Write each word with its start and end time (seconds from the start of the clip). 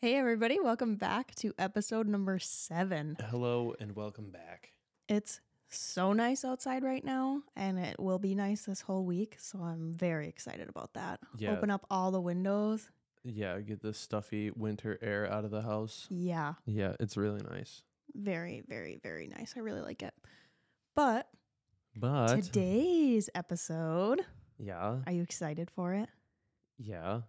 Hey, 0.00 0.14
everybody, 0.14 0.60
welcome 0.60 0.94
back 0.96 1.34
to 1.36 1.52
episode 1.58 2.06
number 2.06 2.38
seven. 2.38 3.16
Hello 3.30 3.74
and 3.80 3.96
welcome 3.96 4.30
back. 4.30 4.72
It's 5.08 5.40
so 5.68 6.12
nice 6.12 6.44
outside 6.44 6.84
right 6.84 7.04
now, 7.04 7.42
and 7.56 7.78
it 7.78 7.98
will 7.98 8.18
be 8.20 8.34
nice 8.36 8.62
this 8.62 8.80
whole 8.82 9.04
week. 9.04 9.36
So 9.40 9.60
I'm 9.60 9.92
very 9.92 10.28
excited 10.28 10.68
about 10.68 10.94
that. 10.94 11.20
Yeah. 11.36 11.52
Open 11.52 11.70
up 11.70 11.84
all 11.90 12.10
the 12.12 12.20
windows. 12.20 12.88
Yeah, 13.24 13.58
get 13.60 13.82
the 13.82 13.92
stuffy 13.92 14.50
winter 14.52 14.98
air 15.02 15.30
out 15.30 15.44
of 15.44 15.50
the 15.50 15.62
house. 15.62 16.06
Yeah, 16.10 16.54
Yeah, 16.64 16.94
it's 17.00 17.16
really 17.16 17.42
nice. 17.50 17.82
very, 18.14 18.62
very, 18.68 18.98
very 19.02 19.26
nice. 19.26 19.54
I 19.56 19.60
really 19.60 19.82
like 19.82 20.02
it. 20.02 20.14
But 20.94 21.28
But 21.96 22.36
today's 22.42 23.28
episode, 23.34 24.22
yeah, 24.58 24.98
are 25.06 25.12
you 25.12 25.22
excited 25.22 25.70
for 25.70 25.92
it? 25.94 26.08
yeah, 26.78 27.22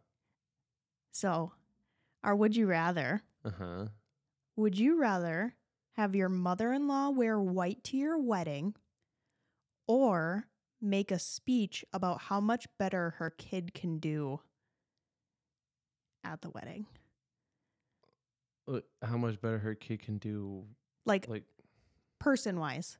So, 1.11 1.51
our 2.23 2.35
would 2.35 2.55
you 2.55 2.67
rather? 2.67 3.21
uh 3.45 3.51
huh. 3.57 3.85
Would 4.55 4.77
you 4.77 4.99
rather 4.99 5.55
have 5.93 6.15
your 6.15 6.29
mother 6.29 6.73
in 6.73 6.87
law 6.87 7.09
wear 7.09 7.39
white 7.39 7.83
to 7.85 7.97
your 7.97 8.17
wedding 8.17 8.75
or 9.87 10.47
make 10.81 11.11
a 11.11 11.19
speech 11.19 11.83
about 11.93 12.21
how 12.23 12.39
much 12.41 12.67
better 12.77 13.11
her 13.17 13.29
kid 13.29 13.73
can 13.73 13.99
do 13.99 14.39
at 16.23 16.41
the 16.41 16.49
wedding? 16.49 16.85
How 19.01 19.17
much 19.17 19.41
better 19.41 19.57
her 19.59 19.73
kid 19.75 20.01
can 20.01 20.17
do? 20.17 20.65
Like, 21.05 21.27
Like, 21.27 21.45
person 22.19 22.59
wise. 22.59 22.97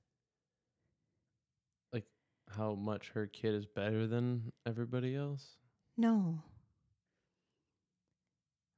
like 1.93 2.05
how 2.49 2.73
much 2.73 3.09
her 3.09 3.27
kid 3.27 3.53
is 3.53 3.65
better 3.65 4.07
than 4.07 4.51
everybody 4.65 5.15
else? 5.15 5.57
No. 5.97 6.41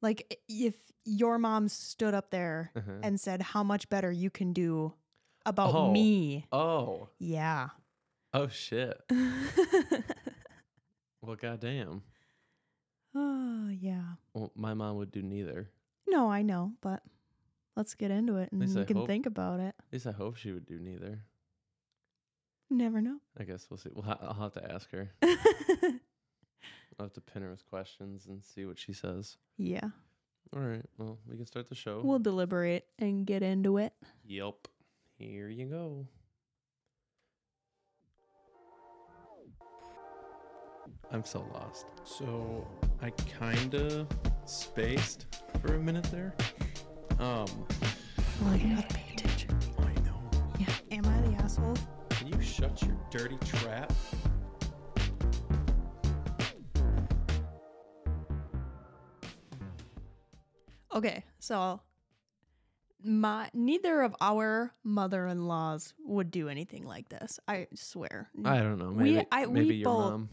Like, 0.02 0.40
if 0.48 0.76
your 1.06 1.38
mom 1.38 1.68
stood 1.70 2.14
up 2.14 2.30
there 2.32 2.72
Uh-huh. 2.76 2.92
and 3.04 3.20
said 3.20 3.42
how 3.42 3.64
much 3.64 3.90
better 3.90 4.12
you 4.12 4.30
can 4.30 4.54
do 4.54 4.94
about 5.46 5.74
Oh. 5.76 5.92
me. 5.92 6.46
oh, 6.52 7.10
Yeah. 7.20 7.70
oh 8.34 8.48
shit. 8.48 9.02
Well, 11.24 11.36
goddamn. 11.36 12.02
oh, 13.14 13.70
yeah. 13.70 14.14
Well, 14.34 14.52
my 14.56 14.74
mom 14.74 14.96
would 14.98 15.12
do 15.12 15.22
neither. 15.22 15.70
No, 16.08 16.32
I 16.32 16.42
know, 16.42 16.74
but 16.82 17.04
let's 17.76 17.94
get 17.94 18.10
into 18.10 18.38
it 18.38 18.52
and 18.52 18.60
we 18.60 18.86
can 18.86 18.96
hope- 18.98 19.08
think 19.08 19.28
about 19.28 19.60
it. 19.60 19.76
At 19.78 19.94
least 19.94 20.08
I 20.08 20.12
hope 20.14 20.36
she 20.38 20.52
would 20.52 20.66
do 20.66 20.80
neither. 20.80 21.24
Never 22.72 23.02
know. 23.02 23.20
I 23.38 23.44
guess 23.44 23.70
we'll 23.70 23.78
see. 23.78 23.90
We'll 23.94 24.04
ha- 24.06 24.18
I'll 24.20 24.34
have 24.34 24.54
to 24.54 24.72
ask 24.72 24.90
her. 24.92 25.12
I'll 27.02 27.08
have 27.08 27.14
to 27.14 27.22
pin 27.22 27.42
her 27.42 27.50
with 27.50 27.66
questions 27.68 28.28
and 28.28 28.44
see 28.44 28.66
what 28.68 28.78
she 28.78 28.94
says. 28.94 29.38
yeah. 29.58 29.90
All 30.56 30.62
right. 30.62 30.86
Well, 31.00 31.18
we 31.28 31.36
can 31.36 31.46
start 31.48 31.68
the 31.70 31.74
show. 31.76 32.02
We'll 32.04 32.20
deliberate 32.20 32.86
and 33.00 33.26
get 33.26 33.42
into 33.42 33.78
it. 33.78 33.94
Yep. 34.26 34.68
Here 35.18 35.48
you 35.48 35.66
go. 35.66 36.06
I'm 41.12 41.24
so 41.26 41.48
lost. 41.54 41.86
So 42.04 42.68
I 43.02 43.10
kinda 43.12 44.06
spaced 44.46 45.26
for 45.62 45.74
a 45.76 45.80
minute 45.80 46.04
there. 46.12 46.36
Um, 47.20 47.46
Well, 48.44 48.56
you 48.58 48.76
gotta 48.76 48.94
pay 48.94 49.14
attention. 49.14 49.58
I 49.80 49.94
know. 50.02 50.22
Yeah. 50.60 50.68
Am 50.92 51.06
I 51.06 51.22
the 51.30 51.36
asshole? 51.44 51.78
Can 52.10 52.28
you 52.28 52.42
shut 52.42 52.82
your 52.84 52.98
dirty 53.10 53.38
trap? 53.46 53.92
Okay, 60.94 61.24
so 61.40 61.82
my 63.04 63.50
neither 63.54 64.02
of 64.02 64.16
our 64.22 64.74
mother-in-laws 64.84 65.94
would 66.06 66.30
do 66.32 66.50
anything 66.50 66.86
like 66.86 67.10
this. 67.10 67.40
I 67.48 67.68
swear. 67.74 68.30
I 68.46 68.58
don't 68.58 68.78
know. 68.78 68.92
We- 68.92 69.14
Maybe, 69.16 69.28
I- 69.32 69.48
we 69.48 69.54
maybe 69.62 69.76
your 69.78 69.86
both- 69.86 70.12
mom. 70.12 70.30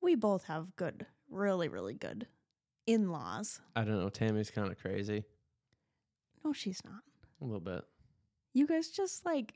we 0.00 0.14
both 0.16 0.44
have 0.44 0.74
good, 0.76 1.06
really, 1.28 1.68
really 1.68 1.94
good 1.94 2.26
in-laws. 2.86 3.60
I 3.76 3.84
don't 3.84 3.98
know. 4.00 4.08
Tammy's 4.08 4.50
kind 4.50 4.70
of 4.70 4.78
crazy. 4.78 5.24
No, 6.44 6.52
she's 6.52 6.82
not. 6.84 7.02
A 7.40 7.44
little 7.44 7.60
bit. 7.60 7.84
You 8.52 8.66
guys 8.66 8.90
just 8.90 9.24
like 9.24 9.54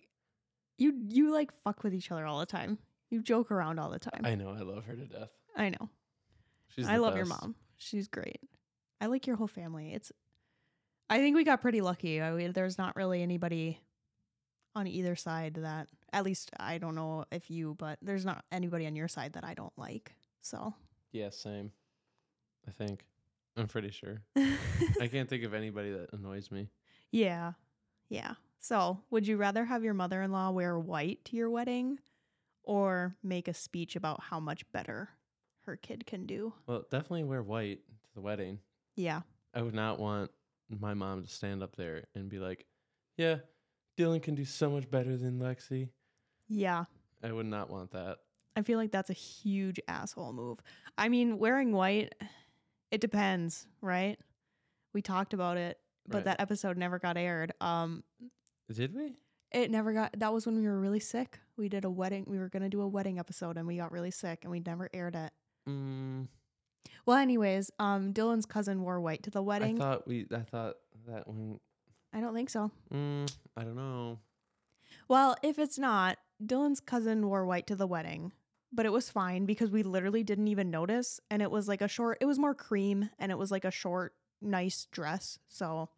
you 0.79 0.95
you 1.09 1.33
like 1.33 1.53
fuck 1.53 1.83
with 1.83 1.93
each 1.95 2.11
other 2.13 2.25
all 2.27 2.39
the 2.41 2.47
time. 2.47 2.79
You 3.11 3.23
joke 3.23 3.51
around 3.51 3.79
all 3.79 3.91
the 3.91 3.99
time. 3.99 4.23
I 4.25 4.35
know. 4.35 4.51
I 4.51 4.61
love 4.61 4.85
her 4.85 4.95
to 4.95 5.05
death. 5.07 5.31
I 5.57 5.71
know. 5.71 5.89
She's. 6.69 6.87
I 6.89 6.97
love 6.99 7.17
your 7.17 7.27
mom. 7.27 7.55
She's 7.77 8.07
great. 8.09 8.41
I 9.01 9.07
like 9.07 9.27
your 9.27 9.37
whole 9.37 9.47
family. 9.49 9.93
It's 9.93 10.11
I 11.11 11.19
think 11.19 11.37
we 11.37 11.45
got 11.45 11.61
pretty 11.61 11.81
lucky. 11.81 12.21
I 12.21 12.31
mean, 12.33 12.53
there's 12.53 12.79
not 12.79 12.97
really 12.97 13.23
anybody 13.23 13.81
on 14.75 14.87
either 14.87 15.17
side 15.17 15.55
that 15.55 15.89
at 16.13 16.25
least 16.25 16.51
I 16.59 16.79
don't 16.79 16.95
know 16.95 17.25
if 17.33 17.51
you, 17.51 17.75
but 17.79 17.99
there's 18.03 18.25
not 18.25 18.45
anybody 18.53 18.87
on 18.87 18.97
your 18.97 19.09
side 19.09 19.33
that 19.33 19.45
I 19.45 19.55
don't 19.55 19.73
like. 19.77 20.15
So 20.41 20.75
Yeah, 21.13 21.31
same. 21.31 21.73
I 22.67 22.71
think. 22.71 23.05
I'm 23.57 23.67
pretty 23.67 23.91
sure. 23.91 24.23
I 24.37 25.09
can't 25.11 25.29
think 25.29 25.43
of 25.45 25.53
anybody 25.53 25.91
that 25.91 26.13
annoys 26.13 26.51
me. 26.51 26.69
Yeah. 27.11 27.53
Yeah. 28.09 28.35
So, 28.61 29.01
would 29.11 29.27
you 29.27 29.37
rather 29.37 29.65
have 29.65 29.83
your 29.85 29.95
mother-in-law 29.95 30.51
wear 30.51 30.79
white 30.79 31.25
to 31.27 31.37
your 31.37 31.51
wedding 31.51 31.99
or 32.63 33.17
make 33.23 33.49
a 33.49 33.55
speech 33.55 33.97
about 33.97 34.21
how 34.25 34.39
much 34.41 34.71
better 34.73 35.11
her 35.65 35.77
kid 35.77 36.07
can 36.07 36.27
do? 36.27 36.53
Well, 36.67 36.85
definitely 36.91 37.25
wear 37.25 37.43
white 37.43 37.81
to 38.05 38.15
the 38.15 38.21
wedding. 38.21 38.59
Yeah. 38.97 39.23
I 39.55 39.63
would 39.63 39.75
not 39.75 39.99
want 39.99 40.31
my 40.69 40.95
mom 40.95 41.23
to 41.23 41.29
stand 41.29 41.63
up 41.63 41.77
there 41.77 42.05
and 42.15 42.29
be 42.29 42.39
like, 42.39 42.67
"Yeah, 43.17 43.37
Dylan 43.97 44.23
can 44.23 44.35
do 44.35 44.45
so 44.45 44.71
much 44.71 44.91
better 44.91 45.17
than 45.17 45.39
Lexi." 45.39 45.91
Yeah. 46.49 46.85
I 47.23 47.33
would 47.33 47.47
not 47.47 47.71
want 47.71 47.91
that. 47.93 48.19
I 48.57 48.63
feel 48.63 48.79
like 48.79 48.91
that's 48.93 49.11
a 49.11 49.15
huge 49.15 49.79
asshole 49.89 50.33
move. 50.33 50.61
I 50.97 51.09
mean, 51.09 51.39
wearing 51.39 51.73
white, 51.73 52.15
it 52.91 53.01
depends, 53.01 53.67
right? 53.81 54.19
We 54.93 55.03
talked 55.03 55.35
about 55.35 55.57
it, 55.57 55.79
but 56.07 56.17
Right. 56.19 56.25
that 56.25 56.41
episode 56.41 56.77
never 56.77 56.99
got 56.99 57.17
aired. 57.17 57.53
Um, 57.61 58.03
Did 58.73 58.95
we? 58.95 59.15
it 59.53 59.71
never 59.71 59.93
got. 59.93 60.19
That 60.19 60.33
was 60.33 60.45
when 60.47 60.57
we 60.61 60.67
were 60.67 60.79
really 60.81 61.01
sick. 61.01 61.39
We 61.57 61.69
did 61.69 61.85
a 61.85 61.91
wedding. 61.91 62.25
We 62.29 62.39
were 62.39 62.49
gonna 62.49 62.69
do 62.69 62.81
a 62.83 62.89
wedding 62.89 63.19
episode, 63.19 63.57
and 63.57 63.67
we 63.67 63.77
got 63.77 63.93
really 63.93 64.11
sick, 64.11 64.41
and 64.43 64.51
we 64.51 64.61
never 64.61 64.89
aired 64.93 65.15
it. 65.15 65.33
Mm, 65.69 66.29
Well, 67.07 67.17
anyways, 67.17 67.71
um, 67.79 68.13
Dylan's 68.13 68.47
cousin 68.47 68.83
wore 68.83 69.01
white 69.01 69.23
to 69.23 69.31
the 69.31 69.43
I 69.43 69.47
wedding. 69.47 69.77
I, 69.77 69.85
thought 69.85 70.07
we. 70.07 70.27
I 70.35 70.41
thought 70.41 70.75
that 71.07 71.27
one. 71.27 71.59
I 72.13 72.21
don't 72.21 72.35
think 72.35 72.51
so. 72.51 72.71
Mm, 72.93 73.31
I 73.57 73.63
don't 73.63 73.77
know. 73.77 74.19
Well, 75.09 75.37
if 75.43 75.59
it's 75.59 75.79
not, 75.79 76.19
Dylan's 76.45 76.81
cousin 76.81 77.27
wore 77.27 77.47
white 77.47 77.67
to 77.69 77.77
the 77.77 77.87
wedding, 77.87 78.33
but 78.73 78.87
it 78.87 78.93
was 78.93 79.11
fine 79.11 79.47
because 79.47 79.71
we 79.71 79.83
literally 79.83 80.23
didn't 80.23 80.49
even 80.49 80.71
notice. 80.71 81.21
And 81.31 81.43
it 81.43 81.51
was 81.51 81.69
like 81.69 81.81
a 81.81 81.89
short, 81.89 82.19
it 82.21 82.27
was 82.27 82.39
more 82.39 82.55
cream 82.55 83.11
and 83.19 83.33
it 83.33 83.39
was 83.39 83.51
like 83.51 83.65
a 83.65 83.71
short, 83.71 84.15
nice 84.41 84.87
dress. 84.91 85.39
So 85.49 85.89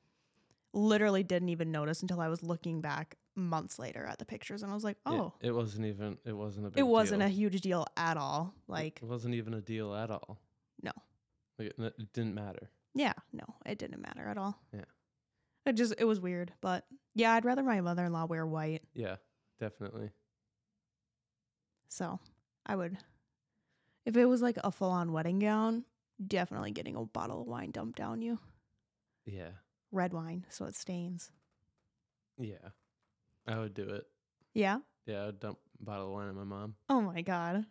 literally 0.73 1.23
didn't 1.23 1.49
even 1.49 1.73
notice 1.73 2.03
until 2.03 2.21
I 2.21 2.29
was 2.29 2.43
looking 2.43 2.81
back 2.81 3.17
months 3.35 3.79
later 3.79 4.05
at 4.05 4.19
the 4.19 4.25
pictures 4.25 4.63
and 4.63 4.71
I 4.71 4.75
was 4.75 4.85
like, 4.85 4.97
oh, 5.07 5.33
it 5.41 5.53
wasn't 5.53 5.87
even. 5.87 6.19
It 6.25 6.33
wasn't 6.33 6.67
a 6.67 6.71
big. 6.71 6.79
it 6.79 6.87
wasn't 6.87 7.21
deal. 7.21 7.29
a 7.29 7.33
huge 7.33 7.61
deal 7.61 7.87
at 7.97 8.17
all. 8.17 8.55
Like, 8.69 9.01
It 9.03 9.07
wasn't 9.09 9.35
even 9.35 9.55
a 9.55 9.61
deal 9.61 9.95
at 9.95 10.11
all. 10.11 10.39
No. 10.83 10.93
Like, 11.59 11.73
it, 11.79 12.13
didn't 12.13 12.35
matter. 12.35 12.71
Yeah, 12.95 13.13
no, 13.33 13.45
it 13.67 13.79
didn't 13.79 14.01
matter 14.03 14.27
at 14.29 14.39
all. 14.39 14.59
Yeah. 14.73 14.85
It 15.67 15.75
just, 15.75 15.95
it 15.99 16.05
was 16.05 16.21
weird. 16.21 16.53
But 16.61 16.85
yeah, 17.15 17.33
I'd 17.33 17.45
rather 17.45 17.63
my 17.63 17.81
mother 17.81 18.05
in 18.07 18.13
law 18.13 18.25
wear 18.27 18.47
white. 18.47 18.83
Yeah, 18.95 19.17
definitely. 19.59 20.11
So 21.89 22.19
I 22.67 22.77
would, 22.77 22.97
if 24.07 24.17
it 24.17 24.25
was 24.27 24.43
like 24.43 24.59
a 24.63 24.71
full 24.73 24.91
on 24.91 25.13
wedding 25.13 25.39
gown, 25.39 25.85
definitely 26.25 26.71
getting 26.71 26.97
a 26.97 27.05
bottle 27.05 27.43
of 27.43 27.47
wine 27.47 27.71
dumped 27.71 27.99
down 27.99 28.23
you. 28.23 28.39
Yeah, 29.27 29.51
Red 29.93 30.13
wine, 30.13 30.47
so 30.49 30.65
it 30.67 30.75
stains. 30.77 31.31
yeah. 32.39 32.71
I 33.47 33.59
would 33.59 33.75
do 33.75 33.89
it. 33.89 34.05
Yeah. 34.55 34.79
Yeah, 35.07 35.23
I 35.23 35.27
would 35.27 35.41
dump 35.41 35.59
a 35.81 35.85
bottle 35.85 36.07
of 36.09 36.13
wine 36.13 36.29
on 36.29 36.37
my 36.37 36.45
mom. 36.45 36.75
Oh 36.89 37.01
my 37.01 37.23
God. 37.23 37.65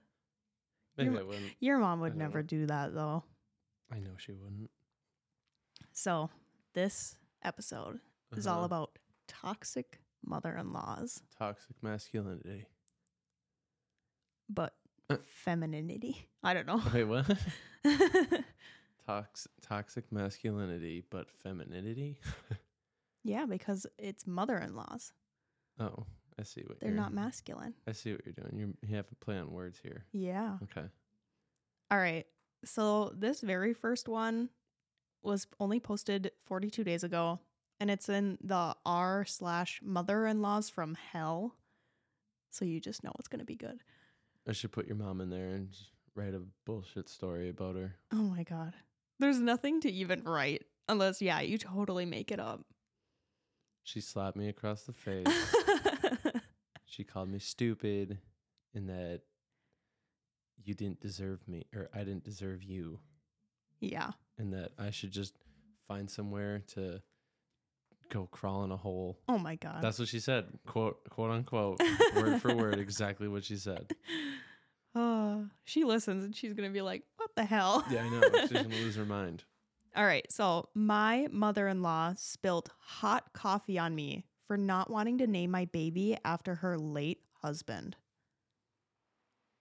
Maybe 0.99 1.11
Your- 1.11 1.19
I 1.21 1.23
wouldn't. 1.23 1.51
Your 1.59 1.77
mom 1.79 1.99
would 2.01 2.15
never 2.15 2.39
know. 2.41 2.47
do 2.47 2.65
that 2.67 2.93
though. 2.93 3.23
I 3.91 3.99
know 3.99 4.11
she 4.17 4.33
wouldn't. 4.33 4.69
So 5.93 6.29
this 6.73 7.15
episode 7.43 7.99
is 8.35 8.45
all 8.45 8.57
Uh-huh. 8.57 8.65
about 8.65 8.99
toxic 9.27 9.99
mother 10.23 10.55
in 10.57 10.71
laws, 10.73 11.23
toxic 11.37 11.75
masculinity. 11.81 12.67
but 14.49 14.75
Uh. 15.09 15.17
femininity. 15.43 16.27
I 16.43 16.53
don't 16.53 16.67
know. 16.67 16.81
Wait, 16.93 17.03
what? 17.05 17.25
Tox- 19.07 19.47
toxic 19.61 20.11
masculinity, 20.11 21.03
but 21.09 21.29
femininity. 21.31 22.19
yeah, 23.23 23.45
because 23.45 23.87
it's 23.97 24.27
mother 24.27 24.57
in 24.57 24.75
laws. 24.75 25.13
Oh, 25.79 26.05
I 26.39 26.43
see 26.43 26.63
what 26.65 26.79
They're 26.79 26.91
not 26.91 27.13
masculine. 27.13 27.73
I 27.85 27.91
see 27.91 28.13
what 28.13 28.21
you're 28.25 28.33
doing. 28.33 28.57
You're, 28.57 28.69
you 28.89 28.95
have 28.95 29.07
a 29.11 29.15
play 29.15 29.37
on 29.37 29.51
words 29.51 29.79
here. 29.83 30.05
Yeah. 30.13 30.57
Okay. 30.63 30.87
All 31.91 31.97
right. 31.97 32.25
So 32.63 33.11
this 33.15 33.41
very 33.41 33.73
first 33.73 34.07
one 34.07 34.49
was 35.21 35.47
only 35.59 35.79
posted 35.79 36.31
42 36.45 36.83
days 36.83 37.03
ago, 37.03 37.39
and 37.79 37.91
it's 37.91 38.07
in 38.07 38.37
the 38.41 38.75
r 38.85 39.25
slash 39.25 39.81
mother 39.83 40.25
in 40.25 40.41
laws 40.41 40.69
from 40.69 40.95
hell. 40.95 41.55
So 42.51 42.63
you 42.65 42.79
just 42.79 43.03
know 43.03 43.11
it's 43.19 43.27
gonna 43.27 43.45
be 43.45 43.55
good. 43.55 43.81
I 44.47 44.53
should 44.53 44.71
put 44.71 44.87
your 44.87 44.95
mom 44.95 45.21
in 45.21 45.29
there 45.29 45.49
and 45.49 45.75
write 46.15 46.33
a 46.33 46.41
bullshit 46.65 47.09
story 47.09 47.49
about 47.49 47.75
her. 47.75 47.95
Oh 48.13 48.15
my 48.15 48.43
god, 48.43 48.73
there's 49.19 49.39
nothing 49.39 49.81
to 49.81 49.91
even 49.91 50.23
write 50.23 50.63
unless 50.87 51.21
yeah, 51.21 51.41
you 51.41 51.57
totally 51.57 52.05
make 52.05 52.31
it 52.31 52.39
up. 52.39 52.61
She 53.83 54.01
slapped 54.01 54.37
me 54.37 54.49
across 54.49 54.83
the 54.83 54.93
face. 54.93 55.25
She 56.99 57.05
called 57.05 57.29
me 57.29 57.39
stupid 57.39 58.17
and 58.75 58.89
that 58.89 59.21
you 60.61 60.73
didn't 60.73 60.99
deserve 60.99 61.39
me 61.47 61.65
or 61.73 61.89
I 61.93 61.99
didn't 61.99 62.25
deserve 62.25 62.61
you 62.61 62.99
yeah. 63.79 64.11
and 64.37 64.51
that 64.51 64.71
I 64.77 64.91
should 64.91 65.11
just 65.11 65.33
find 65.87 66.11
somewhere 66.11 66.61
to 66.73 67.01
go 68.09 68.27
crawl 68.29 68.65
in 68.65 68.71
a 68.71 68.75
hole. 68.75 69.17
Oh 69.29 69.37
my 69.37 69.55
god. 69.55 69.81
That's 69.81 69.97
what 69.97 70.09
she 70.09 70.19
said, 70.19 70.47
quote 70.67 70.97
quote 71.09 71.31
unquote, 71.31 71.81
word 72.13 72.41
for 72.41 72.53
word, 72.53 72.79
exactly 72.79 73.29
what 73.29 73.45
she 73.45 73.55
said. 73.55 73.89
Oh, 74.93 75.45
she 75.63 75.85
listens 75.85 76.25
and 76.25 76.35
she's 76.35 76.51
gonna 76.51 76.69
be 76.69 76.81
like, 76.81 77.03
"What 77.15 77.29
the 77.37 77.45
hell?" 77.45 77.85
Yeah, 77.89 78.03
I 78.03 78.09
know. 78.09 78.41
She's 78.41 78.51
gonna 78.51 78.67
lose 78.75 78.97
her 78.97 79.05
mind. 79.05 79.45
All 79.95 80.05
right, 80.05 80.29
so 80.29 80.67
my 80.75 81.29
mother-in-law 81.31 82.15
spilled 82.17 82.71
hot 82.77 83.31
coffee 83.31 83.79
on 83.79 83.95
me 83.95 84.25
for 84.49 84.57
not 84.57 84.89
wanting 84.89 85.19
to 85.19 85.27
name 85.27 85.51
my 85.51 85.65
baby 85.65 86.17
after 86.25 86.55
her 86.55 86.75
late 86.75 87.21
husband. 87.43 87.95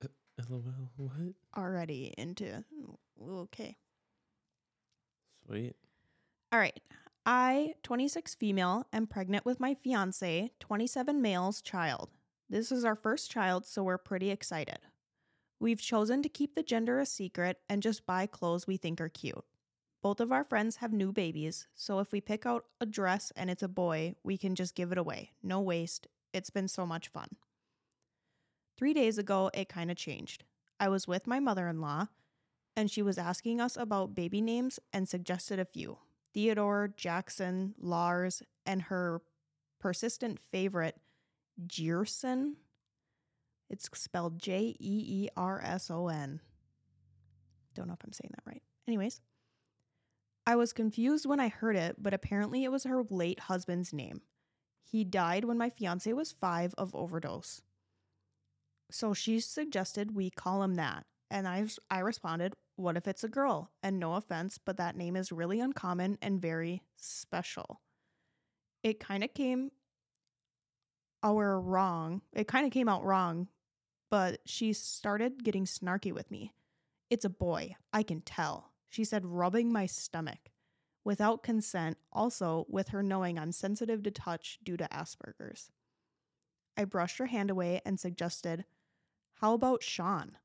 Uh, 0.02 0.08
LOL. 0.48 0.62
What? 0.96 1.34
Already 1.54 2.14
into 2.16 2.64
okay. 3.22 3.76
Sweet. 5.46 5.76
All 6.50 6.58
right. 6.58 6.80
I, 7.26 7.74
26 7.82 8.34
female, 8.36 8.86
am 8.90 9.06
pregnant 9.06 9.44
with 9.44 9.60
my 9.60 9.74
fiance, 9.74 10.50
27 10.58 11.20
male's 11.20 11.60
child. 11.60 12.08
This 12.48 12.72
is 12.72 12.82
our 12.82 12.96
first 12.96 13.30
child, 13.30 13.66
so 13.66 13.82
we're 13.82 13.98
pretty 13.98 14.30
excited. 14.30 14.78
We've 15.60 15.82
chosen 15.82 16.22
to 16.22 16.30
keep 16.30 16.54
the 16.54 16.62
gender 16.62 16.98
a 16.98 17.04
secret 17.04 17.58
and 17.68 17.82
just 17.82 18.06
buy 18.06 18.24
clothes 18.24 18.66
we 18.66 18.78
think 18.78 19.02
are 19.02 19.10
cute. 19.10 19.44
Both 20.00 20.20
of 20.20 20.30
our 20.30 20.44
friends 20.44 20.76
have 20.76 20.92
new 20.92 21.12
babies, 21.12 21.66
so 21.74 21.98
if 21.98 22.12
we 22.12 22.20
pick 22.20 22.46
out 22.46 22.66
a 22.80 22.86
dress 22.86 23.32
and 23.34 23.50
it's 23.50 23.64
a 23.64 23.68
boy, 23.68 24.14
we 24.22 24.38
can 24.38 24.54
just 24.54 24.76
give 24.76 24.92
it 24.92 24.98
away. 24.98 25.32
No 25.42 25.60
waste. 25.60 26.06
It's 26.32 26.50
been 26.50 26.68
so 26.68 26.86
much 26.86 27.08
fun. 27.08 27.28
Three 28.76 28.94
days 28.94 29.18
ago, 29.18 29.50
it 29.52 29.68
kind 29.68 29.90
of 29.90 29.96
changed. 29.96 30.44
I 30.78 30.88
was 30.88 31.08
with 31.08 31.26
my 31.26 31.40
mother 31.40 31.66
in 31.66 31.80
law, 31.80 32.06
and 32.76 32.88
she 32.88 33.02
was 33.02 33.18
asking 33.18 33.60
us 33.60 33.76
about 33.76 34.14
baby 34.14 34.40
names 34.40 34.78
and 34.92 35.08
suggested 35.08 35.58
a 35.58 35.64
few 35.64 35.98
Theodore, 36.32 36.92
Jackson, 36.96 37.74
Lars, 37.80 38.42
and 38.64 38.82
her 38.82 39.20
persistent 39.80 40.38
favorite, 40.38 40.96
Jerson. 41.66 42.56
It's 43.68 43.88
spelled 43.94 44.38
J 44.38 44.76
E 44.78 45.24
E 45.24 45.28
R 45.36 45.60
S 45.64 45.90
O 45.90 46.06
N. 46.06 46.40
Don't 47.74 47.88
know 47.88 47.94
if 47.94 48.04
I'm 48.04 48.12
saying 48.12 48.30
that 48.34 48.48
right. 48.48 48.62
Anyways, 48.86 49.20
I 50.48 50.56
was 50.56 50.72
confused 50.72 51.26
when 51.26 51.40
I 51.40 51.48
heard 51.48 51.76
it, 51.76 51.96
but 52.02 52.14
apparently 52.14 52.64
it 52.64 52.72
was 52.72 52.84
her 52.84 53.02
late 53.10 53.38
husband's 53.38 53.92
name. 53.92 54.22
He 54.82 55.04
died 55.04 55.44
when 55.44 55.58
my 55.58 55.68
fiance 55.68 56.10
was 56.14 56.32
five 56.32 56.74
of 56.78 56.94
overdose. 56.94 57.60
So 58.90 59.12
she 59.12 59.40
suggested 59.40 60.16
we 60.16 60.30
call 60.30 60.62
him 60.62 60.76
that. 60.76 61.04
And 61.30 61.46
I, 61.46 61.66
I 61.90 61.98
responded, 61.98 62.54
What 62.76 62.96
if 62.96 63.06
it's 63.06 63.24
a 63.24 63.28
girl? 63.28 63.72
And 63.82 64.00
no 64.00 64.14
offense, 64.14 64.56
but 64.56 64.78
that 64.78 64.96
name 64.96 65.16
is 65.16 65.30
really 65.30 65.60
uncommon 65.60 66.16
and 66.22 66.40
very 66.40 66.82
special. 66.96 67.82
It 68.82 69.00
kind 69.00 69.22
of 69.22 69.34
came 69.34 69.70
our 71.22 71.60
wrong. 71.60 72.22
It 72.32 72.48
kind 72.48 72.64
of 72.64 72.72
came 72.72 72.88
out 72.88 73.04
wrong, 73.04 73.48
but 74.10 74.40
she 74.46 74.72
started 74.72 75.44
getting 75.44 75.66
snarky 75.66 76.10
with 76.10 76.30
me. 76.30 76.54
It's 77.10 77.26
a 77.26 77.28
boy. 77.28 77.76
I 77.92 78.02
can 78.02 78.22
tell. 78.22 78.72
She 78.88 79.04
said, 79.04 79.26
rubbing 79.26 79.72
my 79.72 79.86
stomach. 79.86 80.50
Without 81.04 81.42
consent, 81.42 81.96
also 82.12 82.66
with 82.68 82.88
her 82.88 83.02
knowing 83.02 83.38
I'm 83.38 83.52
sensitive 83.52 84.02
to 84.02 84.10
touch 84.10 84.58
due 84.62 84.76
to 84.76 84.88
Asperger's. 84.88 85.70
I 86.76 86.84
brushed 86.84 87.18
her 87.18 87.26
hand 87.26 87.50
away 87.50 87.80
and 87.84 87.98
suggested, 87.98 88.64
How 89.34 89.54
about 89.54 89.82
Sean? 89.82 90.38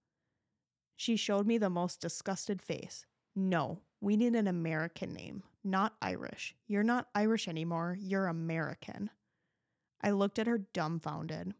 She 0.96 1.16
showed 1.16 1.46
me 1.46 1.58
the 1.58 1.70
most 1.70 2.00
disgusted 2.00 2.62
face. 2.62 3.06
No, 3.36 3.82
we 4.00 4.16
need 4.16 4.36
an 4.36 4.48
American 4.48 5.14
name, 5.14 5.44
not 5.64 5.96
Irish. 6.02 6.56
You're 6.68 6.84
not 6.84 7.08
Irish 7.16 7.48
anymore, 7.48 7.98
you're 8.00 8.28
American. 8.28 9.10
I 10.02 10.12
looked 10.12 10.40
at 10.40 10.48
her 10.48 10.58
dumbfounded. 10.58 11.54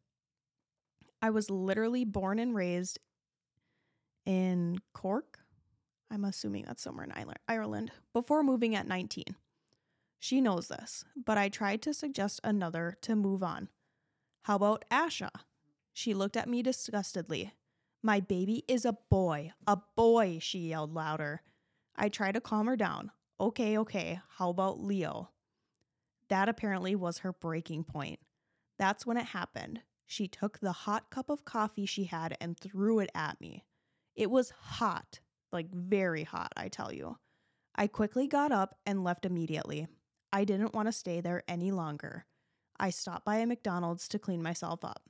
I 1.22 1.30
was 1.30 1.50
literally 1.50 2.04
born 2.04 2.40
and 2.40 2.54
raised 2.54 3.00
in 4.26 4.80
Cork. 4.94 5.40
I'm 6.14 6.26
assuming 6.26 6.66
that's 6.68 6.84
somewhere 6.84 7.06
in 7.06 7.34
Ireland, 7.48 7.92
before 8.14 8.44
moving 8.44 8.76
at 8.76 8.88
19. 8.88 9.24
She 10.20 10.42
knows 10.42 10.68
this, 10.68 11.04
but 11.16 11.40
I 11.40 11.50
tried 11.50 11.82
to 11.82 11.94
suggest 11.94 12.40
another 12.44 12.98
to 13.02 13.16
move 13.16 13.42
on. 13.42 13.70
How 14.44 14.58
about 14.58 14.86
Asha? 14.92 15.32
She 15.92 16.14
looked 16.14 16.38
at 16.38 16.48
me 16.48 16.62
disgustedly. 16.62 17.54
My 18.04 18.20
baby 18.20 18.64
is 18.68 18.86
a 18.86 18.98
boy. 19.10 19.54
A 19.66 19.80
boy, 19.96 20.38
she 20.40 20.60
yelled 20.60 20.94
louder. 20.94 21.42
I 21.96 22.10
tried 22.10 22.34
to 22.34 22.42
calm 22.42 22.68
her 22.68 22.76
down. 22.76 23.10
Okay, 23.40 23.76
okay, 23.80 24.20
how 24.38 24.52
about 24.52 24.80
Leo? 24.80 25.32
That 26.30 26.48
apparently 26.48 26.96
was 26.96 27.20
her 27.20 27.34
breaking 27.34 27.86
point. 27.86 28.20
That's 28.78 29.04
when 29.04 29.18
it 29.18 29.26
happened. 29.26 29.82
She 30.06 30.28
took 30.28 30.60
the 30.60 30.74
hot 30.74 31.10
cup 31.10 31.32
of 31.32 31.44
coffee 31.44 31.88
she 31.88 32.04
had 32.04 32.38
and 32.40 32.56
threw 32.56 33.00
it 33.00 33.10
at 33.16 33.42
me. 33.42 33.64
It 34.16 34.30
was 34.30 34.52
hot, 34.52 35.22
like 35.54 35.70
very 35.74 36.24
hot, 36.24 36.52
I 36.58 36.68
tell 36.68 36.94
you. 36.94 37.18
I 37.76 37.88
quickly 37.88 38.28
got 38.28 38.52
up 38.52 38.78
and 38.86 39.04
left 39.04 39.26
immediately. 39.26 39.88
I 40.32 40.46
didn't 40.46 40.74
want 40.74 40.88
to 40.88 40.92
stay 40.92 41.22
there 41.22 41.44
any 41.48 41.72
longer. 41.72 42.26
I 42.80 42.90
stopped 42.90 43.26
by 43.26 43.38
a 43.38 43.46
McDonald's 43.46 44.08
to 44.10 44.20
clean 44.20 44.42
myself 44.42 44.84
up. 44.84 45.04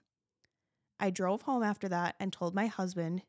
I 0.99 1.09
drove 1.09 1.43
home 1.43 1.63
after 1.63 1.89
that 1.89 2.15
and 2.19 2.31
told 2.31 2.53
my 2.53 2.67
husband, 2.67 3.23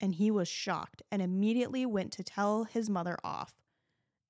and 0.00 0.14
he 0.14 0.30
was 0.30 0.48
shocked 0.48 1.02
and 1.10 1.22
immediately 1.22 1.86
went 1.86 2.12
to 2.12 2.24
tell 2.24 2.64
his 2.64 2.90
mother 2.90 3.16
off. 3.22 3.62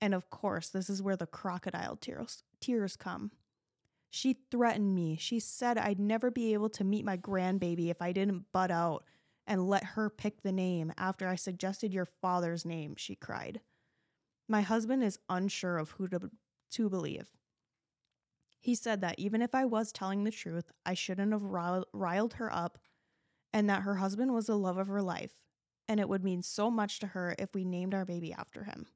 And 0.01 0.15
of 0.15 0.29
course, 0.31 0.69
this 0.69 0.91
is 0.91 1.03
where 1.03 1.17
the 1.17 1.27
crocodile 1.27 1.97
tears, 1.97 2.43
tears 2.61 2.97
come. 2.97 3.31
She 4.11 4.37
threatened 4.51 4.95
me. 4.95 5.17
She 5.19 5.41
said 5.41 5.79
I'd 5.79 5.99
never 5.99 6.31
be 6.31 6.53
able 6.53 6.69
to 6.71 6.85
meet 6.85 7.05
my 7.05 7.17
grandbaby 7.17 7.91
if 7.91 8.01
I 8.01 8.13
didn't 8.13 8.53
butt 8.53 8.71
out 8.71 9.05
and 9.47 9.69
let 9.69 9.85
her 9.85 10.09
pick 10.09 10.43
the 10.43 10.53
name 10.53 10.93
after 10.97 11.29
I 11.29 11.35
suggested 11.35 11.93
your 11.93 12.07
father's 12.07 12.65
name, 12.65 12.95
she 12.97 13.15
cried. 13.15 13.61
My 14.49 14.63
husband 14.63 15.03
is 15.03 15.19
unsure 15.29 15.79
of 15.79 15.91
who 15.93 16.09
to, 16.09 16.31
to 16.73 16.89
believe. 16.89 17.29
He 18.61 18.75
said 18.75 19.01
that 19.03 19.19
even 19.19 19.43
if 19.43 19.55
I 19.55 19.65
was 19.65 19.93
telling 19.93 20.25
the 20.25 20.31
truth, 20.31 20.71
I 20.87 20.95
shouldn't 20.95 21.33
have 21.33 21.43
riled 21.93 22.35
her 22.35 22.53
up 22.53 22.79
and 23.53 23.69
that 23.69 23.83
her 23.83 23.97
husband 23.97 24.33
was 24.33 24.47
the 24.47 24.59
love 24.59 24.79
of 24.79 24.89
her 24.89 25.03
life 25.03 25.35
and 25.87 26.01
it 26.01 26.09
would 26.09 26.25
mean 26.25 26.43
so 26.43 26.71
much 26.71 26.99
to 27.01 27.09
her 27.09 27.35
if 27.39 27.55
we 27.55 27.65
named 27.65 27.95
our 27.95 28.05
baby 28.05 28.33
after 28.33 28.65
him. 28.65 28.87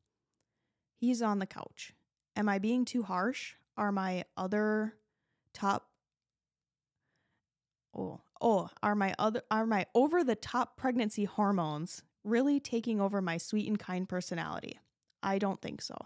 He's 0.96 1.22
on 1.22 1.38
the 1.38 1.46
couch. 1.46 1.92
Am 2.34 2.48
I 2.48 2.58
being 2.58 2.84
too 2.84 3.02
harsh? 3.02 3.54
Are 3.76 3.92
my 3.92 4.24
other 4.36 4.94
top 5.52 5.88
Oh, 7.96 8.20
oh, 8.40 8.70
are 8.82 8.94
my 8.94 9.14
other 9.18 9.42
are 9.50 9.66
my 9.66 9.86
over 9.94 10.24
the 10.24 10.34
top 10.34 10.76
pregnancy 10.76 11.24
hormones 11.24 12.02
really 12.24 12.60
taking 12.60 13.00
over 13.00 13.22
my 13.22 13.38
sweet 13.38 13.68
and 13.68 13.78
kind 13.78 14.08
personality? 14.08 14.78
I 15.22 15.38
don't 15.38 15.60
think 15.60 15.82
so. 15.82 15.96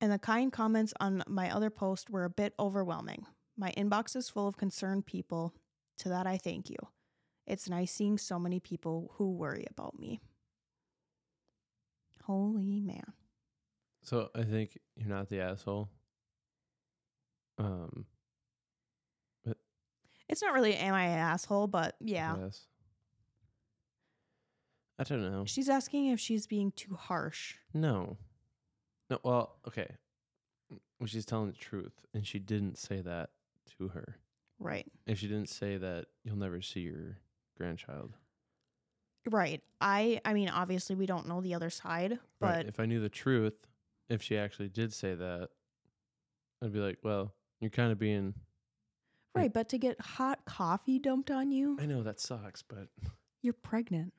And 0.00 0.10
the 0.10 0.18
kind 0.18 0.52
comments 0.52 0.94
on 1.00 1.22
my 1.28 1.54
other 1.54 1.70
post 1.70 2.08
were 2.08 2.24
a 2.24 2.30
bit 2.30 2.54
overwhelming. 2.58 3.26
My 3.56 3.72
inbox 3.76 4.16
is 4.16 4.30
full 4.30 4.48
of 4.48 4.56
concerned 4.56 5.06
people. 5.06 5.54
To 5.98 6.08
that, 6.08 6.26
I 6.26 6.38
thank 6.38 6.70
you. 6.70 6.78
It's 7.46 7.68
nice 7.68 7.92
seeing 7.92 8.16
so 8.16 8.38
many 8.38 8.60
people 8.60 9.12
who 9.16 9.32
worry 9.32 9.66
about 9.70 9.98
me. 9.98 10.20
Holy 12.24 12.80
man. 12.80 13.12
So 14.02 14.30
I 14.34 14.44
think 14.44 14.78
you're 14.96 15.08
not 15.08 15.28
the 15.28 15.40
asshole. 15.40 15.90
Um, 17.58 18.06
It's 20.30 20.42
not 20.42 20.54
really 20.54 20.74
am 20.76 20.94
I 20.94 21.04
an 21.04 21.18
asshole, 21.18 21.66
but 21.66 21.96
yeah. 22.00 22.36
yes. 22.40 22.66
I 24.98 25.02
don't 25.02 25.22
know. 25.22 25.44
She's 25.46 25.68
asking 25.68 26.06
if 26.06 26.20
she's 26.20 26.46
being 26.46 26.72
too 26.72 26.94
harsh. 26.94 27.56
No. 27.74 28.16
No, 29.08 29.18
well, 29.24 29.56
okay. 29.66 29.88
Well, 30.70 31.06
she's 31.06 31.24
telling 31.24 31.48
the 31.48 31.56
truth, 31.56 32.04
and 32.14 32.26
she 32.26 32.38
didn't 32.38 32.78
say 32.78 33.00
that 33.00 33.30
to 33.78 33.88
her. 33.88 34.16
Right. 34.58 34.86
If 35.06 35.18
she 35.18 35.26
didn't 35.26 35.48
say 35.48 35.78
that 35.78 36.06
you'll 36.22 36.36
never 36.36 36.60
see 36.62 36.80
your 36.80 37.16
grandchild. 37.56 38.12
Right. 39.28 39.62
I 39.80 40.20
I 40.24 40.32
mean 40.32 40.48
obviously 40.48 40.96
we 40.96 41.06
don't 41.06 41.28
know 41.28 41.40
the 41.40 41.54
other 41.54 41.70
side, 41.70 42.18
but 42.38 42.56
Right. 42.56 42.66
If 42.66 42.78
I 42.78 42.86
knew 42.86 43.00
the 43.00 43.08
truth, 43.08 43.66
if 44.08 44.22
she 44.22 44.36
actually 44.36 44.68
did 44.68 44.92
say 44.92 45.14
that, 45.14 45.48
I'd 46.62 46.72
be 46.72 46.78
like, 46.78 46.98
well, 47.02 47.34
you're 47.60 47.70
kind 47.70 47.90
of 47.90 47.98
being. 47.98 48.34
Right, 49.34 49.52
but 49.52 49.68
to 49.68 49.78
get 49.78 50.00
hot 50.00 50.44
coffee 50.44 50.98
dumped 50.98 51.30
on 51.30 51.52
you, 51.52 51.78
I 51.80 51.86
know 51.86 52.02
that 52.02 52.18
sucks, 52.20 52.62
but 52.62 52.88
you're 53.42 53.52
pregnant. 53.54 54.12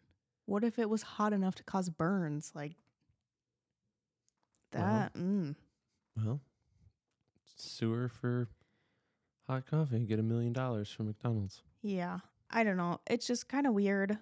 What 0.45 0.63
if 0.63 0.79
it 0.79 0.89
was 0.89 1.01
hot 1.01 1.33
enough 1.33 1.55
to 1.55 1.63
cause 1.63 1.89
burns? 1.89 2.51
Like 2.55 2.73
Well, 4.73 4.83
that. 4.83 5.13
mm. 5.13 5.55
well, 6.17 6.39
sue 7.55 7.91
her 7.91 8.07
for 8.09 8.47
hot 9.47 9.65
coffee 9.65 9.97
and 9.97 10.07
get 10.07 10.19
a 10.19 10.23
million 10.23 10.53
dollars 10.53 10.89
from 10.91 11.07
McDonald's. 11.07 11.61
Yeah. 11.81 12.19
I 12.49 12.63
don't 12.63 12.77
know. 12.77 12.99
It's 13.07 13.27
just 13.27 13.47
kind 13.47 13.65
of 13.67 13.73
weird. 13.73 14.17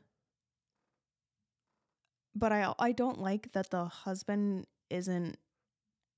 But 2.36 2.52
I 2.52 2.74
I 2.80 2.92
don't 2.92 3.20
like 3.20 3.52
that 3.54 3.70
the 3.72 3.86
husband 3.86 4.66
isn't 4.90 5.38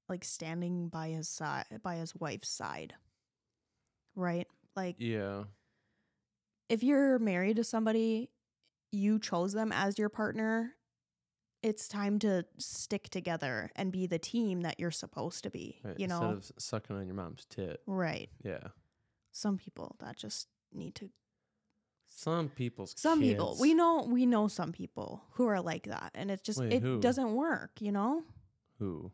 like 0.09 0.23
standing 0.25 0.89
by 0.89 1.09
his 1.09 1.29
side 1.29 1.65
by 1.83 1.95
his 1.95 2.13
wife's 2.15 2.49
side. 2.49 2.93
Right? 4.15 4.47
Like 4.75 4.95
Yeah. 4.99 5.43
if 6.69 6.83
you're 6.83 7.19
married 7.19 7.57
to 7.57 7.63
somebody, 7.63 8.29
you 8.91 9.19
chose 9.19 9.53
them 9.53 9.71
as 9.71 9.97
your 9.99 10.09
partner, 10.09 10.73
it's 11.61 11.87
time 11.87 12.17
to 12.19 12.45
stick 12.57 13.09
together 13.09 13.69
and 13.75 13.91
be 13.91 14.07
the 14.07 14.17
team 14.19 14.61
that 14.61 14.79
you're 14.79 14.91
supposed 14.91 15.43
to 15.43 15.49
be, 15.49 15.79
Right. 15.83 15.99
you 15.99 16.05
Instead 16.05 16.21
know? 16.21 16.29
of 16.37 16.51
sucking 16.57 16.95
on 16.95 17.05
your 17.05 17.15
mom's 17.15 17.45
tit. 17.45 17.81
right. 17.85 18.29
Yeah. 18.43 18.69
Some 19.31 19.57
people 19.57 19.95
that 19.99 20.17
just 20.17 20.47
need 20.73 20.95
to 20.95 21.09
Some 22.09 22.49
people's 22.49 22.93
some 22.99 23.19
people 23.21 23.55
we 23.59 23.73
know 23.73 24.03
we 24.03 24.25
know 24.25 24.47
some 24.49 24.71
people 24.73 25.23
who 25.33 25.45
are 25.47 25.61
like 25.61 25.83
that 25.83 26.11
and 26.15 26.29
it's 26.31 26.41
just 26.41 26.59
Wait, 26.59 26.73
it 26.73 26.81
who? 26.81 26.99
doesn't 26.99 27.33
work 27.35 27.81
you 27.81 27.91
know 27.91 28.23
Who? 28.79 29.11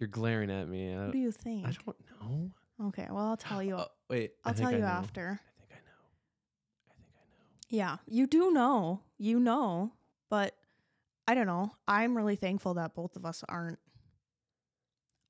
You're 0.00 0.08
glaring 0.08 0.50
at 0.50 0.68
me. 0.68 0.92
I, 0.92 1.04
what 1.04 1.12
do 1.12 1.18
you 1.18 1.30
think 1.30 1.66
I 1.66 1.70
don't 1.84 1.96
know. 2.20 2.50
Okay 2.82 3.06
well 3.10 3.26
i'll 3.26 3.36
tell 3.36 3.62
you 3.62 3.76
Oh, 3.78 3.86
wait. 4.10 4.32
I'll 4.44 4.54
tell 4.54 4.70
you 4.72 4.78
know. 4.78 4.86
after 4.86 5.40
I 5.60 5.66
think 5.68 5.70
I 5.70 5.74
know. 5.76 5.92
I 6.90 6.94
think 6.94 6.96
I 7.70 7.76
know. 7.76 7.76
yeah 7.78 7.96
you 8.06 8.26
do 8.26 8.50
know 8.52 9.00
you 9.18 9.38
know 9.40 9.92
but 10.30 10.54
i 11.28 11.34
don't 11.34 11.46
know 11.46 11.72
i'm 11.88 12.16
really 12.16 12.36
thankful 12.36 12.74
that 12.74 12.94
both 12.94 13.16
of 13.16 13.24
us 13.24 13.44
aren't 13.48 13.78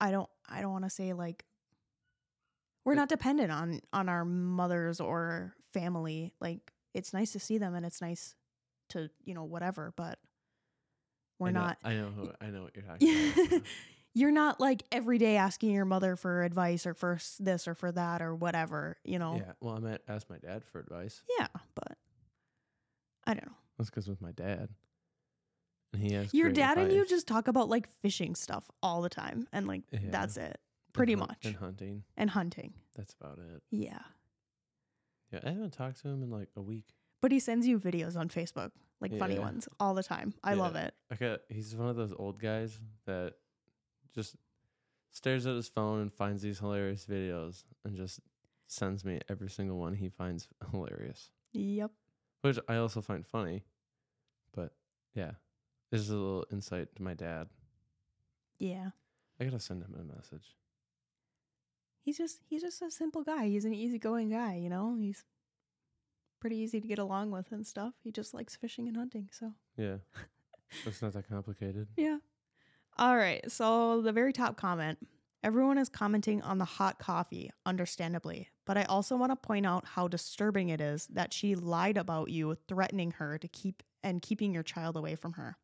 i 0.01 0.11
don't 0.11 0.29
i 0.49 0.61
don't 0.61 0.73
want 0.73 0.85
to 0.85 0.91
say 0.91 1.13
like 1.13 1.45
we're 2.85 2.95
not 2.95 3.09
dependent 3.09 3.51
on 3.53 3.81
on 3.93 4.09
our 4.09 4.25
mothers 4.25 5.01
or 5.01 5.55
family 5.73 6.33
like 6.41 6.73
it's 6.95 7.13
nice 7.13 7.33
to 7.33 7.41
see 7.41 7.59
them 7.59 7.75
and 7.75 7.85
it's 7.87 8.01
nice 8.01 8.35
to 8.91 9.09
you 9.25 9.35
know 9.35 9.45
whatever 9.45 9.93
but 9.97 10.19
we're 11.39 11.49
I 11.49 11.53
know- 11.53 11.61
not 11.61 11.79
I 11.83 11.95
know 11.95 12.11
who. 12.15 12.31
I 12.41 12.47
know 12.51 12.63
what 12.63 12.77
you're 12.77 12.85
talking 12.85 13.33
about. 13.51 13.63
you're 14.15 14.31
not 14.31 14.61
like 14.61 14.85
every 14.93 15.19
day 15.19 15.37
asking 15.37 15.71
your 15.71 15.85
mother 15.85 16.17
for 16.17 16.43
advice 16.45 16.87
or 16.87 16.95
for 16.95 17.19
this 17.41 17.67
or 17.69 17.75
for 17.75 17.91
that 17.93 18.23
or 18.23 18.35
whatever, 18.35 18.97
you 19.05 19.19
know. 19.19 19.37
Yeah. 19.37 19.53
Well, 19.61 19.77
I 19.77 19.81
might 19.81 20.01
ask 20.09 20.31
my 20.31 20.39
dad 20.39 20.65
for 20.65 20.79
advice. 20.81 21.23
Yeah, 21.39 21.49
but 21.75 21.97
I 23.27 23.35
don't 23.35 23.47
know. 23.47 23.53
That's 23.79 23.91
because 23.91 24.07
with 24.09 24.21
my 24.21 24.33
dad, 24.33 24.69
and 25.93 26.03
he 26.03 26.13
has 26.15 26.33
Your 26.35 26.51
dad 26.51 26.79
and 26.79 26.93
you 26.93 27.05
just 27.07 27.27
talk 27.27 27.49
about 27.49 27.69
like 27.69 27.89
fishing 28.03 28.35
stuff 28.35 28.71
all 28.83 29.03
the 29.03 29.09
time 29.09 29.47
and 29.53 29.67
like 29.67 29.83
Yeah. 29.93 30.01
that's 30.11 30.37
it. 30.37 30.43
And 30.43 30.93
Pretty 30.93 31.15
hunt- 31.15 31.29
much. 31.31 31.45
and 31.45 31.57
hunting. 31.57 32.05
And 32.17 32.31
hunting. 32.31 32.75
That's 32.97 33.15
about 33.21 33.39
it. 33.39 33.63
Yeah. 33.71 33.99
Yeah, 35.33 35.41
I 35.45 35.49
haven't 35.51 35.73
talked 35.73 36.01
to 36.03 36.09
him 36.09 36.23
in 36.23 36.31
like 36.31 36.49
a 36.57 36.63
week. 36.63 36.95
But 37.21 37.33
he 37.33 37.41
sends 37.41 37.67
you 37.67 37.81
videos 37.81 38.17
on 38.17 38.29
Facebook, 38.29 38.71
like 39.01 39.17
funny 39.19 39.39
ones 39.39 39.67
all 39.81 39.95
the 39.95 40.03
time. 40.03 40.35
I 40.45 40.55
love 40.55 40.77
it. 40.77 40.95
Okay. 41.13 41.39
He's 41.49 41.75
one 41.75 41.89
of 41.89 41.97
those 41.97 42.13
old 42.17 42.39
guys 42.39 42.79
that 43.07 43.35
just 44.15 44.37
stares 45.11 45.47
at 45.47 45.55
his 45.55 45.69
phone 45.69 46.01
and 46.01 46.13
finds 46.13 46.43
these 46.43 46.59
hilarious 46.59 47.07
videos 47.07 47.65
and 47.85 47.97
just 47.97 48.21
sends 48.67 49.05
me 49.05 49.21
every 49.29 49.49
single 49.51 49.79
one 49.79 49.95
he 49.95 50.09
finds 50.09 50.49
hilarious, 50.71 51.31
Yep. 51.53 51.91
which 52.43 52.59
I 52.69 52.77
also 52.77 53.01
find 53.01 53.27
funny. 53.27 53.65
But 54.55 54.73
yeah, 55.15 55.33
this 55.91 56.01
is 56.01 56.11
a 56.11 56.15
little 56.17 56.47
insight 56.53 56.95
to 56.97 57.03
my 57.03 57.15
dad. 57.15 57.49
Yeah. 58.59 58.91
I 59.41 59.45
gotta 59.45 59.59
send 59.61 59.83
him 59.83 59.95
a 59.99 60.05
message. 60.17 60.55
He's 62.05 62.19
just 62.19 62.39
he's 62.49 62.63
just 62.63 62.83
a 62.83 62.91
simple 62.91 63.23
guy. 63.23 63.47
He's 63.47 63.65
an 63.65 63.75
easygoing 63.75 64.31
guy, 64.31 64.57
you 64.57 64.69
know? 64.69 64.97
He's 64.99 65.25
pretty 66.41 66.57
easy 66.57 66.81
to 66.81 66.87
get 66.87 66.99
along 66.99 67.31
with 67.31 67.51
and 67.53 67.67
stuff. 67.67 67.95
He 68.03 68.13
just 68.13 68.35
likes 68.35 68.55
fishing 68.57 68.87
and 68.89 68.97
hunting, 68.97 69.29
so 69.33 69.53
Yeah, 69.77 69.97
it's 70.87 71.01
not 71.03 71.13
that 71.15 71.29
complicated. 71.29 71.89
Yeah. 71.97 72.19
All 72.97 73.17
right. 73.17 73.51
So 73.51 74.01
the 74.03 74.13
very 74.13 74.33
top 74.33 74.57
comment 74.57 74.99
everyone 75.43 75.77
is 75.77 75.91
commenting 75.91 76.41
on 76.41 76.57
the 76.57 76.65
hot 76.65 76.99
coffee, 76.99 77.51
understandably. 77.67 78.49
But 78.65 78.79
I 78.79 78.85
also 78.85 79.15
want 79.15 79.31
to 79.31 79.37
point 79.37 79.67
out 79.67 79.85
how 79.85 80.09
disturbing 80.09 80.71
it 80.71 80.81
is 80.81 81.07
that 81.09 81.35
she 81.35 81.55
lied 81.55 81.99
about 81.99 82.31
you, 82.31 82.57
threatening 82.67 83.11
her 83.13 83.37
to 83.39 83.47
keep 83.49 83.83
and 84.03 84.23
keeping 84.23 84.55
your 84.55 84.63
child 84.63 84.97
away 84.97 85.15
from 85.17 85.35
her. 85.35 85.59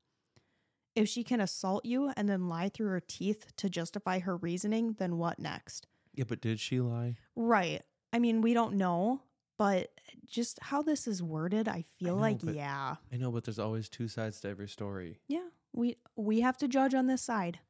If 0.94 1.08
she 1.08 1.24
can 1.24 1.40
assault 1.40 1.86
you 1.86 2.12
and 2.14 2.28
then 2.28 2.48
lie 2.48 2.68
through 2.68 2.88
her 2.88 3.00
teeth 3.00 3.52
to 3.56 3.70
justify 3.70 4.18
her 4.18 4.36
reasoning, 4.36 4.96
then 4.98 5.16
what 5.16 5.38
next? 5.38 5.86
Yeah, 6.14 6.24
but 6.28 6.42
did 6.42 6.60
she 6.60 6.80
lie? 6.80 7.16
Right. 7.34 7.82
I 8.12 8.18
mean, 8.18 8.42
we 8.42 8.52
don't 8.52 8.74
know, 8.74 9.22
but 9.56 9.92
just 10.26 10.58
how 10.60 10.82
this 10.82 11.06
is 11.06 11.22
worded, 11.22 11.68
I 11.68 11.84
feel 11.98 12.16
know, 12.16 12.20
like, 12.20 12.40
but- 12.44 12.54
yeah. 12.54 12.96
I 13.12 13.16
know, 13.16 13.30
but 13.30 13.44
there's 13.44 13.58
always 13.58 13.88
two 13.88 14.08
sides 14.08 14.40
to 14.40 14.48
every 14.48 14.68
story. 14.68 15.20
Yeah. 15.28 15.46
We 15.72 15.96
we 16.16 16.40
have 16.40 16.56
to 16.58 16.68
judge 16.68 16.94
on 16.94 17.06
this 17.06 17.22
side. 17.22 17.60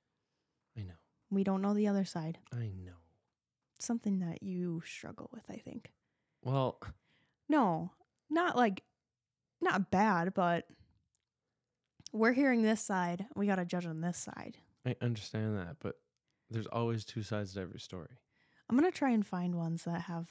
I 0.77 0.83
know. 0.83 0.95
We 1.31 1.45
don't 1.45 1.63
know 1.63 1.75
the 1.75 1.89
other 1.89 2.05
side. 2.05 2.39
I 2.53 2.71
know. 2.85 2.93
something 3.79 4.19
that 4.21 4.43
you 4.43 4.83
struggle 4.85 5.31
with, 5.33 5.45
I 5.49 5.57
think. 5.57 5.93
Well, 6.43 6.79
No, 7.49 7.91
not 8.29 8.57
like, 8.57 8.83
not 9.61 9.91
bad, 9.91 10.35
but 10.35 10.67
we're 12.13 12.33
hearing 12.33 12.63
this 12.63 12.81
side. 12.81 13.27
We 13.37 13.47
got 13.47 13.57
to 13.57 13.65
judge 13.65 13.87
on 13.87 14.01
this 14.01 14.19
side. 14.19 14.59
I 14.87 14.97
understand 15.01 15.57
that, 15.59 15.77
but 15.81 15.97
there's 16.51 16.67
always 16.67 17.05
two 17.05 17.23
sides 17.23 17.55
to 17.55 17.61
every 17.61 17.81
story. 17.81 18.19
I'm 18.69 18.79
going 18.79 18.91
to 18.91 18.97
try 18.97 19.11
and 19.11 19.27
find 19.27 19.55
ones 19.55 19.85
that 19.85 20.03
have 20.03 20.29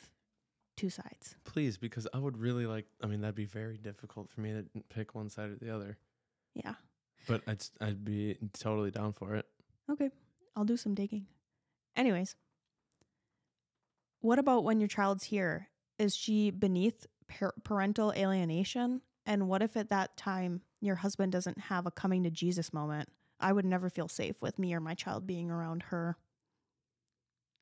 two 0.78 0.90
sides. 0.90 1.36
Please, 1.44 1.78
because 1.78 2.08
I 2.14 2.18
would 2.20 2.38
really 2.38 2.66
like. 2.66 2.86
I 3.04 3.08
mean, 3.08 3.22
that'd 3.22 3.36
be 3.36 3.46
very 3.46 3.78
difficult 3.78 4.30
for 4.30 4.42
me 4.42 4.52
to 4.52 4.66
pick 4.90 5.14
one 5.16 5.30
side 5.30 5.50
or 5.50 5.56
the 5.56 5.74
other. 5.74 5.98
Yeah. 6.56 6.76
But 7.28 7.42
I'd 7.48 7.64
I'd 7.82 8.04
be 8.04 8.38
totally 8.54 8.92
down 8.92 9.14
for 9.14 9.36
it. 9.36 9.46
Okay. 9.92 10.10
I'll 10.56 10.66
do 10.66 10.78
some 10.78 10.96
digging. 10.96 11.28
Anyways, 11.96 12.36
what 14.22 14.40
about 14.40 14.64
when 14.64 14.80
your 14.80 14.88
child's 14.88 15.26
here? 15.26 15.70
Is 15.98 16.16
she 16.16 16.52
beneath 16.52 17.06
par- 17.28 17.54
parental 17.64 18.14
alienation? 18.14 19.02
And 19.26 19.48
what 19.48 19.62
if 19.62 19.78
at 19.78 19.90
that 19.90 20.18
time 20.18 20.62
your 20.82 20.96
husband 20.96 21.32
doesn't 21.32 21.60
have 21.60 21.86
a 21.86 21.92
coming 21.92 22.24
to 22.24 22.32
Jesus 22.32 22.74
moment? 22.74 23.10
I 23.40 23.54
would 23.54 23.66
never 23.66 23.90
feel 23.90 24.08
safe 24.08 24.42
with 24.42 24.60
me 24.60 24.74
or 24.74 24.80
my 24.80 24.96
child 24.96 25.26
being 25.26 25.50
around 25.50 25.84
her. 25.84 26.18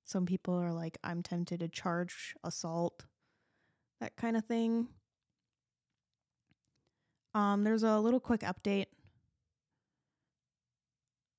Some 0.05 0.25
people 0.25 0.55
are 0.55 0.73
like, 0.73 0.97
I'm 1.03 1.21
tempted 1.21 1.59
to 1.59 1.67
charge 1.67 2.33
assault, 2.43 3.05
that 3.99 4.15
kind 4.15 4.37
of 4.37 4.45
thing. 4.45 4.87
Um, 7.35 7.63
there's 7.63 7.83
a 7.83 7.99
little 7.99 8.19
quick 8.19 8.41
update. 8.41 8.85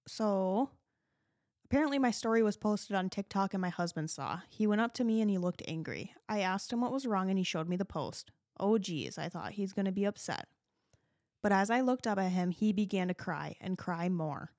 So, 0.09 0.71
apparently, 1.67 1.99
my 1.99 2.11
story 2.11 2.43
was 2.43 2.57
posted 2.57 2.97
on 2.97 3.11
TikTok 3.11 3.53
and 3.53 3.61
my 3.61 3.69
husband 3.69 4.11
saw. 4.11 4.41
He 4.49 4.67
went 4.67 4.81
up 4.81 4.95
to 4.95 5.05
me 5.05 5.21
and 5.21 5.31
he 5.31 5.37
looked 5.37 5.63
angry. 5.69 6.15
I 6.29 6.41
asked 6.41 6.73
him 6.73 6.81
what 6.81 6.93
was 6.93 7.07
wrong 7.07 7.29
and 7.29 7.39
he 7.39 7.45
showed 7.45 7.69
me 7.69 7.77
the 7.77 7.85
post. 7.85 8.31
Oh, 8.59 8.79
geez, 8.79 9.19
I 9.19 9.29
thought 9.29 9.53
he's 9.53 9.75
going 9.75 9.87
to 9.87 9.93
be 9.93 10.07
upset. 10.07 10.49
But 11.43 11.53
as 11.53 11.71
I 11.71 11.83
looked 11.83 12.07
up 12.07 12.19
at 12.19 12.33
him, 12.33 12.51
he 12.51 12.73
began 12.73 13.09
to 13.09 13.15
cry 13.15 13.57
and 13.61 13.79
cry 13.79 14.09
more. 14.09 14.53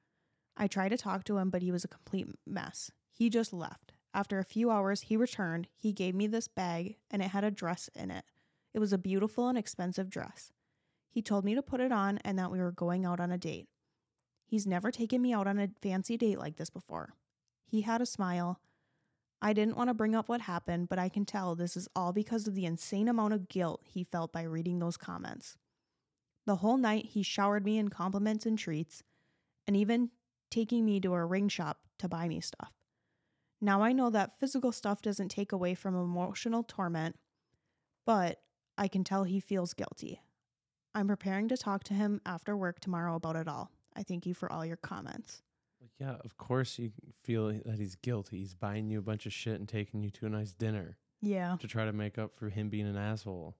I 0.55 0.67
tried 0.67 0.89
to 0.89 0.97
talk 0.97 1.23
to 1.25 1.37
him, 1.37 1.49
but 1.49 1.61
he 1.61 1.71
was 1.71 1.83
a 1.83 1.89
complete 1.89 2.27
mess. 2.45 2.91
He 3.11 3.29
just 3.29 3.51
left. 3.51 3.93
After 4.13 4.39
a 4.39 4.45
few 4.45 4.71
hours, 4.71 5.01
he 5.01 5.17
returned. 5.17 5.67
He 5.75 5.93
gave 5.93 6.15
me 6.15 6.27
this 6.27 6.47
bag 6.47 6.97
and 7.09 7.21
it 7.21 7.29
had 7.29 7.43
a 7.43 7.51
dress 7.51 7.89
in 7.95 8.11
it. 8.11 8.25
It 8.73 8.79
was 8.79 8.93
a 8.93 8.97
beautiful 8.97 9.47
and 9.47 9.57
expensive 9.57 10.09
dress. 10.09 10.51
He 11.09 11.21
told 11.21 11.43
me 11.43 11.55
to 11.55 11.61
put 11.61 11.81
it 11.81 11.91
on 11.91 12.19
and 12.19 12.37
that 12.37 12.51
we 12.51 12.59
were 12.59 12.71
going 12.71 13.05
out 13.05 13.19
on 13.19 13.31
a 13.31 13.37
date. 13.37 13.67
He's 14.49 14.65
never 14.65 14.89
taken 14.89 15.21
me 15.21 15.31
out 15.31 15.45
on 15.45 15.59
a 15.59 15.69
fancy 15.79 16.17
date 16.17 16.39
like 16.39 16.55
this 16.55 16.71
before. 16.71 17.13
He 17.67 17.81
had 17.81 18.01
a 18.01 18.05
smile. 18.07 18.59
I 19.43 19.53
didn't 19.53 19.77
want 19.77 19.89
to 19.89 19.93
bring 19.93 20.15
up 20.15 20.27
what 20.27 20.41
happened, 20.41 20.89
but 20.89 20.97
I 20.97 21.07
can 21.07 21.23
tell 21.23 21.53
this 21.53 21.77
is 21.77 21.87
all 21.95 22.13
because 22.13 22.47
of 22.47 22.55
the 22.55 22.65
insane 22.65 23.07
amount 23.07 23.33
of 23.33 23.47
guilt 23.47 23.83
he 23.85 24.03
felt 24.03 24.33
by 24.33 24.41
reading 24.41 24.79
those 24.79 24.97
comments. 24.97 25.55
The 26.47 26.55
whole 26.55 26.77
night, 26.77 27.05
he 27.05 27.21
showered 27.21 27.63
me 27.63 27.77
in 27.77 27.89
compliments 27.89 28.47
and 28.47 28.57
treats, 28.57 29.03
and 29.67 29.77
even 29.77 30.09
taking 30.49 30.83
me 30.83 30.99
to 31.01 31.13
a 31.13 31.23
ring 31.23 31.47
shop 31.47 31.77
to 31.99 32.09
buy 32.09 32.27
me 32.27 32.41
stuff. 32.41 32.73
Now 33.61 33.83
I 33.83 33.91
know 33.91 34.09
that 34.09 34.39
physical 34.39 34.71
stuff 34.71 35.03
doesn't 35.03 35.29
take 35.29 35.51
away 35.51 35.75
from 35.75 35.93
emotional 35.93 36.63
torment, 36.63 37.17
but 38.03 38.41
I 38.79 38.87
can 38.87 39.03
tell 39.03 39.25
he 39.25 39.39
feels 39.39 39.75
guilty. 39.75 40.23
I'm 40.95 41.07
preparing 41.07 41.49
to 41.49 41.57
talk 41.57 41.83
to 41.83 41.93
him 41.93 42.19
after 42.25 42.57
work 42.57 42.79
tomorrow 42.79 43.13
about 43.13 43.35
it 43.35 43.47
all. 43.47 43.69
I 43.99 44.03
thank 44.03 44.25
you 44.25 44.33
for 44.33 44.51
all 44.51 44.65
your 44.65 44.77
comments. 44.77 45.41
yeah, 45.99 46.15
of 46.23 46.37
course 46.37 46.79
you 46.79 46.91
feel 47.23 47.47
that 47.65 47.77
he's 47.77 47.95
guilty. 47.95 48.37
He's 48.39 48.53
buying 48.53 48.89
you 48.89 48.99
a 48.99 49.01
bunch 49.01 49.25
of 49.25 49.33
shit 49.33 49.59
and 49.59 49.67
taking 49.67 50.01
you 50.01 50.09
to 50.11 50.25
a 50.25 50.29
nice 50.29 50.53
dinner 50.53 50.97
Yeah. 51.21 51.57
to 51.59 51.67
try 51.67 51.83
to 51.85 51.91
make 51.93 52.17
up 52.17 52.35
for 52.37 52.49
him 52.49 52.69
being 52.69 52.87
an 52.87 52.95
asshole. 52.95 53.55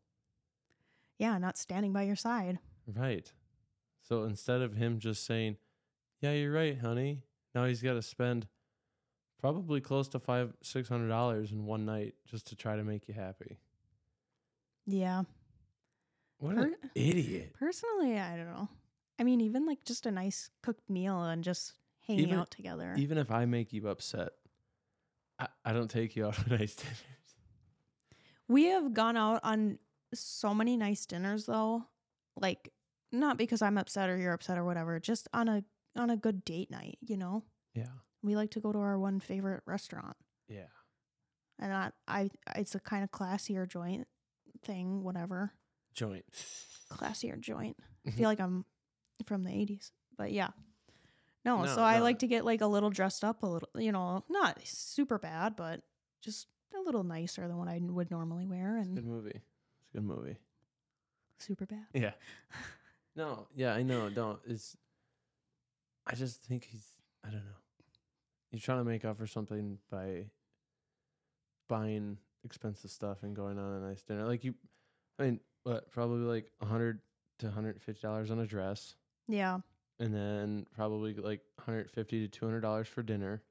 Yeah, 1.17 1.37
not 1.37 1.57
standing 1.57 1.91
by 1.91 2.03
your 2.03 2.15
side. 2.15 2.59
Right. 2.87 3.29
So 4.01 4.23
instead 4.23 4.61
of 4.61 4.73
him 4.75 4.99
just 4.99 5.25
saying, 5.25 5.57
"Yeah, 6.21 6.31
you're 6.31 6.53
right, 6.53 6.77
honey," 6.79 7.23
now 7.53 7.65
he's 7.65 7.81
got 7.81 7.93
to 7.95 8.01
spend 8.01 8.47
probably 9.37 9.81
close 9.81 10.07
to 10.09 10.19
five, 10.19 10.53
six 10.61 10.87
hundred 10.87 11.09
dollars 11.09 11.51
in 11.51 11.65
one 11.65 11.85
night 11.85 12.15
just 12.25 12.47
to 12.47 12.55
try 12.55 12.77
to 12.77 12.83
make 12.85 13.07
you 13.09 13.13
happy. 13.13 13.57
Yeah. 14.85 15.23
What 16.37 16.55
Per- 16.55 16.63
an 16.67 16.75
idiot! 16.95 17.53
Personally, 17.59 18.17
I 18.17 18.37
don't 18.37 18.47
know. 18.47 18.69
I 19.19 19.23
mean, 19.23 19.41
even 19.41 19.65
like 19.65 19.83
just 19.83 20.05
a 20.05 20.11
nice 20.11 20.49
cooked 20.63 20.89
meal 20.89 21.21
and 21.23 21.43
just 21.43 21.73
hanging 22.07 22.25
Even- 22.27 22.39
out 22.39 22.49
together. 22.51 22.95
Even 22.97 23.17
if 23.17 23.29
I 23.31 23.45
make 23.45 23.73
you 23.73 23.87
upset, 23.89 24.29
I, 25.37 25.47
I 25.65 25.73
don't 25.73 25.89
take 25.91 26.15
you 26.15 26.25
out 26.27 26.39
on 26.39 26.45
nice 26.57 26.75
dinners. 26.75 27.03
we 28.47 28.65
have 28.65 28.93
gone 28.93 29.17
out 29.17 29.39
on 29.43 29.79
so 30.13 30.53
many 30.53 30.77
nice 30.77 31.05
dinners 31.05 31.45
though. 31.45 31.83
Like 32.39 32.71
not 33.11 33.37
because 33.37 33.61
I'm 33.61 33.77
upset 33.77 34.09
or 34.09 34.17
you're 34.17 34.33
upset 34.33 34.57
or 34.57 34.63
whatever, 34.63 34.99
just 34.99 35.27
on 35.33 35.47
a 35.49 35.63
on 35.95 36.09
a 36.09 36.17
good 36.17 36.45
date 36.45 36.71
night, 36.71 36.97
you 37.01 37.17
know? 37.17 37.43
Yeah, 37.73 37.87
We 38.23 38.35
like 38.35 38.51
to 38.51 38.59
go 38.59 38.71
to 38.71 38.79
our 38.79 38.97
one 38.97 39.19
favorite 39.19 39.61
restaurant. 39.65 40.15
yeah. 40.47 40.67
And 41.61 41.73
I, 41.73 41.91
I 42.07 42.29
it's 42.55 42.73
a 42.75 42.79
kind 42.79 43.03
of 43.03 43.11
classier 43.11 43.67
joint 43.67 44.07
thing, 44.63 45.03
whatever. 45.03 45.51
Joint. 45.93 46.23
Classier 46.89 47.37
joint. 47.39 47.75
I 48.07 48.11
Mhm. 48.11 48.13
feel 48.13 48.29
like 48.29 48.39
I'm 48.39 48.63
from 49.25 49.43
the 49.43 49.51
80s. 49.51 49.91
But 50.17 50.31
yeah. 50.31 50.49
No, 51.45 51.63
No, 51.63 51.67
so 51.73 51.81
I 51.81 51.99
like 51.99 52.19
to 52.19 52.27
get 52.27 52.43
like 52.45 52.61
a 52.61 52.67
little 52.67 52.89
dressed 52.89 53.23
up 53.23 53.43
a 53.43 53.47
little, 53.47 53.69
you 53.75 53.91
know, 53.91 54.23
not 54.29 54.59
super 54.65 55.17
bad, 55.17 55.55
but 55.55 55.81
just 56.21 56.47
a 56.77 56.81
little 56.81 57.03
nicer 57.03 57.47
than 57.47 57.57
what 57.57 57.67
I 57.67 57.79
would 57.81 58.11
normally 58.11 58.45
wear 58.45 58.77
It's 58.77 58.89
a 58.89 58.93
good 58.93 59.05
movie. 59.05 59.29
It's 59.31 59.93
a 59.93 59.97
good 59.97 60.03
movie. 60.05 60.37
super 61.37 61.65
bad. 61.65 61.85
Yeah. 61.93 62.11
No, 63.15 63.47
yeah, 63.53 63.73
I 63.73 63.81
know. 63.83 64.09
Don't. 64.09 64.39
It's. 64.47 64.77
I 66.07 66.15
just 66.15 66.41
think 66.43 66.63
he's. 66.63 66.93
I 67.25 67.29
don't 67.29 67.43
know. 67.43 67.57
He's 68.51 68.61
trying 68.63 68.77
to 68.77 68.85
make 68.85 69.03
up 69.03 69.17
for 69.17 69.27
something 69.27 69.77
by 69.91 70.27
buying 71.67 72.17
expensive 72.45 72.91
stuff 72.91 73.23
and 73.23 73.35
going 73.35 73.59
on 73.59 73.73
a 73.73 73.87
nice 73.87 74.01
dinner. 74.03 74.25
Like 74.25 74.45
you, 74.45 74.53
I 75.17 75.23
mean, 75.23 75.39
what? 75.63 75.91
Probably 75.91 76.19
like 76.19 76.51
a 76.61 76.65
hundred 76.65 76.99
to 77.39 77.51
hundred 77.51 77.81
fifty 77.81 78.01
dollars 78.01 78.31
on 78.31 78.39
a 78.39 78.45
dress, 78.45 78.95
Yeah. 79.29 79.59
and 79.99 80.13
then 80.13 80.65
probably 80.75 81.13
like 81.13 81.41
hundred 81.59 81.89
fifty 81.91 82.19
to 82.21 82.27
two 82.27 82.45
hundred 82.45 82.61
dollars 82.61 82.87
for 82.87 83.03
dinner. 83.03 83.41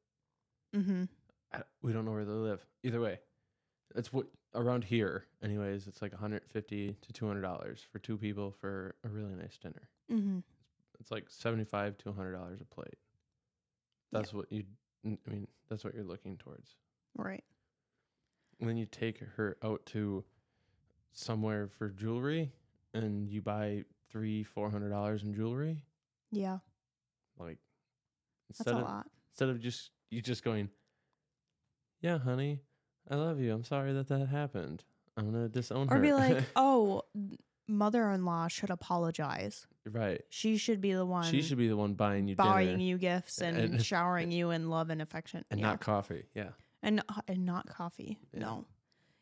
Mhm. 0.74 1.08
I, 1.52 1.62
we 1.82 1.92
don't 1.92 2.04
know 2.04 2.10
where 2.10 2.24
they 2.24 2.32
live. 2.32 2.66
Either 2.82 3.00
way, 3.00 3.20
it's 3.94 4.12
what 4.12 4.26
around 4.54 4.82
here. 4.84 5.24
Anyways, 5.42 5.86
it's 5.86 6.02
like 6.02 6.12
150 6.12 6.94
to 7.00 7.12
200 7.12 7.40
dollars 7.42 7.86
for 7.92 7.98
two 8.00 8.18
people 8.18 8.50
for 8.50 8.96
a 9.04 9.08
really 9.08 9.34
nice 9.34 9.56
dinner. 9.56 9.88
Mhm. 10.10 10.42
It's 11.00 11.10
like 11.12 11.30
75 11.30 11.96
to 11.98 12.08
100 12.10 12.32
dollars 12.32 12.60
a 12.60 12.64
plate. 12.64 12.98
Yeah. 14.12 14.18
That's 14.18 14.34
what 14.34 14.50
you. 14.50 14.64
I 15.06 15.16
mean, 15.30 15.46
that's 15.68 15.84
what 15.84 15.94
you're 15.94 16.02
looking 16.04 16.36
towards. 16.38 16.74
Right. 17.16 17.44
And 18.58 18.68
then 18.68 18.76
you 18.76 18.86
take 18.86 19.20
her 19.20 19.56
out 19.62 19.86
to 19.86 20.24
somewhere 21.12 21.68
for 21.68 21.88
jewelry, 21.90 22.52
and 22.94 23.28
you 23.28 23.40
buy 23.40 23.84
three, 24.10 24.42
four 24.44 24.70
hundred 24.70 24.90
dollars 24.90 25.22
in 25.22 25.34
jewelry. 25.34 25.82
Yeah. 26.30 26.58
Like 27.38 27.58
That's 28.48 28.60
instead 28.60 28.74
a 28.74 28.78
of 28.78 28.82
lot. 28.84 29.06
instead 29.32 29.48
of 29.48 29.60
just 29.60 29.90
you 30.10 30.20
just 30.22 30.44
going, 30.44 30.68
yeah, 32.00 32.18
honey, 32.18 32.60
I 33.10 33.16
love 33.16 33.40
you. 33.40 33.52
I'm 33.52 33.64
sorry 33.64 33.92
that 33.92 34.08
that 34.08 34.26
happened. 34.28 34.84
I'm 35.16 35.30
gonna 35.30 35.48
disown 35.48 35.88
her. 35.88 35.94
Or 35.94 35.96
her. 35.96 36.02
be 36.02 36.12
like, 36.12 36.44
"Oh, 36.56 37.02
mother-in-law 37.66 38.48
should 38.48 38.70
apologize. 38.70 39.66
right. 39.90 40.20
She 40.30 40.56
should 40.56 40.80
be 40.80 40.92
the 40.92 41.04
one 41.06 41.30
She 41.30 41.42
should 41.42 41.58
be 41.58 41.68
the 41.68 41.76
one 41.76 41.94
buying 41.94 42.28
you 42.28 42.36
buying 42.36 42.68
dinner 42.68 42.82
you 42.82 42.98
gifts 42.98 43.40
and, 43.40 43.56
and- 43.56 43.84
showering 43.84 44.30
you 44.30 44.50
in 44.50 44.70
love 44.70 44.90
and 44.90 45.02
affection." 45.02 45.44
and 45.50 45.60
yeah. 45.60 45.66
not 45.66 45.80
coffee. 45.80 46.24
Yeah. 46.34 46.50
and 46.82 47.02
and 47.26 47.44
not 47.44 47.66
coffee. 47.66 48.18
Yeah. 48.32 48.40
No. 48.40 48.64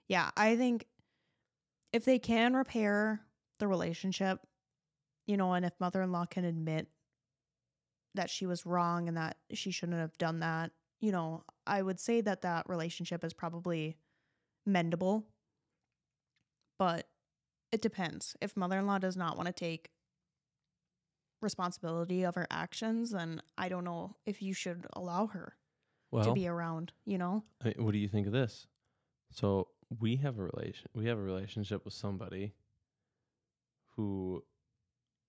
Yeah, 0.08 0.30
I 0.37 0.56
think 0.56 0.87
if 1.92 2.04
they 2.04 2.18
can 2.18 2.54
repair 2.54 3.20
the 3.58 3.66
relationship, 3.66 4.38
you 5.26 5.36
know, 5.36 5.52
and 5.52 5.64
if 5.64 5.72
mother-in-law 5.80 6.26
can 6.26 6.44
admit 6.44 6.88
that 8.14 8.30
she 8.30 8.46
was 8.46 8.64
wrong 8.64 9.08
and 9.08 9.16
that 9.16 9.36
she 9.52 9.70
shouldn't 9.70 9.98
have 9.98 10.16
done 10.18 10.40
that, 10.40 10.70
you 11.00 11.12
know, 11.12 11.44
I 11.66 11.82
would 11.82 12.00
say 12.00 12.20
that 12.22 12.42
that 12.42 12.68
relationship 12.68 13.24
is 13.24 13.34
probably 13.34 13.98
mendable. 14.68 15.24
But 16.78 17.08
it 17.72 17.82
depends. 17.82 18.36
If 18.40 18.56
mother-in-law 18.56 18.98
does 18.98 19.16
not 19.16 19.36
want 19.36 19.46
to 19.46 19.52
take 19.52 19.90
responsibility 21.42 22.22
of 22.22 22.34
her 22.34 22.46
actions, 22.50 23.10
then 23.10 23.42
I 23.58 23.68
don't 23.68 23.84
know 23.84 24.16
if 24.24 24.40
you 24.40 24.54
should 24.54 24.86
allow 24.94 25.26
her 25.28 25.56
Well, 26.10 26.24
to 26.24 26.32
be 26.32 26.48
around, 26.48 26.92
you 27.04 27.18
know? 27.18 27.44
I 27.62 27.68
mean, 27.68 27.84
what 27.84 27.92
do 27.92 27.98
you 27.98 28.08
think 28.08 28.26
of 28.26 28.32
this? 28.32 28.66
So 29.30 29.68
we 30.00 30.16
have 30.16 30.38
a 30.38 30.44
relation. 30.44 30.90
We 30.94 31.06
have 31.06 31.18
a 31.18 31.22
relationship 31.22 31.84
with 31.84 31.94
somebody 31.94 32.54
who 33.96 34.44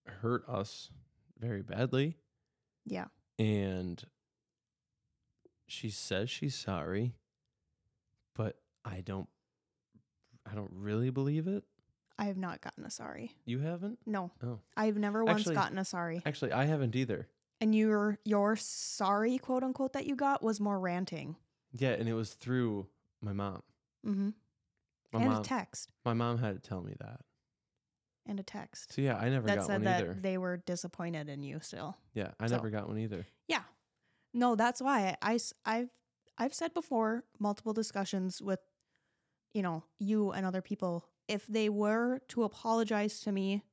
hurt 0.09 0.43
us 0.47 0.89
very 1.39 1.61
badly, 1.61 2.17
Yeah. 2.85 3.05
and 3.37 4.03
she 5.67 5.89
says 5.89 6.29
she's 6.29 6.55
sorry, 6.55 7.15
but 8.35 8.57
I 8.85 9.01
don't. 9.01 9.27
I 10.49 10.55
don't 10.55 10.71
really 10.73 11.09
believe 11.09 11.47
it. 11.47 11.63
I 12.17 12.25
have 12.25 12.37
not 12.37 12.61
gotten 12.61 12.85
a 12.85 12.89
sorry. 12.89 13.33
You 13.45 13.59
haven't? 13.59 13.99
No. 14.05 14.31
Oh. 14.43 14.59
I've 14.77 14.97
never 14.97 15.23
once 15.25 15.41
Actually- 15.41 15.55
gotten 15.55 15.77
a 15.77 15.85
sorry. 15.85 16.21
Actually, 16.25 16.53
I 16.53 16.63
haven't 16.65 16.95
either. 16.95 17.27
And 17.59 17.75
your 17.75 18.17
your 18.23 18.55
sorry 18.55 19.37
quote 19.39 19.63
unquote 19.63 19.93
that 19.93 20.05
you 20.05 20.15
got 20.15 20.41
was 20.41 20.59
more 20.59 20.79
ranting. 20.79 21.35
Yeah, 21.73 21.91
and 21.91 22.07
it 22.07 22.13
was 22.13 22.33
through 22.33 22.87
my 23.21 23.33
mom. 23.33 23.61
Mm-hmm. 24.05 24.29
My 25.11 25.19
And 25.21 25.29
mom. 25.31 25.41
a 25.41 25.43
text. 25.43 25.89
my 26.05 26.13
mom 26.13 26.37
had 26.37 26.61
to 26.61 26.69
tell 26.69 26.81
me 26.81 26.93
that. 26.99 27.21
And 28.27 28.39
a 28.39 28.43
text. 28.43 28.93
So 28.93 29.01
yeah, 29.01 29.17
I 29.17 29.29
never 29.29 29.47
that 29.47 29.57
got 29.57 29.65
said 29.67 29.73
one 29.73 29.83
that 29.85 30.01
either. 30.01 30.17
they 30.19 30.37
were 30.37 30.57
disappointed 30.57 31.29
in 31.29 31.43
you 31.43 31.59
still. 31.61 31.97
yeah, 32.13 32.31
I 32.39 32.47
so- 32.47 32.55
never 32.55 32.69
got 32.69 32.87
one 32.87 32.97
either. 32.99 33.25
Yeah. 33.47 33.63
No, 34.33 34.55
that's 34.55 34.81
why 34.81 35.15
I, 35.21 35.39
I 35.65 35.77
have 35.77 35.89
I've 36.37 36.53
said 36.53 36.73
before 36.73 37.23
multiple 37.39 37.73
discussions 37.73 38.41
with 38.41 38.59
you 39.53 39.63
know, 39.63 39.83
you 39.97 40.31
and 40.31 40.45
other 40.45 40.61
people 40.61 41.05
if 41.27 41.45
they 41.47 41.69
were 41.69 42.21
to 42.29 42.43
apologize 42.43 43.19
to 43.21 43.31
me 43.31 43.63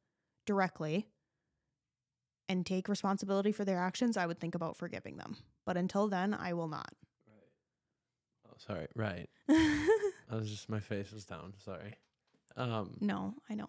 directly 0.46 1.08
and 2.48 2.66
take 2.66 2.88
responsibility 2.88 3.52
for 3.52 3.64
their 3.64 3.78
actions, 3.78 4.16
I 4.16 4.26
would 4.26 4.40
think 4.40 4.54
about 4.54 4.76
forgiving 4.76 5.16
them. 5.16 5.36
But 5.64 5.76
until 5.76 6.08
then, 6.08 6.34
I 6.34 6.52
will 6.52 6.68
not. 6.68 6.92
Oh, 8.46 8.54
sorry. 8.58 8.86
Right. 8.94 9.28
I 9.48 10.36
was 10.36 10.50
just 10.50 10.68
my 10.68 10.80
face 10.80 11.12
was 11.12 11.24
down. 11.24 11.54
Sorry. 11.64 11.94
Um. 12.56 12.96
no, 13.00 13.34
I 13.50 13.54
know. 13.54 13.68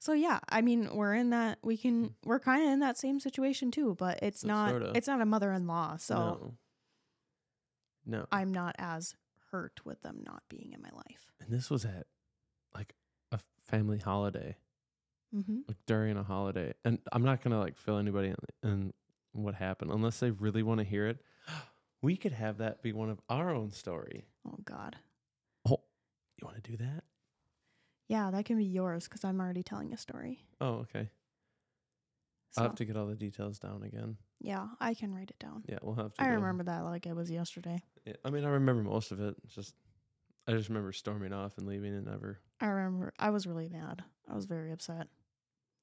So 0.00 0.12
yeah, 0.12 0.38
I 0.48 0.60
mean, 0.62 0.94
we're 0.94 1.14
in 1.14 1.30
that 1.30 1.58
we 1.62 1.76
can 1.76 2.14
we're 2.24 2.38
kind 2.40 2.64
of 2.66 2.70
in 2.72 2.80
that 2.80 2.96
same 2.98 3.18
situation 3.20 3.70
too, 3.70 3.96
but 3.98 4.20
it's 4.22 4.44
not 4.44 4.70
sorta. 4.70 4.92
it's 4.94 5.06
not 5.08 5.20
a 5.20 5.26
mother-in-law, 5.26 5.96
so 5.96 6.14
No. 6.16 6.54
No. 8.18 8.26
I'm 8.32 8.52
not 8.52 8.74
as 8.78 9.14
hurt 9.50 9.80
with 9.84 10.00
them 10.02 10.22
not 10.24 10.42
being 10.48 10.72
in 10.74 10.80
my 10.80 10.90
life. 10.94 11.32
and 11.40 11.50
this 11.50 11.68
was 11.70 11.84
at 11.84 12.06
like 12.74 12.94
a 13.32 13.38
family 13.66 13.98
holiday, 13.98 14.56
Mm-hmm. 15.34 15.58
like 15.68 15.76
during 15.86 16.16
a 16.16 16.22
holiday, 16.22 16.72
and 16.86 16.98
I'm 17.12 17.22
not 17.22 17.42
gonna 17.42 17.58
like 17.58 17.76
fill 17.76 17.98
anybody 17.98 18.32
in, 18.62 18.92
in 19.34 19.42
what 19.42 19.54
happened 19.54 19.90
unless 19.90 20.20
they 20.20 20.30
really 20.30 20.62
want 20.62 20.78
to 20.78 20.84
hear 20.84 21.06
it. 21.06 21.18
We 22.00 22.16
could 22.16 22.30
have 22.30 22.58
that 22.58 22.80
be 22.80 22.92
one 22.92 23.10
of 23.10 23.18
our 23.28 23.50
own 23.52 23.72
story. 23.72 24.28
Oh 24.46 24.54
God, 24.64 24.94
Oh, 25.68 25.80
you 26.40 26.44
want 26.46 26.62
to 26.62 26.70
do 26.70 26.76
that? 26.76 27.02
Yeah, 28.08 28.30
that 28.30 28.44
can 28.44 28.56
be 28.58 28.64
yours 28.64 29.04
because 29.04 29.24
I'm 29.24 29.40
already 29.40 29.62
telling 29.62 29.92
a 29.92 29.96
story. 29.96 30.40
Oh, 30.60 30.84
okay. 30.88 31.08
So, 32.50 32.62
I'll 32.62 32.68
have 32.68 32.76
to 32.76 32.84
get 32.86 32.96
all 32.96 33.06
the 33.06 33.14
details 33.14 33.58
down 33.58 33.82
again. 33.82 34.16
yeah, 34.40 34.66
I 34.80 34.94
can 34.94 35.14
write 35.14 35.30
it 35.30 35.38
down. 35.38 35.64
Yeah, 35.68 35.78
we'll 35.82 35.94
have 35.94 36.14
to. 36.14 36.22
I 36.22 36.28
go- 36.28 36.34
remember 36.36 36.64
that 36.64 36.80
like 36.84 37.06
it 37.06 37.14
was 37.14 37.30
yesterday. 37.30 37.82
Yeah, 38.06 38.14
I 38.24 38.30
mean, 38.30 38.44
I 38.44 38.48
remember 38.48 38.82
most 38.82 39.12
of 39.12 39.20
it. 39.20 39.34
It's 39.44 39.54
just, 39.54 39.74
I 40.46 40.52
just 40.52 40.68
remember 40.70 40.92
storming 40.92 41.32
off 41.34 41.58
and 41.58 41.66
leaving 41.66 41.94
and 41.94 42.06
never. 42.06 42.40
I 42.60 42.66
remember 42.66 43.12
I 43.18 43.30
was 43.30 43.46
really 43.46 43.68
mad. 43.68 44.02
I 44.30 44.34
was 44.34 44.46
very 44.46 44.72
upset. 44.72 45.08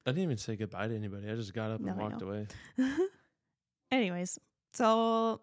I 0.07 0.11
didn't 0.11 0.23
even 0.23 0.37
say 0.37 0.55
goodbye 0.55 0.87
to 0.87 0.95
anybody. 0.95 1.29
I 1.29 1.35
just 1.35 1.53
got 1.53 1.71
up 1.71 1.81
No, 1.81 1.91
and 1.91 1.99
walked 2.01 2.21
away. 2.21 2.47
Anyways, 3.91 4.39
so 4.73 5.41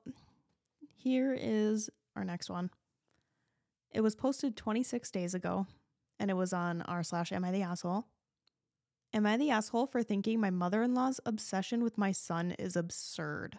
here 0.96 1.36
is 1.38 1.88
our 2.16 2.24
next 2.24 2.50
one. 2.50 2.70
It 3.92 4.00
was 4.00 4.14
posted 4.14 4.56
26 4.56 5.10
days 5.10 5.34
ago, 5.34 5.66
and 6.22 6.30
it 6.30 6.34
was 6.34 6.52
on 6.52 6.82
r 6.82 7.02
slash 7.02 7.32
am 7.32 7.44
I 7.44 7.50
the 7.50 7.62
asshole? 7.62 8.06
Am 9.12 9.26
I 9.26 9.36
the 9.36 9.50
asshole 9.50 9.88
for 9.88 10.04
thinking 10.04 10.40
my 10.40 10.50
mother 10.50 10.80
in 10.80 10.94
law's 10.94 11.20
obsession 11.26 11.82
with 11.82 11.98
my 11.98 12.12
son 12.12 12.52
is 12.60 12.76
absurd? 12.76 13.58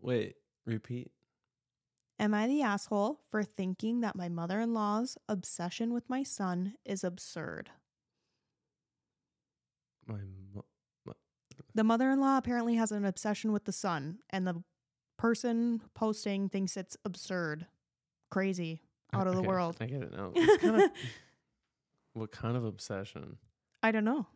Wait, 0.00 0.36
repeat. 0.64 1.10
Am 2.20 2.32
I 2.32 2.46
the 2.46 2.62
asshole 2.62 3.18
for 3.30 3.42
thinking 3.42 4.00
that 4.00 4.14
my 4.14 4.28
mother 4.28 4.60
in 4.60 4.72
law's 4.72 5.18
obsession 5.28 5.92
with 5.92 6.08
my 6.08 6.22
son 6.22 6.74
is 6.86 7.02
absurd? 7.02 7.70
My 10.06 10.20
mo- 10.54 10.64
The 11.74 11.84
mother 11.84 12.10
in 12.10 12.20
law 12.20 12.38
apparently 12.38 12.76
has 12.76 12.92
an 12.92 13.04
obsession 13.04 13.50
with 13.52 13.64
the 13.64 13.72
son, 13.72 14.20
and 14.30 14.46
the 14.46 14.62
person 15.18 15.82
posting 15.94 16.48
thinks 16.48 16.76
it's 16.76 16.96
absurd, 17.04 17.66
crazy, 18.30 18.80
out 19.12 19.26
of 19.26 19.34
the 19.34 19.42
world. 19.42 19.76
I 19.80 19.86
get 19.86 20.02
it 20.02 20.12
now. 20.12 20.32
It's 20.34 20.62
kind 20.62 20.82
of 20.82 20.90
what 22.14 22.32
kind 22.32 22.56
of 22.56 22.64
obsession? 22.64 23.36
I 23.82 23.90
don't 23.92 24.04
know. 24.04 24.26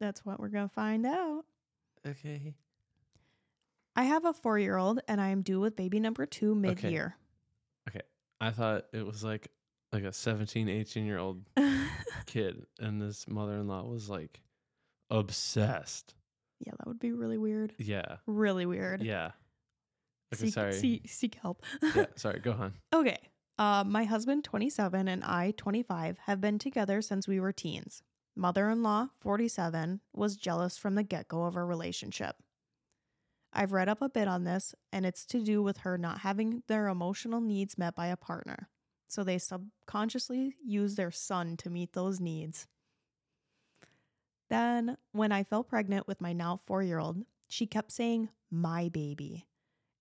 That's 0.00 0.24
what 0.24 0.40
we're 0.40 0.48
going 0.48 0.68
to 0.68 0.74
find 0.74 1.06
out. 1.06 1.44
Okay. 2.06 2.54
I 3.96 4.04
have 4.04 4.24
a 4.24 4.32
four 4.32 4.58
year 4.58 4.76
old, 4.76 5.00
and 5.08 5.20
I 5.20 5.28
am 5.28 5.42
due 5.42 5.60
with 5.60 5.76
baby 5.76 6.00
number 6.00 6.26
two 6.26 6.54
mid 6.54 6.82
year. 6.82 7.16
Okay. 7.88 8.02
I 8.40 8.50
thought 8.50 8.86
it 8.92 9.06
was 9.06 9.22
like 9.22 9.48
like 9.92 10.02
a 10.02 10.12
17, 10.12 10.68
18 10.68 11.06
year 11.06 11.18
old 11.18 11.44
kid, 12.26 12.66
and 12.80 13.00
this 13.00 13.26
mother 13.28 13.52
in 13.54 13.68
law 13.68 13.84
was 13.84 14.10
like 14.10 14.40
obsessed. 15.10 16.14
yeah, 16.58 16.72
that 16.76 16.86
would 16.88 16.98
be 16.98 17.12
really 17.12 17.38
weird. 17.38 17.72
Yeah. 17.78 18.16
Really 18.26 18.66
weird. 18.66 19.02
Yeah. 19.02 19.30
Okay, 20.34 20.46
seek, 20.46 20.54
sorry. 20.54 20.72
Seek, 20.72 21.08
seek 21.08 21.34
help. 21.36 21.62
yeah, 21.94 22.06
sorry. 22.16 22.40
Go 22.40 22.52
on. 22.52 22.72
Okay. 22.92 23.18
Uh, 23.56 23.84
my 23.86 24.04
husband, 24.04 24.42
27, 24.42 25.06
and 25.06 25.22
I, 25.22 25.52
25, 25.56 26.18
have 26.18 26.40
been 26.40 26.58
together 26.58 27.00
since 27.00 27.28
we 27.28 27.38
were 27.38 27.52
teens. 27.52 28.02
Mother 28.34 28.68
in 28.68 28.82
law, 28.82 29.08
47, 29.20 30.00
was 30.12 30.36
jealous 30.36 30.76
from 30.76 30.96
the 30.96 31.04
get 31.04 31.28
go 31.28 31.44
of 31.44 31.56
our 31.56 31.64
relationship. 31.64 32.36
I've 33.52 33.72
read 33.72 33.88
up 33.88 34.02
a 34.02 34.08
bit 34.08 34.26
on 34.26 34.42
this, 34.42 34.74
and 34.92 35.06
it's 35.06 35.24
to 35.26 35.40
do 35.40 35.62
with 35.62 35.78
her 35.78 35.96
not 35.96 36.18
having 36.18 36.64
their 36.66 36.88
emotional 36.88 37.40
needs 37.40 37.78
met 37.78 37.94
by 37.94 38.08
a 38.08 38.16
partner. 38.16 38.68
So 39.06 39.22
they 39.22 39.38
subconsciously 39.38 40.56
use 40.64 40.96
their 40.96 41.12
son 41.12 41.56
to 41.58 41.70
meet 41.70 41.92
those 41.92 42.18
needs. 42.18 42.66
Then, 44.50 44.96
when 45.12 45.30
I 45.30 45.44
fell 45.44 45.62
pregnant 45.62 46.08
with 46.08 46.20
my 46.20 46.32
now 46.32 46.56
four 46.56 46.82
year 46.82 46.98
old, 46.98 47.24
she 47.48 47.66
kept 47.66 47.92
saying, 47.92 48.30
my 48.50 48.88
baby. 48.88 49.46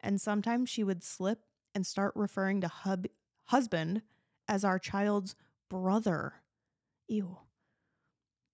And 0.02 0.20
sometimes 0.20 0.70
she 0.70 0.84
would 0.84 1.04
slip 1.04 1.42
and 1.76 1.86
start 1.86 2.14
referring 2.16 2.62
to 2.62 2.68
hub- 2.68 3.06
husband 3.46 4.02
as 4.48 4.64
our 4.64 4.80
child's 4.80 5.36
brother. 5.70 6.36
Ew. 7.08 7.38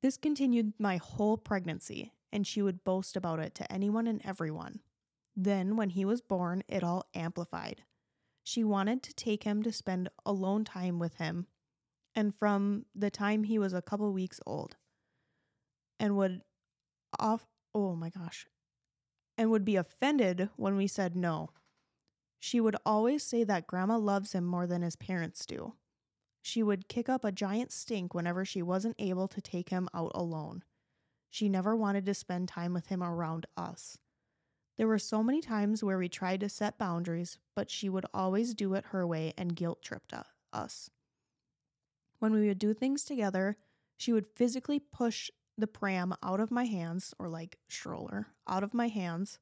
This 0.01 0.17
continued 0.17 0.73
my 0.79 0.97
whole 0.97 1.37
pregnancy, 1.37 2.13
and 2.31 2.47
she 2.47 2.61
would 2.61 2.83
boast 2.83 3.17
about 3.17 3.39
it 3.39 3.53
to 3.55 3.71
anyone 3.71 4.07
and 4.07 4.21
everyone. 4.23 4.79
Then, 5.35 5.75
when 5.75 5.89
he 5.89 6.05
was 6.05 6.21
born, 6.21 6.63
it 6.67 6.83
all 6.83 7.05
amplified. 7.13 7.83
She 8.43 8.63
wanted 8.63 9.03
to 9.03 9.13
take 9.13 9.43
him 9.43 9.61
to 9.63 9.71
spend 9.71 10.09
alone 10.25 10.63
time 10.63 10.99
with 10.99 11.15
him, 11.15 11.47
and 12.15 12.33
from 12.33 12.85
the 12.95 13.11
time 13.11 13.43
he 13.43 13.59
was 13.59 13.73
a 13.73 13.81
couple 13.81 14.11
weeks 14.11 14.39
old, 14.45 14.75
and 15.99 16.17
would 16.17 16.41
off, 17.19 17.45
oh 17.75 17.95
my 17.95 18.09
gosh, 18.09 18.47
and 19.37 19.51
would 19.51 19.65
be 19.65 19.75
offended 19.75 20.49
when 20.55 20.75
we 20.77 20.87
said 20.87 21.15
no. 21.15 21.49
She 22.39 22.61
would 22.61 22.77
always 22.85 23.21
say 23.23 23.43
that 23.43 23.67
grandma 23.67 23.97
loves 23.97 24.31
him 24.31 24.45
more 24.45 24.65
than 24.65 24.81
his 24.81 24.95
parents 24.95 25.45
do. 25.45 25.75
She 26.41 26.63
would 26.63 26.87
kick 26.87 27.09
up 27.09 27.25
a 27.25 27.31
giant 27.31 27.71
stink 27.71 28.13
whenever 28.13 28.45
she 28.45 28.61
wasn't 28.61 28.95
able 28.97 29.27
to 29.27 29.41
take 29.41 29.69
him 29.69 29.89
out 29.93 30.11
alone. 30.15 30.63
She 31.29 31.49
never 31.49 31.75
wanted 31.75 32.05
to 32.05 32.13
spend 32.13 32.47
time 32.47 32.73
with 32.73 32.87
him 32.87 33.03
around 33.03 33.45
us. 33.57 33.97
There 34.77 34.87
were 34.87 34.97
so 34.97 35.21
many 35.21 35.41
times 35.41 35.83
where 35.83 35.97
we 35.97 36.07
tried 36.07 36.39
to 36.39 36.49
set 36.49 36.77
boundaries, 36.77 37.37
but 37.55 37.69
she 37.69 37.89
would 37.89 38.05
always 38.13 38.53
do 38.53 38.73
it 38.73 38.85
her 38.87 39.05
way 39.05 39.33
and 39.37 39.55
guilt 39.55 39.81
tripped 39.81 40.13
us. 40.53 40.89
When 42.19 42.31
we 42.31 42.47
would 42.47 42.59
do 42.59 42.73
things 42.73 43.03
together, 43.03 43.57
she 43.97 44.13
would 44.13 44.25
physically 44.35 44.79
push 44.79 45.29
the 45.57 45.67
pram 45.67 46.15
out 46.23 46.39
of 46.39 46.51
my 46.51 46.63
hands, 46.63 47.13
or 47.19 47.27
like 47.27 47.57
stroller, 47.67 48.27
out 48.47 48.63
of 48.63 48.73
my 48.73 48.87
hands, 48.87 49.39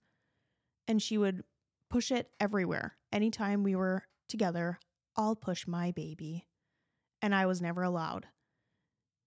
and 0.88 1.00
she 1.00 1.20
would 1.20 1.44
push 1.90 2.12
it 2.12 2.32
everywhere. 2.40 2.98
Anytime 3.12 3.64
we 3.64 3.76
were 3.76 4.04
together, 4.28 4.80
I'll 5.16 5.36
push 5.36 5.68
my 5.68 5.92
baby. 5.92 6.48
And 7.22 7.34
I 7.34 7.46
was 7.46 7.62
never 7.62 7.84
allowed. 7.84 8.28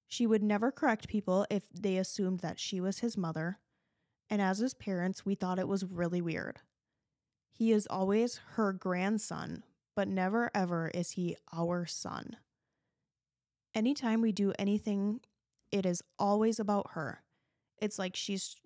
She 0.07 0.27
would 0.27 0.43
never 0.43 0.71
correct 0.71 1.09
people 1.09 1.47
if 1.51 1.69
they 1.73 1.97
assumed 1.97 2.41
that 2.41 2.59
she 2.59 2.81
was 2.81 2.99
his 2.99 3.17
mother. 3.17 3.59
And 4.29 4.41
as 4.43 4.59
his 4.59 4.75
parents, 4.75 5.25
we 5.25 5.35
thought 5.35 5.59
it 5.59 5.69
was 5.69 5.85
really 5.85 6.21
weird. 6.21 6.61
He 7.51 7.73
is 7.73 7.87
always 7.89 8.41
her 8.55 8.73
grandson, 8.73 9.65
but 9.95 10.09
never 10.09 10.51
ever 10.55 10.91
is 10.95 11.13
he 11.13 11.37
our 11.53 11.87
son. 11.87 12.37
Anytime 13.75 14.21
we 14.21 14.33
do 14.33 14.53
anything, 14.59 15.21
it 15.71 15.87
is 15.87 16.03
always 16.19 16.59
about 16.59 16.93
her. 16.93 17.23
It's 17.79 17.99
like 17.99 18.17
she's 18.17 18.57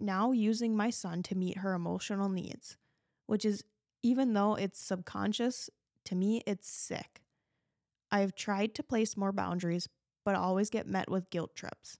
now 0.00 0.32
using 0.32 0.76
my 0.76 0.90
son 0.90 1.22
to 1.24 1.34
meet 1.34 1.58
her 1.58 1.74
emotional 1.74 2.28
needs, 2.28 2.76
which 3.26 3.44
is, 3.44 3.64
even 4.02 4.32
though 4.32 4.54
it's 4.54 4.78
subconscious, 4.78 5.70
to 6.04 6.14
me, 6.14 6.42
it's 6.46 6.68
sick. 6.68 7.22
I've 8.10 8.34
tried 8.34 8.74
to 8.76 8.82
place 8.82 9.16
more 9.16 9.32
boundaries, 9.32 9.88
but 10.24 10.36
always 10.36 10.70
get 10.70 10.86
met 10.86 11.10
with 11.10 11.30
guilt 11.30 11.54
trips. 11.54 11.98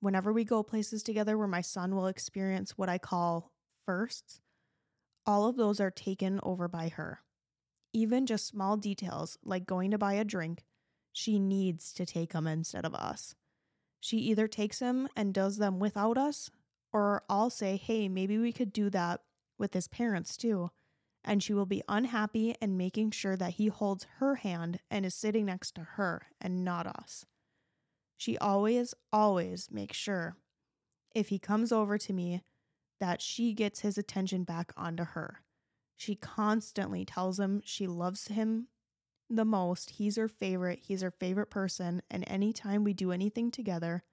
Whenever 0.00 0.32
we 0.32 0.44
go 0.44 0.62
places 0.62 1.02
together 1.02 1.38
where 1.38 1.46
my 1.46 1.60
son 1.60 1.94
will 1.94 2.06
experience 2.06 2.76
what 2.76 2.88
I 2.88 2.98
call 2.98 3.52
firsts, 3.84 4.40
all 5.24 5.48
of 5.48 5.56
those 5.56 5.80
are 5.80 5.90
taken 5.90 6.40
over 6.42 6.68
by 6.68 6.88
her. 6.88 7.20
Even 7.92 8.26
just 8.26 8.46
small 8.46 8.76
details 8.76 9.38
like 9.44 9.66
going 9.66 9.90
to 9.90 9.98
buy 9.98 10.14
a 10.14 10.24
drink, 10.24 10.64
she 11.12 11.38
needs 11.38 11.92
to 11.94 12.04
take 12.04 12.32
them 12.32 12.46
instead 12.46 12.84
of 12.84 12.94
us. 12.94 13.34
She 14.00 14.18
either 14.18 14.46
takes 14.46 14.80
them 14.80 15.08
and 15.16 15.32
does 15.32 15.56
them 15.56 15.78
without 15.78 16.18
us, 16.18 16.50
or 16.92 17.22
I'll 17.28 17.50
say, 17.50 17.76
hey, 17.76 18.08
maybe 18.08 18.38
we 18.38 18.52
could 18.52 18.72
do 18.72 18.90
that 18.90 19.22
with 19.58 19.74
his 19.74 19.88
parents 19.88 20.36
too. 20.36 20.70
And 21.24 21.42
she 21.42 21.52
will 21.52 21.66
be 21.66 21.82
unhappy 21.88 22.54
and 22.60 22.78
making 22.78 23.10
sure 23.10 23.36
that 23.36 23.54
he 23.54 23.66
holds 23.66 24.06
her 24.18 24.36
hand 24.36 24.78
and 24.90 25.04
is 25.04 25.14
sitting 25.14 25.46
next 25.46 25.74
to 25.74 25.82
her 25.82 26.28
and 26.40 26.64
not 26.64 26.86
us. 26.86 27.26
She 28.16 28.38
always, 28.38 28.94
always 29.12 29.68
makes 29.70 29.96
sure 29.96 30.36
if 31.14 31.28
he 31.28 31.38
comes 31.38 31.72
over 31.72 31.98
to 31.98 32.12
me 32.12 32.42
that 33.00 33.20
she 33.20 33.52
gets 33.52 33.80
his 33.80 33.98
attention 33.98 34.44
back 34.44 34.72
onto 34.76 35.04
her. 35.04 35.42
She 35.96 36.14
constantly 36.14 37.04
tells 37.04 37.40
him 37.40 37.62
she 37.64 37.86
loves 37.86 38.28
him 38.28 38.68
the 39.28 39.44
most. 39.44 39.90
He's 39.90 40.16
her 40.16 40.28
favorite. 40.28 40.80
He's 40.82 41.02
her 41.02 41.10
favorite 41.10 41.50
person. 41.50 42.02
And 42.10 42.24
anytime 42.26 42.84
we 42.84 42.92
do 42.92 43.12
anything 43.12 43.50
together 43.50 44.04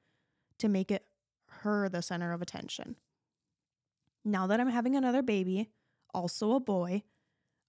to 0.60 0.68
make 0.68 0.92
it 0.92 1.06
her 1.48 1.90
the 1.90 2.02
center 2.02 2.34
of 2.34 2.42
attention. 2.42 2.96
Now 4.26 4.48
that 4.48 4.60
I'm 4.60 4.70
having 4.70 4.96
another 4.96 5.22
baby, 5.22 5.70
also 6.14 6.54
a 6.54 6.60
boy, 6.60 7.04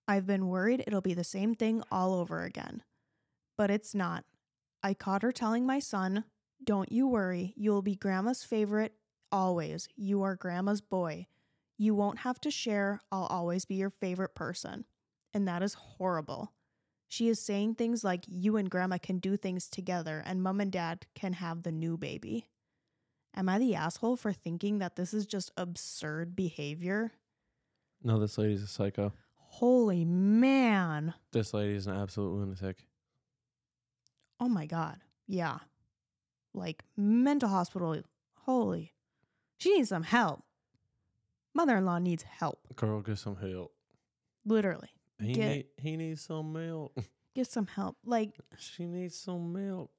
I've 0.07 0.27
been 0.27 0.49
worried 0.49 0.85
it'll 0.87 1.01
be 1.01 1.15
the 1.15 1.25
same 1.25 1.55
thing 1.55 1.83
all 1.91 2.15
over 2.15 2.45
again. 2.45 2.83
But 3.57 3.71
it's 3.71 3.95
not. 3.95 4.25
I 4.83 4.95
caught 4.95 5.23
her 5.23 5.33
telling 5.33 5.67
my 5.67 5.79
son, 5.79 6.25
Don't 6.63 6.93
you 6.93 7.09
worry, 7.09 7.55
you'll 7.57 7.83
be 7.83 7.97
grandma's 7.97 8.45
favorite 8.45 8.95
always. 9.33 9.89
You 9.97 10.23
are 10.23 10.37
grandma's 10.37 10.81
boy. 10.81 11.27
You 11.77 11.95
won't 11.95 12.21
have 12.21 12.41
to 12.43 12.51
share. 12.51 13.01
I'll 13.11 13.27
always 13.27 13.65
be 13.65 13.75
your 13.75 13.91
favorite 13.91 14.35
person. 14.35 14.85
And 15.33 15.49
that 15.49 15.63
is 15.63 15.75
horrible. 15.75 16.53
She 17.09 17.29
is 17.29 17.41
saying 17.41 17.75
things 17.75 18.05
like, 18.05 18.25
You 18.29 18.57
and 18.57 18.71
grandma 18.71 18.99
can 18.99 19.19
do 19.19 19.37
things 19.37 19.69
together, 19.69 20.23
and 20.25 20.43
mom 20.43 20.61
and 20.61 20.71
dad 20.71 21.07
can 21.15 21.35
have 21.35 21.63
the 21.63 21.73
new 21.73 21.97
baby. 21.97 22.47
Am 23.37 23.49
I 23.49 23.59
the 23.59 23.75
asshole 23.75 24.17
for 24.17 24.33
thinking 24.33 24.79
that 24.79 24.97
this 24.97 25.13
is 25.13 25.27
just 25.27 25.51
absurd 25.57 26.37
behavior? 26.37 27.13
No, 28.03 28.19
this 28.21 28.39
lady's 28.39 28.63
a 28.63 28.67
psycho. 28.67 29.13
Holy 29.37 30.05
man. 30.05 31.15
This 31.33 31.53
lady 31.55 31.75
is 31.75 31.87
an 31.87 31.97
absolute 31.97 32.33
lunatic. 32.33 32.87
Oh 34.41 34.49
my 34.49 34.67
God. 34.67 34.99
Yeah. 35.27 35.59
Like 36.53 36.83
mental 36.97 37.49
hospital. 37.49 37.97
Holy. 38.43 38.93
She 39.59 39.75
needs 39.77 39.89
some 39.89 40.03
help. 40.03 40.43
Mother 41.55 41.77
in 41.77 41.85
law 41.87 41.99
needs 41.99 42.25
help. 42.25 42.61
Girl, 42.77 43.01
get 43.01 43.19
some 43.19 43.37
help. 43.37 43.73
Literally. 44.45 44.91
He 45.21 45.33
Get- 45.33 45.49
need, 45.49 45.67
he 45.79 45.97
needs 45.97 46.21
some 46.23 46.53
milk. 46.53 46.97
Get 47.35 47.49
some 47.49 47.67
help. 47.67 47.97
Like 48.05 48.31
she 48.59 48.85
needs 48.87 49.17
some 49.17 49.53
milk. 49.53 49.91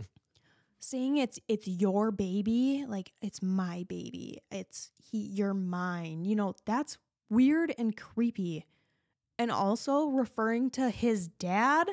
Saying 0.85 1.17
it's 1.17 1.39
it's 1.47 1.67
your 1.67 2.11
baby, 2.11 2.85
like 2.87 3.11
it's 3.21 3.41
my 3.41 3.85
baby. 3.89 4.39
It's 4.51 4.91
he 4.97 5.19
you're 5.19 5.53
mine. 5.53 6.25
You 6.25 6.35
know, 6.35 6.55
that's 6.65 6.97
weird 7.29 7.73
and 7.77 7.95
creepy. 7.95 8.65
And 9.37 9.51
also 9.51 10.07
referring 10.07 10.69
to 10.71 10.89
his 10.89 11.27
dad 11.27 11.89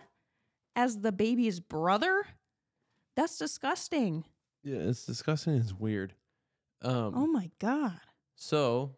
as 0.76 1.00
the 1.00 1.12
baby's 1.12 1.60
brother? 1.60 2.24
That's 3.16 3.36
disgusting. 3.36 4.24
Yeah, 4.62 4.78
it's 4.78 5.04
disgusting. 5.04 5.54
It's 5.54 5.72
weird. 5.72 6.14
Um. 6.82 7.14
Oh 7.16 7.26
my 7.26 7.50
god. 7.58 8.00
So 8.36 8.92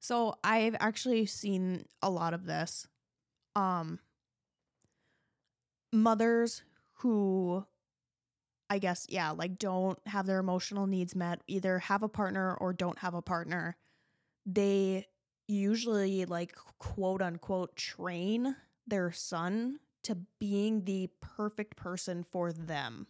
So 0.00 0.36
I've 0.44 0.76
actually 0.78 1.26
seen 1.26 1.86
a 2.02 2.10
lot 2.10 2.34
of 2.34 2.46
this. 2.46 2.86
Um 3.54 3.98
mothers 5.92 6.62
who 6.96 7.64
I 8.68 8.78
guess 8.78 9.06
yeah, 9.08 9.30
like 9.30 9.58
don't 9.58 9.98
have 10.06 10.26
their 10.26 10.40
emotional 10.40 10.86
needs 10.86 11.14
met, 11.14 11.40
either 11.46 11.78
have 11.78 12.02
a 12.02 12.08
partner 12.08 12.54
or 12.54 12.72
don't 12.72 12.98
have 12.98 13.14
a 13.14 13.22
partner. 13.22 13.76
They 14.44 15.06
usually 15.48 16.24
like 16.24 16.54
quote 16.78 17.22
unquote 17.22 17.76
train 17.76 18.56
their 18.86 19.12
son 19.12 19.78
to 20.04 20.16
being 20.40 20.84
the 20.84 21.08
perfect 21.20 21.76
person 21.76 22.24
for 22.24 22.52
them. 22.52 23.06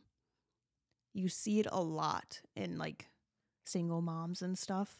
You 1.14 1.29
see 1.29 1.61
it 1.61 1.66
a 1.72 1.83
lot 1.83 2.42
in 2.55 2.77
like 2.77 3.09
single 3.64 4.03
moms 4.03 4.42
and 4.42 4.59
stuff, 4.59 4.99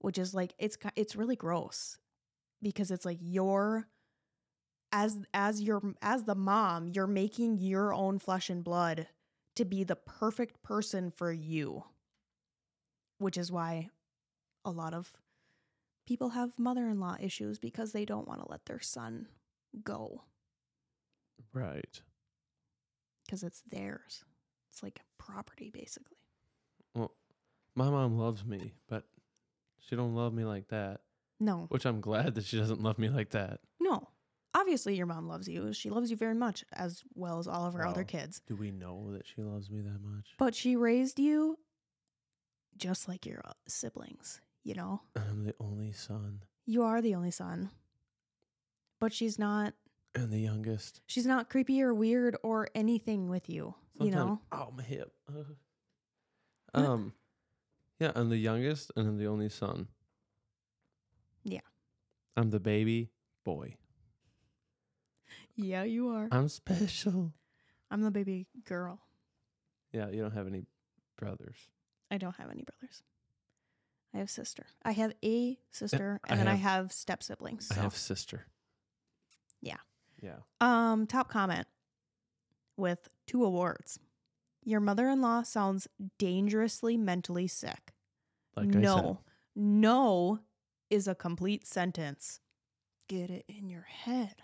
which 0.00 0.18
is 0.18 0.34
like 0.34 0.54
it's 0.58 0.76
it's 0.96 1.16
really 1.16 1.36
gross 1.36 1.98
because 2.62 2.90
it's 2.90 3.04
like 3.04 3.18
you're 3.20 3.86
as 4.92 5.18
as 5.32 5.60
your 5.62 5.80
as 6.02 6.24
the 6.24 6.34
mom, 6.34 6.88
you're 6.88 7.06
making 7.06 7.58
your 7.58 7.92
own 7.94 8.18
flesh 8.18 8.50
and 8.50 8.64
blood 8.64 9.06
to 9.56 9.64
be 9.64 9.84
the 9.84 9.96
perfect 9.96 10.62
person 10.62 11.10
for 11.10 11.32
you. 11.32 11.84
Which 13.18 13.36
is 13.36 13.52
why 13.52 13.90
a 14.64 14.70
lot 14.70 14.94
of 14.94 15.12
people 16.06 16.30
have 16.30 16.58
mother-in-law 16.58 17.16
issues 17.20 17.58
because 17.58 17.92
they 17.92 18.04
don't 18.04 18.26
want 18.26 18.40
to 18.42 18.50
let 18.50 18.64
their 18.66 18.80
son 18.80 19.28
go 19.84 20.22
Right. 21.52 22.00
because 23.24 23.42
it's 23.42 23.62
theirs. 23.70 24.24
It's 24.70 24.82
like 24.82 25.00
property 25.18 25.70
basically. 25.70 26.16
Well, 26.94 27.12
my 27.76 27.88
mom 27.90 28.18
loves 28.18 28.44
me, 28.44 28.72
but 28.88 29.04
she 29.78 29.94
don't 29.96 30.14
love 30.14 30.32
me 30.34 30.44
like 30.44 30.68
that. 30.68 31.00
No. 31.38 31.66
Which 31.68 31.86
I'm 31.86 32.00
glad 32.00 32.34
that 32.34 32.44
she 32.44 32.56
doesn't 32.58 32.82
love 32.82 32.98
me 32.98 33.08
like 33.08 33.30
that. 33.30 33.60
Obviously 34.60 34.94
your 34.94 35.06
mom 35.06 35.26
loves 35.26 35.48
you. 35.48 35.72
She 35.72 35.88
loves 35.88 36.10
you 36.10 36.16
very 36.16 36.34
much 36.34 36.64
as 36.72 37.02
well 37.14 37.38
as 37.38 37.48
all 37.48 37.64
of 37.64 37.72
her 37.74 37.86
other 37.86 38.04
kids. 38.04 38.42
Do 38.46 38.56
we 38.56 38.70
know 38.70 39.10
that 39.12 39.26
she 39.26 39.42
loves 39.42 39.70
me 39.70 39.80
that 39.80 40.02
much? 40.02 40.34
But 40.38 40.54
she 40.54 40.76
raised 40.76 41.18
you 41.18 41.58
just 42.76 43.08
like 43.08 43.24
your 43.24 43.40
uh, 43.44 43.52
siblings, 43.66 44.40
you 44.62 44.74
know? 44.74 45.00
I'm 45.16 45.44
the 45.44 45.54
only 45.60 45.92
son 45.92 46.42
You 46.66 46.82
are 46.82 47.00
the 47.00 47.14
only 47.14 47.30
son. 47.30 47.70
But 49.00 49.14
she's 49.14 49.38
not 49.38 49.72
and 50.14 50.30
the 50.30 50.40
youngest. 50.40 51.00
she's 51.06 51.26
not 51.26 51.48
creepy 51.48 51.80
or 51.82 51.94
weird 51.94 52.36
or 52.42 52.68
anything 52.74 53.30
with 53.30 53.48
you, 53.48 53.74
you 53.98 54.10
know? 54.10 54.40
Oh, 54.52 54.72
my 54.76 54.82
hip. 54.82 55.12
What? 56.72 56.84
Um, 56.84 57.14
yeah, 57.98 58.12
I'm 58.14 58.28
the 58.28 58.36
youngest 58.36 58.92
and 58.94 59.08
I'm 59.08 59.18
the 59.18 59.26
only 59.26 59.48
son. 59.48 59.88
Yeah. 61.42 61.60
I'm 62.36 62.50
the 62.50 62.60
baby 62.60 63.10
boy. 63.44 63.74
Yeah, 65.62 65.82
you 65.84 66.08
are. 66.10 66.28
I'm 66.32 66.48
special. 66.48 67.32
I'm 67.90 68.02
the 68.02 68.10
baby 68.10 68.46
girl. 68.64 69.00
Yeah, 69.92 70.08
you 70.10 70.22
don't 70.22 70.32
have 70.32 70.46
any 70.46 70.64
brothers. 71.18 71.56
I 72.10 72.18
don't 72.18 72.36
have 72.36 72.50
any 72.50 72.62
brothers. 72.64 73.02
I 74.14 74.18
have 74.18 74.30
sister. 74.30 74.66
I 74.84 74.92
have 74.92 75.12
a 75.24 75.58
sister 75.70 76.20
I 76.24 76.30
and 76.30 76.40
then 76.40 76.48
I 76.48 76.54
have- 76.54 76.60
have 76.82 76.92
step 76.92 77.22
siblings. 77.22 77.68
I 77.70 77.74
So. 77.76 77.80
have 77.82 77.96
sister. 77.96 78.46
Yeah. 79.60 79.76
Yeah. 80.22 80.38
Um, 80.60 81.06
top 81.06 81.28
comment 81.30 81.66
with 82.76 83.08
two 83.26 83.44
awards. 83.44 83.98
Your 84.64 84.80
mother-in-law 84.80 85.42
sounds 85.44 85.88
dangerously 86.18 86.96
mentally 86.96 87.46
sick. 87.48 87.94
Like 88.56 88.68
I 88.68 88.72
said. 88.72 88.82
no, 88.82 89.20
no 89.56 90.40
is 90.90 91.06
a 91.08 91.14
complete 91.14 91.66
sentence. 91.66 92.40
Get 93.08 93.30
it 93.30 93.44
in 93.48 93.68
your 93.68 93.82
head, 93.88 94.36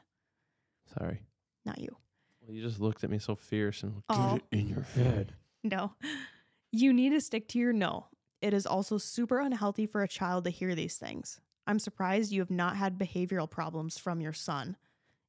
Sorry. 0.99 1.21
not 1.65 1.79
you. 1.81 1.97
Well, 2.41 2.55
you 2.55 2.63
just 2.63 2.81
looked 2.81 3.03
at 3.03 3.11
me 3.11 3.19
so 3.19 3.35
fierce 3.35 3.83
and 3.83 4.03
Oh. 4.09 4.35
get 4.35 4.43
it 4.53 4.57
in 4.59 4.69
your 4.69 4.83
head. 4.83 5.35
No, 5.65 5.95
you 6.73 6.93
need 6.93 7.11
to 7.11 7.21
stick 7.21 7.49
to 7.49 7.59
your 7.59 7.73
no. 7.73 8.07
It 8.41 8.55
is 8.55 8.67
also 8.67 8.99
super 8.99 9.41
unhealthy 9.41 9.87
for 9.87 10.03
a 10.03 10.09
child 10.09 10.45
to 10.45 10.51
hear 10.51 10.75
these 10.75 10.97
things. 10.97 11.41
I'm 11.67 11.79
surprised 11.81 12.31
you 12.33 12.41
have 12.41 12.51
not 12.51 12.77
had 12.77 12.99
behavioral 12.99 13.51
problems 13.51 13.99
from 13.99 14.21
your 14.21 14.33
son. 14.33 14.77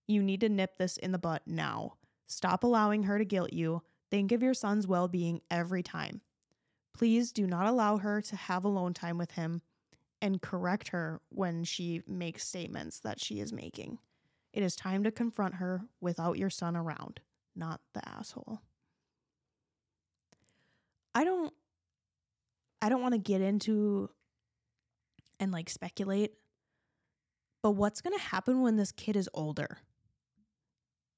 You 0.07 0.21
need 0.21 0.41
to 0.41 0.49
nip 0.49 0.77
this 0.77 0.97
in 0.97 1.11
the 1.11 1.17
butt 1.17 1.41
now. 1.47 1.95
Stop 2.27 2.63
allowing 2.63 3.03
her 3.03 3.17
to 3.17 3.25
guilt 3.25 3.53
you. 3.53 3.81
Think 4.11 4.31
of 4.31 4.43
your 4.43 4.53
son's 4.53 4.85
well 4.87 5.07
being 5.07 5.41
every 5.49 5.81
time. 5.81 6.21
Please 6.93 7.31
do 7.31 7.47
not 7.47 7.65
allow 7.67 7.97
her 7.97 8.21
to 8.21 8.35
have 8.35 8.63
alone 8.63 8.93
time 8.93 9.17
with 9.17 9.31
him 9.31 9.61
and 10.21 10.41
correct 10.41 10.89
her 10.89 11.21
when 11.29 11.63
she 11.63 12.01
makes 12.07 12.47
statements 12.47 12.99
that 12.99 13.19
she 13.19 13.39
is 13.39 13.51
making. 13.51 13.97
It 14.53 14.63
is 14.63 14.75
time 14.75 15.03
to 15.03 15.11
confront 15.11 15.55
her 15.55 15.81
without 16.01 16.37
your 16.37 16.49
son 16.49 16.75
around, 16.75 17.19
not 17.55 17.81
the 17.93 18.07
asshole. 18.07 18.61
I 21.13 21.23
don't 21.23 21.53
I 22.81 22.89
don't 22.89 23.01
want 23.01 23.13
to 23.13 23.19
get 23.19 23.41
into 23.41 24.09
and 25.39 25.51
like 25.51 25.69
speculate, 25.69 26.33
but 27.63 27.71
what's 27.71 28.01
going 28.01 28.17
to 28.17 28.23
happen 28.23 28.61
when 28.61 28.75
this 28.77 28.91
kid 28.91 29.15
is 29.15 29.29
older? 29.33 29.79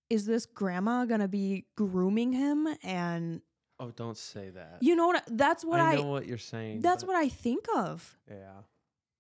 Is 0.09 0.25
this 0.25 0.45
grandma 0.45 1.05
going 1.05 1.19
to 1.19 1.27
be 1.27 1.65
grooming 1.75 2.33
him 2.33 2.67
and 2.83 3.41
Oh, 3.81 3.91
don't 3.91 4.17
say 4.17 4.49
that. 4.49 4.79
you 4.81 4.93
know 4.95 5.07
what 5.07 5.23
that's 5.31 5.63
what 5.63 5.79
I 5.79 5.93
I, 5.93 5.95
know 5.95 6.07
what 6.07 6.25
you're 6.27 6.37
saying. 6.37 6.81
that's 6.81 7.03
what 7.03 7.15
I 7.15 7.29
think 7.29 7.65
of. 7.75 8.17
Yeah. 8.29 8.61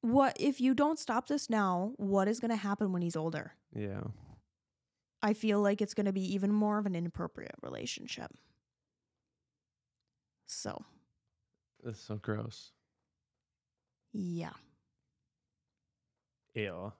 What 0.01 0.37
if 0.39 0.61
you 0.61 0.73
don't 0.73 0.97
stop 0.97 1.27
this 1.27 1.49
now, 1.49 1.93
what 1.97 2.27
is 2.27 2.39
going 2.39 2.51
to 2.51 2.55
happen 2.57 2.93
when 2.93 3.01
he's 3.01 3.15
older? 3.15 3.53
Yeah. 3.75 4.01
I 5.21 5.33
feel 5.33 5.59
like 5.61 5.81
it's 5.81 5.93
going 5.93 6.05
to 6.05 6.13
be 6.13 6.33
even 6.33 6.53
more 6.53 6.77
of 6.79 6.85
an 6.85 6.95
inappropriate 6.95 7.55
relationship. 7.61 8.31
So, 10.47 10.83
That's 11.83 11.99
so 11.99 12.15
gross. 12.15 12.71
yeah. 14.13 14.51
Ew. 16.55 16.91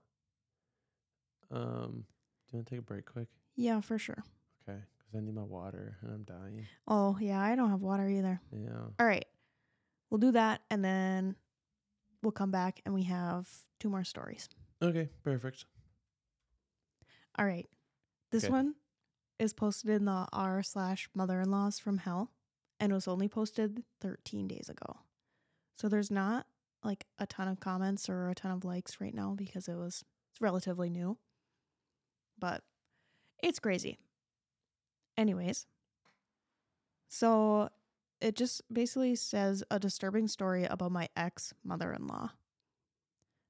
Um, 1.51 2.05
do 2.45 2.51
you 2.51 2.57
want 2.57 2.67
to 2.67 2.69
take 2.69 2.79
a 2.79 2.83
break 2.83 3.05
quick? 3.05 3.27
Yeah, 3.55 3.81
for 3.81 3.97
sure. 3.97 4.23
Okay, 4.67 4.77
because 4.99 5.15
I 5.15 5.19
need 5.25 5.33
my 5.33 5.41
water 5.43 5.97
and 6.01 6.11
I'm 6.13 6.23
dying. 6.23 6.67
Oh, 6.87 7.17
yeah, 7.19 7.41
I 7.41 7.55
don't 7.55 7.71
have 7.71 7.81
water 7.81 8.07
either. 8.07 8.39
Yeah. 8.53 8.69
All 8.99 9.05
right. 9.05 9.25
We'll 10.09 10.19
do 10.19 10.31
that 10.33 10.61
and 10.69 10.83
then 10.85 11.35
we'll 12.21 12.31
come 12.31 12.51
back 12.51 12.81
and 12.85 12.93
we 12.93 13.03
have 13.03 13.47
two 13.79 13.89
more 13.89 14.03
stories. 14.03 14.49
Okay, 14.81 15.09
perfect. 15.23 15.65
All 17.37 17.45
right. 17.45 17.67
This 18.31 18.45
Okay. 18.45 18.51
one 18.51 18.75
is 19.39 19.53
posted 19.53 19.89
in 19.89 20.05
the 20.05 20.27
r 20.33 20.61
slash 20.63 21.09
mother 21.13 21.41
in 21.41 21.51
laws 21.51 21.79
from 21.79 21.99
hell 21.99 22.31
and 22.79 22.91
was 22.93 23.07
only 23.07 23.27
posted 23.27 23.83
13 24.01 24.47
days 24.47 24.69
ago. 24.69 24.99
So 25.75 25.87
there's 25.87 26.11
not 26.11 26.45
like 26.83 27.05
a 27.17 27.25
ton 27.25 27.47
of 27.47 27.59
comments 27.59 28.09
or 28.09 28.29
a 28.29 28.35
ton 28.35 28.51
of 28.51 28.63
likes 28.65 28.99
right 29.01 29.13
now 29.13 29.33
because 29.37 29.67
it 29.67 29.75
was 29.75 30.03
it's 30.31 30.41
relatively 30.41 30.89
new. 30.89 31.17
But 32.37 32.63
it's 33.41 33.59
crazy. 33.59 33.97
Anyways, 35.17 35.65
so 37.09 37.69
it 38.21 38.35
just 38.35 38.61
basically 38.71 39.15
says 39.15 39.63
a 39.71 39.79
disturbing 39.79 40.27
story 40.27 40.65
about 40.65 40.91
my 40.91 41.07
ex 41.15 41.53
mother 41.63 41.93
in 41.93 42.07
law. 42.07 42.31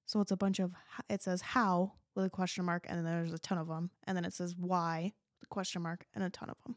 So 0.06 0.22
it's 0.22 0.32
a 0.32 0.38
bunch 0.38 0.60
of, 0.60 0.74
it 1.10 1.22
says 1.22 1.42
how 1.42 1.94
with 2.16 2.26
a 2.26 2.30
question 2.30 2.66
mark, 2.66 2.86
and 2.88 2.98
then 2.98 3.06
there's 3.06 3.34
a 3.34 3.40
ton 3.40 3.58
of 3.58 3.68
them. 3.68 3.92
And 4.06 4.18
then 4.18 4.26
it 4.26 4.34
says 4.34 4.56
why, 4.58 5.14
the 5.40 5.48
question 5.48 5.82
mark, 5.82 6.06
and 6.14 6.24
a 6.24 6.30
ton 6.30 6.50
of 6.50 6.58
them. 6.66 6.76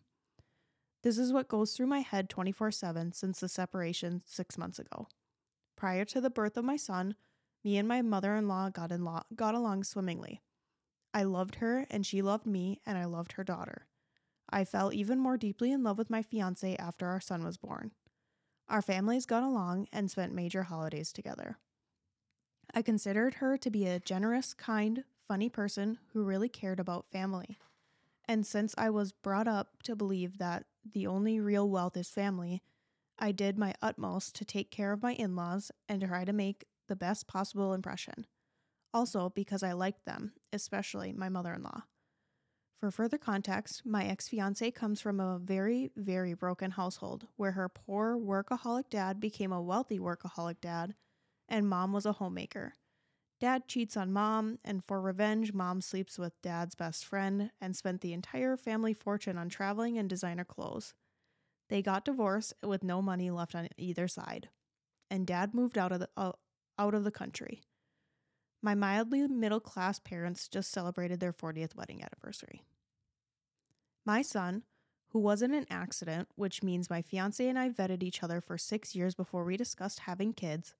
This 1.03 1.19
is 1.19 1.33
what 1.33 1.49
goes 1.49 1.73
through 1.73 1.87
my 1.87 2.01
head 2.01 2.29
24 2.29 2.71
7 2.71 3.13
since 3.13 3.41
the 3.41 3.49
separation 3.49 4.23
six 4.25 4.57
months 4.57 4.79
ago. 4.79 5.09
Prior 5.77 6.05
to 6.05 6.21
the 6.21 6.31
birth 6.31 6.57
of 6.57 6.65
my 6.65 6.77
son, 6.77 7.17
me 7.65 7.77
and 7.77 7.89
my 7.89 8.03
mother 8.03 8.35
in 8.35 8.49
law 8.49 8.71
got, 8.71 8.93
along 9.55 9.85
swimmingly. 9.85 10.43
I 11.15 11.25
loved 11.25 11.57
her, 11.57 11.87
and 11.91 12.07
she 12.07 12.23
loved 12.23 12.47
me, 12.47 12.81
and 12.87 12.97
I 12.97 13.05
loved 13.05 13.33
her 13.33 13.45
daughter. 13.45 13.87
I 14.53 14.65
fell 14.65 14.93
even 14.93 15.19
more 15.19 15.39
deeply 15.39 15.73
in 15.73 15.83
love 15.83 15.97
with 15.97 16.11
my 16.11 16.23
fiance 16.23 16.77
after 16.77 17.07
our 17.07 17.21
son 17.21 17.43
was 17.43 17.57
born. 17.57 17.93
Our 18.69 18.83
families 18.83 19.27
got 19.27 19.43
along 19.43 19.89
and 19.93 20.11
spent 20.11 20.35
major 20.35 20.65
holidays 20.65 21.13
together. 21.13 21.57
I 22.75 22.83
considered 22.83 23.35
her 23.35 23.57
to 23.59 23.71
be 23.71 23.87
a 23.87 24.01
generous, 24.01 24.55
kind, 24.55 25.05
funny 25.27 25.49
person 25.49 25.99
who 26.13 26.23
really 26.23 26.49
cared 26.49 26.81
about 26.81 27.09
family. 27.09 27.59
And 28.27 28.47
since 28.47 28.75
I 28.79 28.91
was 28.91 29.13
brought 29.13 29.49
up 29.49 29.83
to 29.85 29.97
believe 29.97 30.39
that 30.39 30.65
the 30.91 31.07
only 31.07 31.41
real 31.41 31.69
wealth 31.69 31.97
is 31.97 32.09
family, 32.09 32.63
I 33.19 33.33
did 33.33 33.59
my 33.59 33.75
utmost 33.83 34.35
to 34.37 34.45
take 34.45 34.71
care 34.71 34.93
of 34.93 35.03
my 35.03 35.15
in 35.15 35.37
laws 35.37 35.71
and 35.89 36.03
try 36.03 36.25
to 36.25 36.33
make 36.33 36.65
the 36.89 36.97
best 36.97 37.27
possible 37.27 37.73
impression. 37.73 38.27
Also, 38.95 39.31
because 39.31 39.63
I 39.63 39.73
liked 39.73 40.05
them, 40.05 40.33
especially 40.53 41.13
my 41.13 41.29
mother 41.29 41.55
in 41.55 41.63
law. 41.63 41.83
For 42.83 42.91
further 42.91 43.17
context, 43.17 43.87
my 43.87 44.07
ex 44.07 44.27
fiance 44.27 44.69
comes 44.73 45.01
from 45.01 45.21
a 45.21 45.39
very, 45.39 45.93
very 45.95 46.35
broken 46.35 46.73
household 46.73 47.29
where 47.37 47.53
her 47.53 47.69
poor 47.69 48.19
workaholic 48.19 48.91
dad 48.91 49.21
became 49.21 49.53
a 49.53 49.63
wealthy 49.63 50.01
workaholic 50.01 50.61
dad, 50.61 50.97
and 51.49 51.69
mom 51.69 51.93
was 51.93 52.07
a 52.07 52.15
homemaker. 52.15 52.73
Dad 53.39 53.69
cheats 53.69 53.97
on 53.97 54.13
mom, 54.13 54.59
and 54.65 54.83
for 54.83 55.01
revenge, 55.01 55.53
mom 55.53 55.81
sleeps 55.81 56.19
with 56.19 56.43
dad's 56.43 56.75
best 56.75 57.05
friend 57.05 57.53
and 57.61 57.77
spent 57.77 58.01
the 58.01 58.13
entire 58.13 58.57
family 58.57 58.95
fortune 58.95 59.39
on 59.39 59.49
traveling 59.49 59.97
and 59.97 60.11
designer 60.11 60.45
clothes. 60.45 60.93
They 61.69 61.83
got 61.83 62.05
divorced 62.05 62.53
with 62.65 62.83
no 62.83 63.01
money 63.01 63.31
left 63.31 63.55
on 63.55 63.69
either 63.77 64.09
side, 64.09 64.49
and 65.09 65.25
dad 65.25 65.55
moved 65.55 65.79
out 65.79 65.93
of 65.93 66.01
the 66.01 66.09
uh, 66.17 66.33
out 66.81 66.95
of 66.95 67.05
the 67.05 67.13
country. 67.13 67.63
My 68.63 68.77
mildly 68.77 69.27
middle 69.27 69.61
class 69.61 69.99
parents 69.99 70.47
just 70.47 70.71
celebrated 70.71 71.19
their 71.19 71.33
40th 71.33 71.75
wedding 71.75 72.01
anniversary. 72.03 72.63
My 74.05 74.23
son, 74.23 74.63
who 75.09 75.19
was 75.19 75.43
in 75.43 75.53
an 75.53 75.67
accident, 75.69 76.29
which 76.37 76.63
means 76.63 76.89
my 76.89 77.03
fiance 77.03 77.47
and 77.47 77.59
I 77.59 77.71
vetted 77.71 78.05
each 78.05 78.23
other 78.23 78.41
for 78.41 78.57
six 78.57 78.95
years 78.95 79.17
before 79.17 79.45
we 79.45 79.57
discussed 79.57 80.01
having 80.01 80.33
kids, 80.33 80.75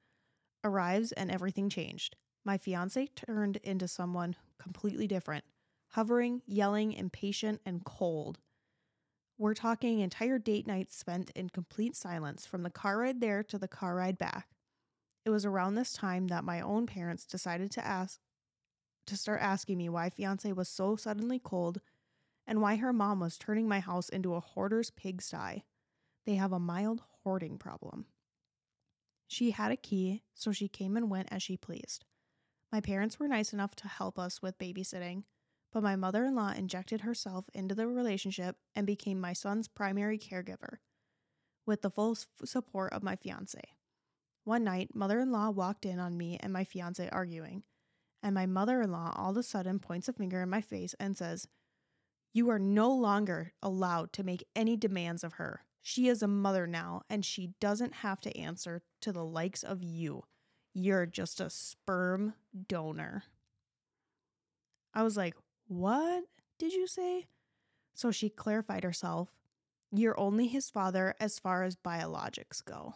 arrives 0.63 1.11
and 1.13 1.31
everything 1.31 1.69
changed. 1.69 2.15
My 2.45 2.57
fiance 2.57 3.09
turned 3.17 3.57
into 3.59 3.89
someone 3.89 4.37
completely 4.59 5.09
different, 5.09 5.45
hovering, 5.89 6.43
yelling, 6.47 6.93
impatient, 6.93 7.61
and 7.67 7.85
cold. 7.85 8.39
We're 9.39 9.55
talking 9.55 10.01
entire 10.01 10.39
date 10.39 10.69
nights 10.69 10.97
spent 10.97 11.31
in 11.31 11.49
complete 11.51 11.97
silence 11.97 12.47
from 12.47 12.63
the 12.63 12.71
car 12.71 12.99
ride 12.99 13.21
there 13.21 13.43
to 13.45 13.59
the 13.59 13.69
car 13.69 13.97
ride 13.97 14.19
back. 14.19 14.47
It 15.25 15.31
was 15.31 15.45
around 15.45 15.75
this 15.75 15.93
time 15.93 16.29
that 16.29 16.45
my 16.45 16.61
own 16.61 16.87
parents 16.87 17.27
decided 17.27 17.71
to 17.73 17.87
ask 17.87 18.21
to 19.07 19.17
start 19.17 19.41
asking 19.41 19.79
me 19.79 19.89
why 19.89 20.11
fiance 20.11 20.51
was 20.53 20.69
so 20.69 20.97
suddenly 20.97 21.39
cold 21.39 21.81
and 22.47 22.61
why 22.61 22.77
her 22.77 22.93
mom 22.93 23.21
was 23.21 23.39
turning 23.39 23.69
my 23.69 23.81
house 23.81 24.09
into 24.09 24.35
a 24.35 24.41
hoarder's 24.41 24.91
pigsty. 24.91 25.65
They 26.27 26.35
have 26.35 26.53
a 26.53 26.59
mild 26.59 27.03
hoarding 27.23 27.59
problem. 27.59 28.07
She 29.29 29.53
had 29.53 29.73
a 29.73 29.77
key, 29.77 30.23
so 30.35 30.53
she 30.53 30.69
came 30.69 30.97
and 30.97 31.11
went 31.11 31.29
as 31.33 31.43
she 31.43 31.57
pleased. 31.57 32.05
My 32.71 32.81
parents 32.81 33.19
were 33.19 33.29
nice 33.29 33.53
enough 33.53 33.75
to 33.77 33.89
help 33.89 34.19
us 34.19 34.43
with 34.43 34.59
babysitting, 34.59 35.25
but 35.73 35.83
my 35.83 35.97
mother 35.97 36.25
in 36.25 36.35
law 36.35 36.53
injected 36.53 37.03
herself 37.03 37.47
into 37.55 37.75
the 37.75 37.87
relationship 37.87 38.57
and 38.75 38.87
became 38.87 39.21
my 39.21 39.33
son's 39.33 39.69
primary 39.69 40.19
caregiver, 40.19 40.79
with 41.65 41.83
the 41.83 41.91
full 41.91 42.17
support 42.45 42.93
of 42.93 43.03
my 43.03 43.17
fiance. 43.17 43.63
One 44.45 44.65
night, 44.65 44.95
mother 44.95 45.21
in 45.21 45.31
law 45.31 45.51
walked 45.51 45.87
in 45.87 45.99
on 46.01 46.17
me 46.17 46.37
and 46.41 46.53
my 46.53 46.65
fiance 46.65 47.09
arguing, 47.11 47.63
and 48.23 48.35
my 48.35 48.47
mother 48.47 48.83
in 48.83 48.91
law 48.91 49.13
all 49.17 49.31
of 49.31 49.37
a 49.37 49.43
sudden 49.43 49.79
points 49.79 50.09
a 50.09 50.13
finger 50.13 50.43
in 50.43 50.51
my 50.51 50.61
face 50.61 50.95
and 50.99 51.17
says, 51.17 51.47
You 52.33 52.51
are 52.51 52.59
no 52.59 52.93
longer 52.93 53.53
allowed 53.63 54.13
to 54.15 54.25
make 54.25 54.47
any 54.57 54.77
demands 54.77 55.23
of 55.23 55.35
her. 55.35 55.65
She 55.81 56.09
is 56.09 56.23
a 56.23 56.29
mother 56.29 56.67
now, 56.67 57.03
and 57.09 57.25
she 57.25 57.55
doesn't 57.61 57.95
have 57.97 58.21
to 58.23 58.37
answer 58.37 58.83
to 59.01 59.13
the 59.13 59.25
likes 59.25 59.63
of 59.63 59.83
you. 59.83 60.25
You're 60.75 61.07
just 61.07 61.41
a 61.41 61.51
sperm 61.51 62.35
donor. 62.69 63.25
I 64.95 65.03
was 65.03 65.17
like, 65.17 65.35
What 65.69 66.25
did 66.59 66.73
you 66.73 66.87
say? 66.87 67.27
So 67.95 68.11
she 68.11 68.29
clarified 68.29 68.85
herself. 68.85 69.29
You're 69.93 70.19
only 70.19 70.49
his 70.49 70.71
father 70.71 71.15
as 71.21 71.39
far 71.39 71.63
as 71.63 71.77
biologics 71.77 72.65
go. 72.65 72.95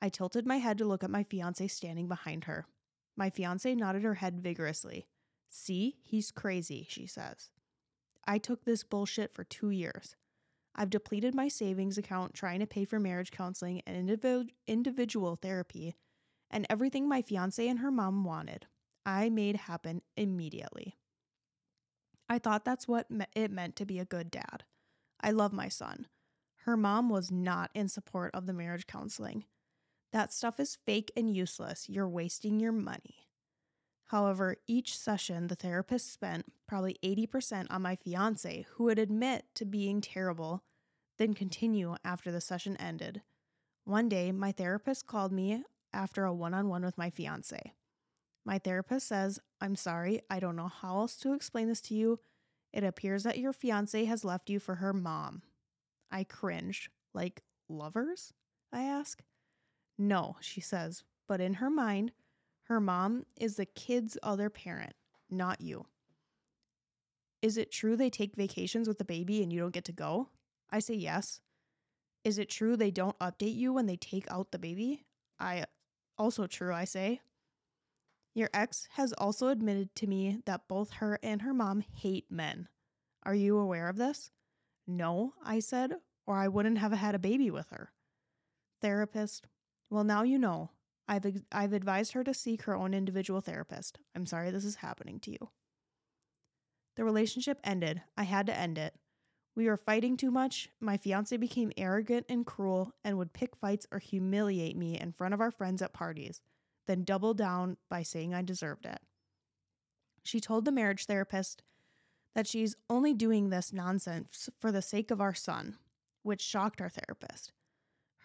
I 0.00 0.08
tilted 0.08 0.46
my 0.46 0.58
head 0.58 0.78
to 0.78 0.84
look 0.84 1.02
at 1.02 1.10
my 1.10 1.24
fiance 1.24 1.66
standing 1.68 2.08
behind 2.08 2.44
her. 2.44 2.66
My 3.16 3.30
fiance 3.30 3.74
nodded 3.74 4.04
her 4.04 4.14
head 4.14 4.40
vigorously. 4.40 5.08
See, 5.50 5.96
he's 6.02 6.30
crazy, 6.30 6.86
she 6.88 7.06
says. 7.06 7.50
I 8.26 8.38
took 8.38 8.64
this 8.64 8.84
bullshit 8.84 9.32
for 9.32 9.44
two 9.44 9.70
years. 9.70 10.14
I've 10.74 10.90
depleted 10.90 11.34
my 11.34 11.48
savings 11.48 11.98
account 11.98 12.34
trying 12.34 12.60
to 12.60 12.66
pay 12.66 12.84
for 12.84 13.00
marriage 13.00 13.32
counseling 13.32 13.82
and 13.86 14.08
indiv- 14.08 14.50
individual 14.66 15.36
therapy 15.36 15.96
and 16.50 16.66
everything 16.70 17.08
my 17.08 17.22
fiance 17.22 17.66
and 17.66 17.80
her 17.80 17.90
mom 17.90 18.24
wanted, 18.24 18.66
I 19.04 19.28
made 19.28 19.56
happen 19.56 20.02
immediately. 20.16 20.96
I 22.28 22.38
thought 22.38 22.64
that's 22.64 22.86
what 22.86 23.06
it 23.34 23.50
meant 23.50 23.76
to 23.76 23.86
be 23.86 23.98
a 23.98 24.04
good 24.04 24.30
dad. 24.30 24.64
I 25.20 25.30
love 25.30 25.52
my 25.52 25.68
son. 25.68 26.06
Her 26.58 26.76
mom 26.76 27.08
was 27.08 27.30
not 27.30 27.70
in 27.74 27.88
support 27.88 28.30
of 28.34 28.46
the 28.46 28.52
marriage 28.52 28.86
counseling. 28.86 29.44
That 30.12 30.32
stuff 30.32 30.58
is 30.58 30.78
fake 30.86 31.10
and 31.16 31.34
useless. 31.34 31.88
You're 31.88 32.08
wasting 32.08 32.60
your 32.60 32.72
money. 32.72 33.28
However, 34.06 34.56
each 34.66 34.98
session, 34.98 35.48
the 35.48 35.54
therapist 35.54 36.10
spent 36.10 36.46
probably 36.66 36.96
80% 37.04 37.66
on 37.68 37.82
my 37.82 37.94
fiance, 37.94 38.66
who 38.70 38.84
would 38.84 38.98
admit 38.98 39.44
to 39.54 39.66
being 39.66 40.00
terrible, 40.00 40.62
then 41.18 41.34
continue 41.34 41.96
after 42.04 42.32
the 42.32 42.40
session 42.40 42.76
ended. 42.78 43.20
One 43.84 44.08
day, 44.08 44.32
my 44.32 44.52
therapist 44.52 45.06
called 45.06 45.32
me 45.32 45.62
after 45.92 46.24
a 46.24 46.32
one 46.32 46.54
on 46.54 46.68
one 46.68 46.84
with 46.84 46.96
my 46.96 47.10
fiance. 47.10 47.74
My 48.46 48.58
therapist 48.58 49.08
says, 49.08 49.40
I'm 49.60 49.76
sorry, 49.76 50.22
I 50.30 50.40
don't 50.40 50.56
know 50.56 50.68
how 50.68 51.00
else 51.00 51.16
to 51.16 51.34
explain 51.34 51.68
this 51.68 51.82
to 51.82 51.94
you. 51.94 52.20
It 52.72 52.84
appears 52.84 53.24
that 53.24 53.38
your 53.38 53.52
fiance 53.52 54.04
has 54.06 54.24
left 54.24 54.48
you 54.48 54.58
for 54.58 54.76
her 54.76 54.94
mom. 54.94 55.42
I 56.10 56.24
cringe. 56.24 56.90
Like, 57.12 57.42
lovers? 57.68 58.32
I 58.72 58.82
ask. 58.84 59.22
No, 59.98 60.36
she 60.40 60.60
says, 60.60 61.02
but 61.26 61.40
in 61.40 61.54
her 61.54 61.68
mind, 61.68 62.12
her 62.64 62.80
mom 62.80 63.24
is 63.36 63.56
the 63.56 63.66
kid's 63.66 64.16
other 64.22 64.48
parent, 64.48 64.94
not 65.28 65.60
you. 65.60 65.86
Is 67.42 67.56
it 67.56 67.72
true 67.72 67.96
they 67.96 68.10
take 68.10 68.36
vacations 68.36 68.88
with 68.88 68.98
the 68.98 69.04
baby 69.04 69.42
and 69.42 69.52
you 69.52 69.60
don't 69.60 69.72
get 69.72 69.84
to 69.86 69.92
go? 69.92 70.28
I 70.70 70.78
say 70.78 70.94
yes. 70.94 71.40
Is 72.24 72.38
it 72.38 72.48
true 72.48 72.76
they 72.76 72.90
don't 72.90 73.18
update 73.18 73.56
you 73.56 73.72
when 73.72 73.86
they 73.86 73.96
take 73.96 74.30
out 74.30 74.50
the 74.50 74.58
baby? 74.58 75.04
I 75.38 75.64
also 76.16 76.46
true, 76.46 76.74
I 76.74 76.84
say. 76.84 77.20
Your 78.34 78.50
ex 78.52 78.88
has 78.92 79.12
also 79.14 79.48
admitted 79.48 79.94
to 79.96 80.06
me 80.06 80.40
that 80.44 80.68
both 80.68 80.94
her 80.94 81.18
and 81.22 81.42
her 81.42 81.54
mom 81.54 81.80
hate 81.80 82.30
men. 82.30 82.68
Are 83.24 83.34
you 83.34 83.58
aware 83.58 83.88
of 83.88 83.96
this? 83.96 84.30
No, 84.86 85.34
I 85.44 85.60
said, 85.60 85.94
or 86.26 86.36
I 86.36 86.48
wouldn't 86.48 86.78
have 86.78 86.92
had 86.92 87.14
a 87.14 87.18
baby 87.18 87.50
with 87.50 87.70
her. 87.70 87.92
Therapist. 88.80 89.46
Well, 89.90 90.04
now 90.04 90.22
you 90.22 90.38
know. 90.38 90.70
I've, 91.10 91.24
I've 91.50 91.72
advised 91.72 92.12
her 92.12 92.22
to 92.22 92.34
seek 92.34 92.62
her 92.62 92.76
own 92.76 92.92
individual 92.92 93.40
therapist. 93.40 93.98
I'm 94.14 94.26
sorry 94.26 94.50
this 94.50 94.64
is 94.66 94.76
happening 94.76 95.18
to 95.20 95.30
you. 95.30 95.48
The 96.96 97.04
relationship 97.04 97.58
ended. 97.64 98.02
I 98.16 98.24
had 98.24 98.46
to 98.46 98.56
end 98.56 98.76
it. 98.76 98.94
We 99.56 99.66
were 99.66 99.76
fighting 99.76 100.16
too 100.16 100.30
much. 100.30 100.68
My 100.80 100.96
fiance 100.98 101.36
became 101.36 101.72
arrogant 101.76 102.26
and 102.28 102.44
cruel 102.44 102.92
and 103.02 103.16
would 103.16 103.32
pick 103.32 103.56
fights 103.56 103.86
or 103.90 103.98
humiliate 103.98 104.76
me 104.76 104.98
in 104.98 105.12
front 105.12 105.32
of 105.32 105.40
our 105.40 105.50
friends 105.50 105.80
at 105.80 105.92
parties, 105.92 106.40
then 106.86 107.04
double 107.04 107.34
down 107.34 107.76
by 107.88 108.02
saying 108.02 108.34
I 108.34 108.42
deserved 108.42 108.84
it. 108.84 109.00
She 110.24 110.40
told 110.40 110.64
the 110.64 110.72
marriage 110.72 111.06
therapist 111.06 111.62
that 112.34 112.46
she's 112.46 112.76
only 112.90 113.14
doing 113.14 113.48
this 113.48 113.72
nonsense 113.72 114.50
for 114.60 114.70
the 114.70 114.82
sake 114.82 115.10
of 115.10 115.20
our 115.20 115.34
son, 115.34 115.78
which 116.22 116.42
shocked 116.42 116.80
our 116.80 116.90
therapist. 116.90 117.52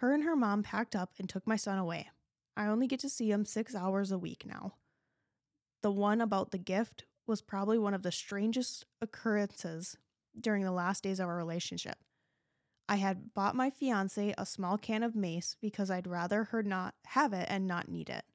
Her 0.04 0.13
and 0.13 0.26
her 0.26 0.36
mom 0.36 0.63
packed 0.63 0.98
up 0.98 1.12
and 1.18 1.30
took 1.30 1.48
my 1.48 1.56
son 1.56 1.78
away. 1.78 2.10
I 2.58 2.66
only 2.66 2.88
get 2.88 3.00
to 3.00 3.10
see 3.10 3.32
him 3.32 3.46
six 3.46 3.74
hours 3.74 4.12
a 4.12 4.18
week 4.18 4.44
now. 4.46 4.74
The 5.82 5.94
one 5.94 6.20
about 6.20 6.52
the 6.52 6.58
gift 6.58 7.06
was 7.26 7.42
probably 7.42 7.78
one 7.80 7.94
of 7.94 8.04
the 8.04 8.12
strangest 8.12 8.86
occurrences 9.02 9.96
during 10.38 10.66
the 10.66 10.74
last 10.74 11.04
days 11.04 11.22
of 11.22 11.30
our 11.30 11.38
relationship. 11.38 11.96
I 12.89 12.98
had 12.98 13.34
bought 13.34 13.56
my 13.56 13.70
fiance 13.70 14.36
a 14.38 14.46
small 14.46 14.78
can 14.78 15.04
of 15.04 15.16
mace 15.16 15.56
because 15.62 15.89
I'd 15.89 16.06
rather 16.06 16.44
her 16.44 16.62
not 16.62 16.96
have 17.06 17.32
it 17.32 17.48
and 17.50 17.66
not 17.66 17.88
need 17.88 18.10
it. 18.10 18.26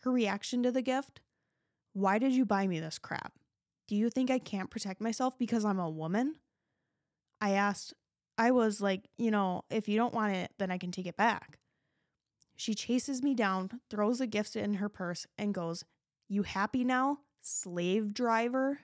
Her 0.00 0.12
reaction 0.12 0.62
to 0.62 0.70
the 0.70 0.82
gift 0.82 1.22
Why 1.94 2.18
did 2.18 2.34
you 2.34 2.44
buy 2.44 2.66
me 2.66 2.80
this 2.80 2.98
crap? 2.98 3.32
Do 3.86 3.96
you 3.96 4.10
think 4.10 4.30
I 4.30 4.38
can't 4.38 4.68
protect 4.68 5.00
myself 5.00 5.38
because 5.38 5.64
I'm 5.64 5.80
a 5.80 5.88
woman? 5.88 6.34
I 7.40 7.52
asked, 7.52 7.94
I 8.38 8.52
was 8.52 8.80
like, 8.80 9.02
you 9.18 9.32
know, 9.32 9.64
if 9.68 9.88
you 9.88 9.96
don't 9.96 10.14
want 10.14 10.34
it, 10.34 10.52
then 10.58 10.70
I 10.70 10.78
can 10.78 10.92
take 10.92 11.08
it 11.08 11.16
back. 11.16 11.58
She 12.54 12.74
chases 12.74 13.22
me 13.22 13.34
down, 13.34 13.80
throws 13.90 14.20
the 14.20 14.28
gifts 14.28 14.54
in 14.54 14.74
her 14.74 14.88
purse, 14.88 15.26
and 15.36 15.52
goes, 15.52 15.84
You 16.28 16.44
happy 16.44 16.84
now, 16.84 17.18
slave 17.42 18.14
driver? 18.14 18.80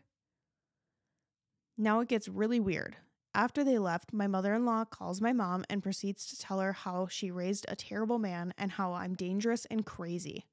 Now 1.78 2.00
it 2.00 2.08
gets 2.08 2.28
really 2.28 2.60
weird. 2.60 2.96
After 3.32 3.64
they 3.64 3.78
left, 3.78 4.12
my 4.12 4.26
mother 4.26 4.54
in 4.54 4.64
law 4.64 4.84
calls 4.84 5.20
my 5.20 5.32
mom 5.32 5.64
and 5.68 5.82
proceeds 5.82 6.26
to 6.26 6.38
tell 6.38 6.60
her 6.60 6.72
how 6.72 7.06
she 7.08 7.30
raised 7.30 7.66
a 7.68 7.74
terrible 7.76 8.18
man 8.18 8.54
and 8.58 8.72
how 8.72 8.92
I'm 8.92 9.14
dangerous 9.14 9.66
and 9.66 9.86
crazy. 9.86 10.46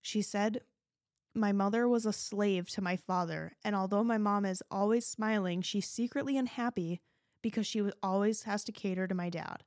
She 0.00 0.22
said, 0.22 0.60
My 1.34 1.52
mother 1.52 1.88
was 1.88 2.06
a 2.06 2.12
slave 2.12 2.68
to 2.70 2.82
my 2.82 2.96
father, 2.96 3.56
and 3.64 3.74
although 3.74 4.04
my 4.04 4.18
mom 4.18 4.44
is 4.44 4.62
always 4.70 5.06
smiling, 5.06 5.62
she's 5.62 5.88
secretly 5.88 6.36
unhappy 6.36 7.00
because 7.42 7.66
she 7.66 7.82
always 8.02 8.44
has 8.44 8.64
to 8.64 8.72
cater 8.72 9.06
to 9.06 9.14
my 9.14 9.28
dad. 9.28 9.64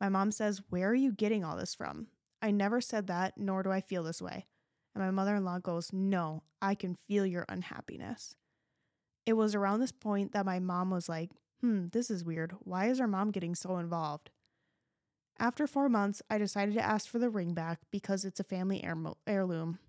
My 0.00 0.08
mom 0.08 0.30
says, 0.30 0.62
Where 0.70 0.90
are 0.90 0.94
you 0.94 1.12
getting 1.12 1.44
all 1.44 1.56
this 1.56 1.74
from? 1.74 2.08
I 2.40 2.50
never 2.50 2.80
said 2.80 3.08
that, 3.08 3.34
nor 3.36 3.62
do 3.62 3.70
I 3.70 3.80
feel 3.80 4.02
this 4.02 4.22
way. 4.22 4.46
And 4.94 5.04
my 5.04 5.10
mother 5.10 5.34
in 5.34 5.44
law 5.44 5.58
goes, 5.58 5.92
No, 5.92 6.44
I 6.62 6.74
can 6.74 6.94
feel 6.94 7.26
your 7.26 7.44
unhappiness 7.48 8.36
it 9.28 9.36
was 9.36 9.54
around 9.54 9.80
this 9.80 9.92
point 9.92 10.32
that 10.32 10.46
my 10.46 10.58
mom 10.58 10.88
was 10.88 11.06
like, 11.06 11.30
hmm, 11.60 11.88
this 11.92 12.10
is 12.10 12.24
weird. 12.24 12.54
Why 12.60 12.86
is 12.86 12.98
our 12.98 13.06
mom 13.06 13.30
getting 13.30 13.54
so 13.54 13.76
involved? 13.76 14.30
After 15.38 15.66
four 15.66 15.90
months, 15.90 16.22
I 16.30 16.38
decided 16.38 16.72
to 16.76 16.84
ask 16.84 17.06
for 17.06 17.18
the 17.18 17.28
ring 17.28 17.52
back 17.52 17.80
because 17.90 18.24
it's 18.24 18.40
a 18.40 18.44
family 18.44 18.82
heirloom. 19.26 19.80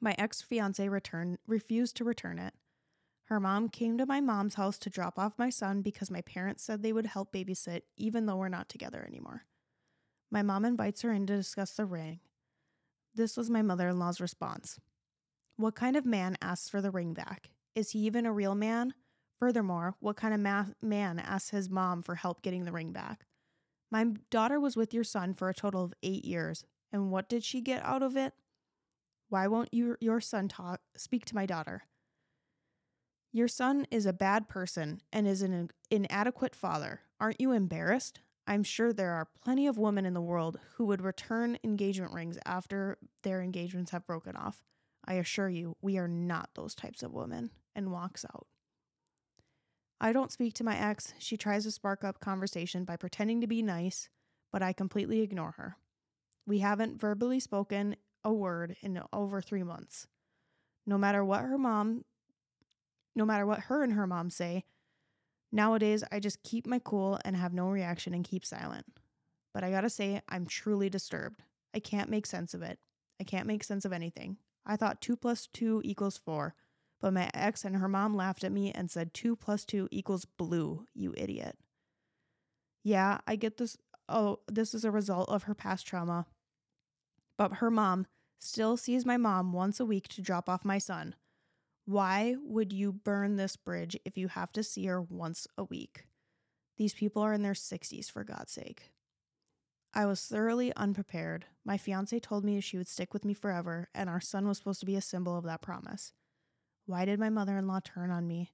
My 0.00 0.14
ex 0.18 0.40
fiance 0.40 0.88
returned 0.88 1.38
refused 1.48 1.96
to 1.96 2.04
return 2.04 2.38
it. 2.38 2.54
Her 3.24 3.40
mom 3.40 3.70
came 3.70 3.96
to 3.98 4.06
my 4.06 4.20
mom's 4.20 4.54
house 4.54 4.78
to 4.78 4.90
drop 4.90 5.18
off 5.18 5.38
my 5.38 5.48
son 5.48 5.80
because 5.80 6.10
my 6.10 6.20
parents 6.20 6.62
said 6.62 6.82
they 6.82 6.92
would 6.92 7.06
help 7.06 7.32
babysit 7.32 7.82
even 7.96 8.26
though 8.26 8.36
we're 8.36 8.48
not 8.48 8.68
together 8.68 9.04
anymore. 9.06 9.44
My 10.30 10.42
mom 10.42 10.64
invites 10.64 11.02
her 11.02 11.12
in 11.12 11.26
to 11.26 11.36
discuss 11.36 11.72
the 11.72 11.86
ring. 11.86 12.20
This 13.14 13.36
was 13.36 13.48
my 13.48 13.62
mother 13.62 13.88
in 13.88 13.98
law's 13.98 14.20
response. 14.20 14.78
What 15.56 15.74
kind 15.74 15.96
of 15.96 16.04
man 16.04 16.36
asks 16.42 16.68
for 16.68 16.82
the 16.82 16.90
ring 16.90 17.14
back? 17.14 17.50
Is 17.74 17.90
he 17.90 18.00
even 18.00 18.26
a 18.26 18.32
real 18.32 18.54
man? 18.54 18.92
Furthermore, 19.38 19.94
what 20.00 20.16
kind 20.16 20.34
of 20.34 20.40
ma- 20.40 20.66
man 20.82 21.18
asks 21.18 21.50
his 21.50 21.70
mom 21.70 22.02
for 22.02 22.16
help 22.16 22.42
getting 22.42 22.64
the 22.64 22.72
ring 22.72 22.92
back? 22.92 23.26
My 23.90 24.06
daughter 24.30 24.58
was 24.58 24.76
with 24.76 24.92
your 24.92 25.04
son 25.04 25.34
for 25.34 25.48
a 25.48 25.54
total 25.54 25.84
of 25.84 25.94
eight 26.02 26.24
years, 26.24 26.64
and 26.92 27.10
what 27.10 27.28
did 27.28 27.44
she 27.44 27.60
get 27.60 27.84
out 27.84 28.02
of 28.02 28.16
it? 28.16 28.34
Why 29.28 29.46
won't 29.46 29.72
you, 29.72 29.96
your 30.00 30.20
son 30.20 30.48
talk, 30.48 30.80
speak 30.96 31.24
to 31.26 31.34
my 31.34 31.46
daughter? 31.46 31.84
Your 33.34 33.48
son 33.48 33.84
is 33.90 34.06
a 34.06 34.12
bad 34.12 34.48
person 34.48 35.00
and 35.12 35.26
is 35.26 35.42
an 35.42 35.70
inadequate 35.90 36.54
father. 36.54 37.00
Aren't 37.18 37.40
you 37.40 37.50
embarrassed? 37.50 38.20
I'm 38.46 38.62
sure 38.62 38.92
there 38.92 39.10
are 39.10 39.26
plenty 39.42 39.66
of 39.66 39.76
women 39.76 40.06
in 40.06 40.14
the 40.14 40.20
world 40.20 40.60
who 40.76 40.84
would 40.86 41.02
return 41.02 41.58
engagement 41.64 42.12
rings 42.12 42.38
after 42.46 42.96
their 43.24 43.42
engagements 43.42 43.90
have 43.90 44.06
broken 44.06 44.36
off. 44.36 44.62
I 45.04 45.14
assure 45.14 45.48
you, 45.48 45.76
we 45.82 45.98
are 45.98 46.06
not 46.06 46.50
those 46.54 46.76
types 46.76 47.02
of 47.02 47.12
women, 47.12 47.50
and 47.74 47.90
walks 47.90 48.24
out. 48.24 48.46
I 50.00 50.12
don't 50.12 50.30
speak 50.30 50.54
to 50.54 50.64
my 50.64 50.78
ex. 50.78 51.12
She 51.18 51.36
tries 51.36 51.64
to 51.64 51.72
spark 51.72 52.04
up 52.04 52.20
conversation 52.20 52.84
by 52.84 52.96
pretending 52.96 53.40
to 53.40 53.48
be 53.48 53.62
nice, 53.62 54.10
but 54.52 54.62
I 54.62 54.72
completely 54.72 55.22
ignore 55.22 55.56
her. 55.56 55.76
We 56.46 56.60
haven't 56.60 57.00
verbally 57.00 57.40
spoken 57.40 57.96
a 58.22 58.32
word 58.32 58.76
in 58.80 59.02
over 59.12 59.42
three 59.42 59.64
months. 59.64 60.06
No 60.86 60.96
matter 60.96 61.24
what 61.24 61.42
her 61.42 61.58
mom, 61.58 62.04
no 63.14 63.24
matter 63.24 63.46
what 63.46 63.60
her 63.60 63.82
and 63.82 63.92
her 63.92 64.06
mom 64.06 64.30
say, 64.30 64.64
nowadays 65.52 66.04
I 66.10 66.20
just 66.20 66.42
keep 66.42 66.66
my 66.66 66.78
cool 66.78 67.18
and 67.24 67.36
have 67.36 67.52
no 67.52 67.68
reaction 67.68 68.14
and 68.14 68.24
keep 68.24 68.44
silent. 68.44 68.86
But 69.52 69.64
I 69.64 69.70
gotta 69.70 69.90
say, 69.90 70.20
I'm 70.28 70.46
truly 70.46 70.90
disturbed. 70.90 71.42
I 71.74 71.78
can't 71.78 72.10
make 72.10 72.26
sense 72.26 72.54
of 72.54 72.62
it. 72.62 72.78
I 73.20 73.24
can't 73.24 73.46
make 73.46 73.64
sense 73.64 73.84
of 73.84 73.92
anything. 73.92 74.38
I 74.66 74.76
thought 74.76 75.00
2 75.00 75.16
plus 75.16 75.46
2 75.52 75.82
equals 75.84 76.18
4, 76.18 76.54
but 77.00 77.12
my 77.12 77.30
ex 77.34 77.64
and 77.64 77.76
her 77.76 77.88
mom 77.88 78.16
laughed 78.16 78.44
at 78.44 78.52
me 78.52 78.72
and 78.72 78.90
said 78.90 79.14
2 79.14 79.36
plus 79.36 79.64
2 79.64 79.88
equals 79.90 80.24
blue, 80.24 80.86
you 80.94 81.14
idiot. 81.16 81.56
Yeah, 82.82 83.18
I 83.26 83.36
get 83.36 83.56
this. 83.56 83.76
Oh, 84.08 84.40
this 84.46 84.74
is 84.74 84.84
a 84.84 84.90
result 84.90 85.28
of 85.28 85.44
her 85.44 85.54
past 85.54 85.86
trauma. 85.86 86.26
But 87.38 87.54
her 87.54 87.70
mom 87.70 88.06
still 88.40 88.76
sees 88.76 89.06
my 89.06 89.16
mom 89.16 89.52
once 89.52 89.80
a 89.80 89.86
week 89.86 90.08
to 90.08 90.22
drop 90.22 90.48
off 90.48 90.64
my 90.64 90.78
son. 90.78 91.14
Why 91.86 92.36
would 92.42 92.72
you 92.72 92.92
burn 92.92 93.36
this 93.36 93.56
bridge 93.56 93.96
if 94.04 94.16
you 94.16 94.28
have 94.28 94.52
to 94.52 94.62
see 94.62 94.86
her 94.86 95.02
once 95.02 95.46
a 95.58 95.64
week? 95.64 96.06
These 96.78 96.94
people 96.94 97.22
are 97.22 97.32
in 97.32 97.42
their 97.42 97.52
60s, 97.52 98.10
for 98.10 98.24
God's 98.24 98.52
sake. 98.52 98.90
I 99.92 100.06
was 100.06 100.22
thoroughly 100.22 100.74
unprepared. 100.74 101.44
My 101.64 101.76
fiance 101.76 102.18
told 102.18 102.44
me 102.44 102.60
she 102.60 102.78
would 102.78 102.88
stick 102.88 103.12
with 103.12 103.24
me 103.24 103.34
forever, 103.34 103.88
and 103.94 104.08
our 104.08 104.20
son 104.20 104.48
was 104.48 104.58
supposed 104.58 104.80
to 104.80 104.86
be 104.86 104.96
a 104.96 105.00
symbol 105.00 105.36
of 105.36 105.44
that 105.44 105.62
promise. 105.62 106.12
Why 106.86 107.04
did 107.04 107.20
my 107.20 107.30
mother 107.30 107.56
in 107.58 107.68
law 107.68 107.80
turn 107.84 108.10
on 108.10 108.26
me? 108.26 108.52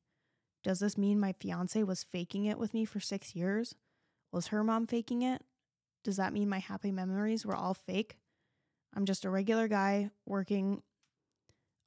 Does 0.62 0.80
this 0.80 0.98
mean 0.98 1.18
my 1.18 1.32
fiance 1.32 1.82
was 1.82 2.04
faking 2.04 2.44
it 2.44 2.58
with 2.58 2.74
me 2.74 2.84
for 2.84 3.00
six 3.00 3.34
years? 3.34 3.74
Was 4.32 4.48
her 4.48 4.62
mom 4.62 4.86
faking 4.86 5.22
it? 5.22 5.42
Does 6.04 6.16
that 6.16 6.32
mean 6.32 6.48
my 6.48 6.58
happy 6.58 6.92
memories 6.92 7.46
were 7.46 7.56
all 7.56 7.74
fake? 7.74 8.18
I'm 8.94 9.06
just 9.06 9.24
a 9.24 9.30
regular 9.30 9.68
guy 9.68 10.10
working 10.26 10.82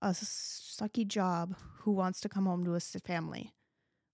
a 0.03 0.25
sucky 0.25 1.07
job 1.07 1.55
who 1.79 1.91
wants 1.91 2.19
to 2.21 2.29
come 2.29 2.45
home 2.45 2.65
to 2.65 2.73
his 2.73 2.95
family. 3.05 3.53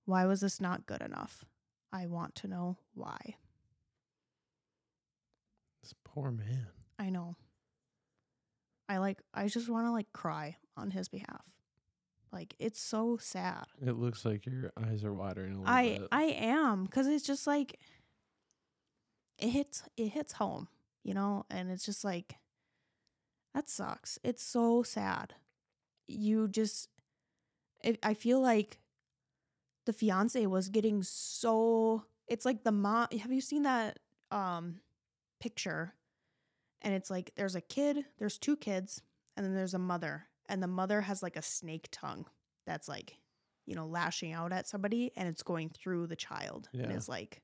Why 0.06 0.26
was 0.26 0.42
this 0.42 0.62
not 0.62 0.86
good 0.86 1.02
enough? 1.02 1.46
I 1.92 2.06
want 2.06 2.36
to 2.36 2.48
know 2.48 2.78
why. 2.94 3.36
This 5.82 5.94
poor 6.04 6.32
man. 6.32 6.68
I 7.00 7.10
know. 7.10 7.36
I 8.88 8.98
like 8.98 9.22
I 9.34 9.48
just 9.48 9.70
want 9.70 9.88
to 9.88 9.92
like 9.92 10.12
cry 10.14 10.58
on 10.78 10.92
his 10.92 11.10
behalf. 11.10 11.44
Like 12.32 12.56
it's 12.60 12.80
so 12.80 13.18
sad. 13.18 13.66
It 13.82 13.98
looks 13.98 14.26
like 14.26 14.46
your 14.46 14.72
eyes 14.78 15.04
are 15.04 15.14
watering 15.14 15.56
a 15.56 15.60
little 15.60 15.74
I 15.74 15.98
bit. 16.00 16.08
I 16.12 16.24
am 16.24 16.88
cuz 16.88 17.08
it's 17.08 17.26
just 17.26 17.48
like 17.48 17.80
it 19.40 19.50
hits 19.50 19.84
it 19.98 20.10
hits 20.10 20.34
home, 20.34 20.68
you 21.04 21.14
know, 21.14 21.46
and 21.50 21.72
it's 21.72 21.86
just 21.86 22.04
like 22.04 22.36
that 23.56 23.70
sucks. 23.70 24.20
It's 24.24 24.44
so 24.44 24.84
sad. 24.84 25.34
You 26.10 26.48
just 26.48 26.90
it, 27.84 28.00
I 28.04 28.14
feel 28.14 28.42
like 28.42 28.80
the 29.86 29.94
fiance 29.94 30.46
was 30.46 30.70
getting 30.70 31.04
so 31.04 32.04
it's 32.28 32.46
like 32.46 32.64
the 32.64 32.72
mom 32.72 33.08
have 33.20 33.32
you 33.32 33.42
seen 33.42 33.64
that 33.64 34.00
um 34.32 34.82
picture 35.40 35.94
and 36.82 36.94
it's 36.94 37.10
like 37.10 37.32
there's 37.36 37.56
a 37.56 37.62
kid, 37.62 38.06
there's 38.18 38.38
two 38.38 38.56
kids, 38.56 39.02
and 39.36 39.46
then 39.46 39.54
there's 39.54 39.74
a 39.74 39.80
mother, 39.80 40.28
and 40.48 40.62
the 40.62 40.68
mother 40.68 41.02
has 41.02 41.22
like 41.22 41.36
a 41.36 41.42
snake 41.42 41.88
tongue 41.92 42.26
that's 42.66 42.88
like, 42.88 43.18
you 43.66 43.76
know, 43.76 43.88
lashing 43.88 44.34
out 44.34 44.52
at 44.52 44.68
somebody, 44.68 45.12
and 45.16 45.28
it's 45.28 45.44
going 45.44 45.70
through 45.70 46.08
the 46.08 46.16
child, 46.16 46.70
yeah. 46.72 46.84
and 46.84 46.92
it's 46.92 47.10
like, 47.10 47.42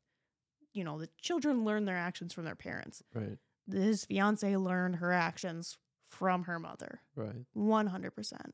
you 0.73 0.83
know, 0.83 0.99
the 0.99 1.09
children 1.21 1.65
learn 1.65 1.85
their 1.85 1.97
actions 1.97 2.33
from 2.33 2.45
their 2.45 2.55
parents. 2.55 3.03
right, 3.13 3.37
His 3.71 4.05
fiance 4.05 4.55
learned 4.55 4.97
her 4.97 5.11
actions 5.11 5.77
from 6.15 6.43
her 6.43 6.59
mother, 6.59 7.01
right. 7.15 7.45
one 7.53 7.87
hundred 7.87 8.11
percent. 8.11 8.53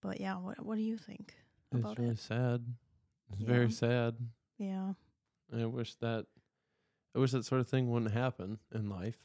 But 0.00 0.20
yeah, 0.20 0.36
what 0.36 0.64
what 0.64 0.76
do 0.76 0.82
you 0.82 0.96
think 0.98 1.34
It's 1.72 1.80
about 1.80 1.98
really 1.98 2.12
it? 2.12 2.18
sad. 2.18 2.64
It's 3.30 3.40
Yeah. 3.40 3.46
very 3.46 3.70
sad. 3.70 4.16
Yeah, 4.58 4.94
I 5.54 5.64
wish 5.66 5.94
that 5.96 6.26
I 7.14 7.18
wish 7.18 7.32
that 7.32 7.44
sort 7.44 7.60
of 7.60 7.68
thing 7.68 7.90
wouldn't 7.90 8.12
happen 8.12 8.58
in 8.74 8.88
life, 8.88 9.18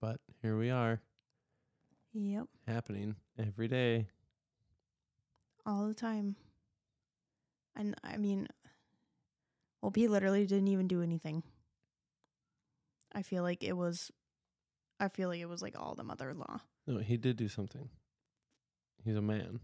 but 0.00 0.20
here 0.42 0.56
we 0.58 0.70
are, 0.70 1.00
yep, 2.12 2.48
happening 2.66 3.16
every 3.38 3.68
day. 3.68 4.08
all 5.64 5.88
the 5.88 5.94
time. 5.94 6.36
And 7.74 7.96
I 8.04 8.16
mean, 8.18 8.46
well, 9.82 9.92
he 9.94 10.06
literally 10.06 10.46
didn't 10.46 10.68
even 10.68 10.86
do 10.86 11.02
anything. 11.02 11.42
I 13.12 13.22
feel 13.22 13.42
like 13.42 13.64
it 13.64 13.76
was, 13.76 14.12
I 14.98 15.08
feel 15.08 15.28
like 15.28 15.40
it 15.40 15.48
was 15.48 15.62
like 15.62 15.78
all 15.78 15.94
the 15.94 16.04
mother-in-law. 16.04 16.60
No, 16.86 16.98
he 16.98 17.16
did 17.16 17.36
do 17.36 17.48
something. 17.48 17.88
He's 19.04 19.16
a 19.16 19.22
man. 19.22 19.60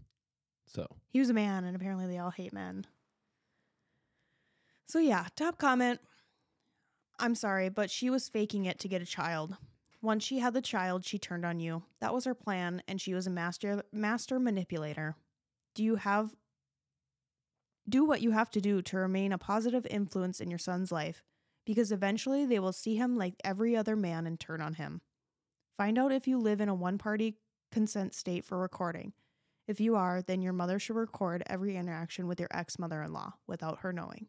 So, 0.65 0.87
He 1.09 1.19
was 1.19 1.29
a 1.29 1.33
man, 1.33 1.65
and 1.65 1.75
apparently 1.75 2.07
they 2.07 2.17
all 2.17 2.31
hate 2.31 2.53
men. 2.53 2.85
So 4.87 4.99
yeah, 4.99 5.27
top 5.35 5.57
comment. 5.57 5.99
I'm 7.19 7.35
sorry, 7.35 7.69
but 7.69 7.89
she 7.89 8.09
was 8.09 8.29
faking 8.29 8.65
it 8.65 8.79
to 8.79 8.87
get 8.87 9.01
a 9.01 9.05
child. 9.05 9.57
Once 10.01 10.23
she 10.23 10.39
had 10.39 10.53
the 10.53 10.61
child, 10.61 11.05
she 11.05 11.17
turned 11.17 11.45
on 11.45 11.59
you. 11.59 11.83
That 12.01 12.13
was 12.13 12.25
her 12.25 12.35
plan, 12.35 12.81
and 12.87 12.99
she 12.99 13.13
was 13.13 13.27
a 13.27 13.31
master 13.31 13.83
master 13.91 14.39
manipulator. 14.39 15.15
Do 15.75 15.83
you 15.83 15.95
have 15.95 16.35
do 17.87 18.05
what 18.05 18.21
you 18.21 18.31
have 18.31 18.49
to 18.51 18.61
do 18.61 18.81
to 18.81 18.97
remain 18.97 19.33
a 19.33 19.37
positive 19.37 19.85
influence 19.89 20.39
in 20.39 20.49
your 20.49 20.59
son's 20.59 20.91
life, 20.91 21.23
because 21.65 21.91
eventually 21.91 22.45
they 22.45 22.59
will 22.59 22.73
see 22.73 22.95
him 22.95 23.15
like 23.15 23.35
every 23.43 23.75
other 23.75 23.95
man 23.95 24.25
and 24.25 24.39
turn 24.39 24.61
on 24.61 24.75
him. 24.75 25.01
Find 25.77 25.97
out 25.97 26.11
if 26.11 26.27
you 26.27 26.37
live 26.37 26.61
in 26.61 26.69
a 26.69 26.75
one-party 26.75 27.35
consent 27.71 28.13
state 28.13 28.45
for 28.45 28.57
recording. 28.59 29.13
If 29.67 29.79
you 29.79 29.95
are, 29.95 30.21
then 30.21 30.41
your 30.41 30.53
mother 30.53 30.77
should 30.77 30.95
record 30.95 31.43
every 31.47 31.77
interaction 31.77 32.27
with 32.27 32.39
your 32.39 32.49
ex 32.51 32.77
mother 32.77 33.01
in 33.01 33.13
law 33.13 33.33
without 33.47 33.79
her 33.79 33.93
knowing. 33.93 34.27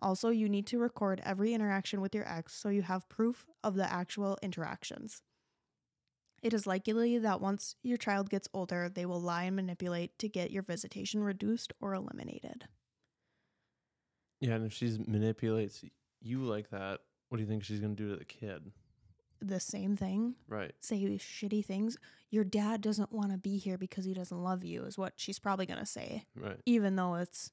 Also, 0.00 0.28
you 0.28 0.48
need 0.48 0.66
to 0.66 0.78
record 0.78 1.22
every 1.24 1.54
interaction 1.54 2.00
with 2.00 2.14
your 2.14 2.28
ex 2.28 2.54
so 2.54 2.68
you 2.68 2.82
have 2.82 3.08
proof 3.08 3.46
of 3.64 3.76
the 3.76 3.90
actual 3.90 4.36
interactions. 4.42 5.22
It 6.42 6.52
is 6.52 6.66
likely 6.66 7.18
that 7.18 7.40
once 7.40 7.76
your 7.82 7.96
child 7.96 8.28
gets 8.28 8.48
older, 8.52 8.88
they 8.88 9.06
will 9.06 9.20
lie 9.20 9.44
and 9.44 9.56
manipulate 9.56 10.18
to 10.18 10.28
get 10.28 10.50
your 10.50 10.62
visitation 10.62 11.22
reduced 11.24 11.72
or 11.80 11.94
eliminated. 11.94 12.68
yeah, 14.40 14.54
and 14.54 14.66
if 14.66 14.72
she 14.72 14.98
manipulates 15.06 15.82
you 16.20 16.44
like 16.44 16.70
that, 16.70 17.00
what 17.28 17.38
do 17.38 17.42
you 17.42 17.48
think 17.48 17.64
she's 17.64 17.80
going 17.80 17.96
to 17.96 18.02
do 18.02 18.10
to 18.10 18.16
the 18.16 18.24
kid? 18.24 18.70
The 19.40 19.60
same 19.60 19.96
thing, 19.96 20.34
Right. 20.48 20.74
say 20.80 20.98
shitty 21.18 21.64
things. 21.64 21.96
Your 22.30 22.44
dad 22.44 22.80
doesn't 22.80 23.12
want 23.12 23.32
to 23.32 23.38
be 23.38 23.58
here 23.58 23.78
because 23.78 24.04
he 24.04 24.14
doesn't 24.14 24.42
love 24.42 24.64
you, 24.64 24.84
is 24.84 24.96
what 24.98 25.12
she's 25.16 25.38
probably 25.38 25.66
going 25.66 25.78
to 25.80 25.86
say. 25.86 26.24
Right. 26.34 26.60
even 26.66 26.96
though 26.96 27.14
it's 27.16 27.52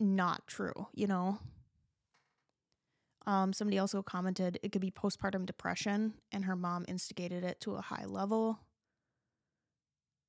not 0.00 0.46
true, 0.46 0.88
you 0.92 1.06
know. 1.06 1.38
Um, 3.26 3.52
somebody 3.52 3.78
also 3.78 4.02
commented 4.02 4.58
it 4.64 4.72
could 4.72 4.80
be 4.82 4.90
postpartum 4.90 5.46
depression, 5.46 6.14
and 6.32 6.44
her 6.44 6.56
mom 6.56 6.84
instigated 6.88 7.44
it 7.44 7.60
to 7.60 7.76
a 7.76 7.80
high 7.80 8.04
level. 8.06 8.58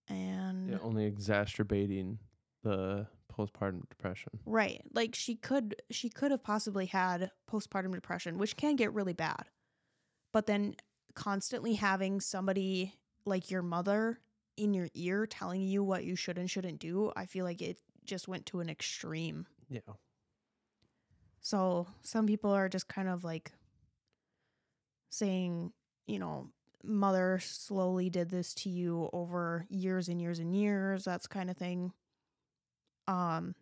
And 0.07 0.69
Yeah, 0.69 0.77
only 0.81 1.05
exacerbating 1.05 2.19
the 2.61 3.07
postpartum 3.31 3.89
depression. 3.89 4.33
right, 4.45 4.81
like 4.93 5.15
she 5.15 5.35
could 5.35 5.75
she 5.89 6.09
could 6.09 6.29
have 6.31 6.43
possibly 6.43 6.85
had 6.85 7.31
postpartum 7.49 7.93
depression, 7.95 8.37
which 8.37 8.55
can 8.55 8.75
get 8.75 8.93
really 8.93 9.13
bad. 9.13 9.49
But 10.33 10.47
then 10.47 10.75
constantly 11.13 11.75
having 11.75 12.19
somebody 12.19 12.93
like 13.25 13.49
your 13.49 13.61
mother 13.61 14.19
in 14.57 14.73
your 14.73 14.89
ear 14.93 15.25
telling 15.25 15.61
you 15.61 15.83
what 15.83 16.03
you 16.03 16.15
should 16.15 16.37
and 16.37 16.49
shouldn't 16.49 16.79
do, 16.79 17.13
I 17.15 17.25
feel 17.25 17.45
like 17.45 17.61
it 17.61 17.77
just 18.03 18.27
went 18.27 18.45
to 18.47 18.59
an 18.59 18.69
extreme. 18.69 19.45
Yeah. 19.69 19.79
So 21.39 21.87
some 22.01 22.27
people 22.27 22.51
are 22.51 22.67
just 22.67 22.87
kind 22.87 23.07
of 23.07 23.23
like 23.23 23.51
saying, 25.09 25.71
you 26.07 26.19
know, 26.19 26.49
mother 26.83 27.39
slowly 27.41 28.09
did 28.09 28.29
this 28.29 28.53
to 28.53 28.69
you 28.69 29.09
over 29.13 29.65
years 29.69 30.09
and 30.09 30.21
years 30.21 30.39
and 30.39 30.55
years, 30.55 31.05
that's 31.05 31.27
kind 31.27 31.49
of 31.49 31.57
thing. 31.57 31.93
Um 33.07 33.55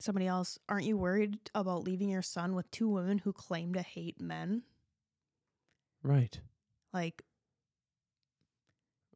somebody 0.00 0.26
else, 0.26 0.58
aren't 0.68 0.84
you 0.86 0.98
worried 0.98 1.38
about 1.54 1.84
leaving 1.84 2.10
your 2.10 2.20
son 2.20 2.54
with 2.54 2.70
two 2.70 2.88
women 2.88 3.18
who 3.18 3.32
claim 3.32 3.72
to 3.74 3.80
hate 3.80 4.20
men? 4.20 4.62
Right. 6.04 6.38
Like 6.92 7.22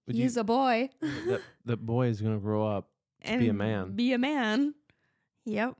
Would 0.06 0.16
he's 0.16 0.34
you, 0.36 0.40
a 0.40 0.44
boy 0.44 0.88
that 1.00 1.42
that 1.66 1.76
boy 1.84 2.08
is 2.08 2.20
gonna 2.20 2.38
grow 2.38 2.66
up. 2.66 2.88
and 3.22 3.40
be 3.40 3.48
a 3.48 3.52
man. 3.54 3.94
Be 3.94 4.12
a 4.14 4.18
man. 4.18 4.74
Yep. 5.44 5.76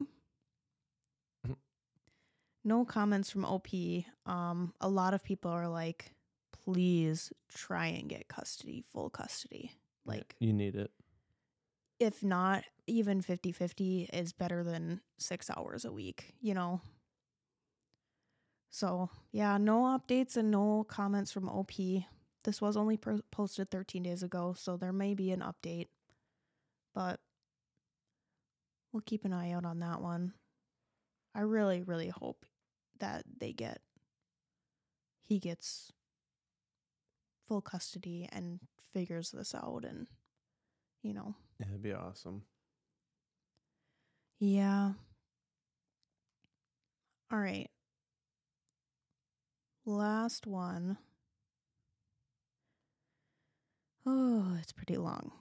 No 2.65 2.85
comments 2.85 3.31
from 3.31 3.45
OP. 3.45 3.69
Um, 4.27 4.75
a 4.81 4.89
lot 4.89 5.15
of 5.15 5.25
people 5.25 5.51
are 5.51 5.69
like, 5.69 6.13
please 6.53 7.33
try 7.49 7.87
and 7.87 8.09
get 8.09 8.29
custody, 8.29 8.85
full 8.93 9.09
custody. 9.09 9.73
Like, 10.05 10.35
you 10.39 10.53
need 10.53 10.75
it. 10.77 10.91
if 11.99 12.23
not, 12.23 12.65
even 12.87 13.23
50 13.23 13.53
50 13.53 14.11
is 14.13 14.33
better 14.33 14.63
than 14.63 15.01
six 15.19 15.49
hours 15.51 15.85
a 15.85 15.93
week, 15.93 16.35
you 16.41 16.53
know? 16.55 16.81
So, 18.71 19.11
yeah, 19.33 19.57
no 19.59 19.83
updates 19.83 20.37
and 20.37 20.51
no 20.51 20.85
comments 20.85 21.33
from 21.33 21.49
OP. 21.49 21.73
This 22.45 22.61
was 22.61 22.77
only 22.77 22.97
pro- 22.97 23.21
posted 23.31 23.71
13 23.71 24.03
days 24.03 24.23
ago, 24.23 24.55
so 24.57 24.77
there 24.77 24.93
may 24.93 25.15
be 25.15 25.31
an 25.33 25.41
update, 25.41 25.89
but 26.95 27.21
we'll 28.93 29.03
keep 29.03 29.25
an 29.25 29.33
eye 29.33 29.53
out 29.53 29.65
on 29.65 29.81
that 29.81 30.01
one. 30.01 30.35
I 31.35 31.41
really, 31.41 31.83
really 31.83 32.09
hope 32.09 32.45
that 33.01 33.25
they 33.39 33.53
get, 33.53 33.81
he 35.25 35.39
gets 35.39 35.93
full 37.47 37.61
custody 37.61 38.29
and 38.31 38.61
figures 38.93 39.31
this 39.31 39.55
out 39.55 39.85
and, 39.85 40.07
you 41.03 41.15
know, 41.15 41.35
Yeah, 41.59 41.67
it'd 41.69 41.83
be 41.83 41.93
awesome. 41.93 42.43
Yeah. 44.39 44.93
All 47.31 47.39
right. 47.39 47.69
Last 49.89 50.47
one. 50.47 50.99
Oh, 54.05 54.55
it's 54.61 54.71
pretty 54.71 54.99
long. 54.99 55.33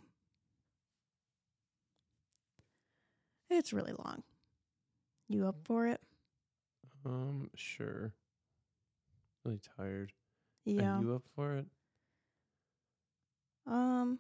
It's 3.49 3.73
really 3.73 3.91
long. 3.91 4.23
You 5.27 5.47
up 5.47 5.57
for 5.65 5.87
it? 5.87 5.99
Um, 7.05 7.49
sure. 7.55 8.13
Really 9.43 9.59
tired. 9.77 10.13
Yeah. 10.63 10.97
Are 10.97 11.03
you 11.03 11.13
up 11.15 11.23
for 11.35 11.57
it? 11.57 11.65
Um 13.65 14.19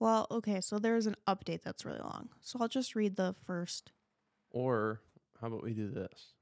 Well, 0.00 0.26
okay, 0.30 0.62
so 0.62 0.78
there's 0.78 1.06
an 1.06 1.16
update 1.28 1.60
that's 1.62 1.84
really 1.84 2.00
long. 2.00 2.30
So 2.40 2.58
I'll 2.60 2.68
just 2.68 2.94
read 2.94 3.16
the 3.16 3.34
first. 3.44 3.92
Or 4.50 5.00
how 5.38 5.48
about 5.48 5.62
we 5.62 5.74
do 5.74 5.90
this? 5.90 6.32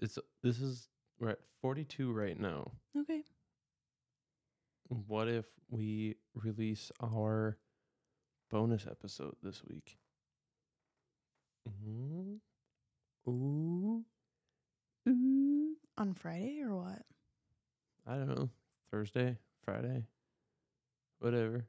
It's 0.00 0.18
this 0.42 0.60
is 0.60 0.88
we're 1.18 1.30
at 1.30 1.40
42 1.60 2.12
right 2.12 2.38
now. 2.38 2.70
Okay. 2.96 3.22
What 5.06 5.28
if 5.28 5.46
we 5.68 6.16
release 6.34 6.90
our 7.02 7.58
bonus 8.50 8.86
episode 8.86 9.34
this 9.42 9.62
week? 9.68 9.98
Mm. 11.68 12.38
Ooh. 13.28 14.04
Ooh. 15.08 15.76
On 15.98 16.14
Friday 16.14 16.60
or 16.64 16.76
what? 16.76 17.02
I 18.06 18.14
don't 18.14 18.28
know. 18.28 18.48
Thursday, 18.90 19.36
Friday, 19.64 20.06
whatever. 21.18 21.66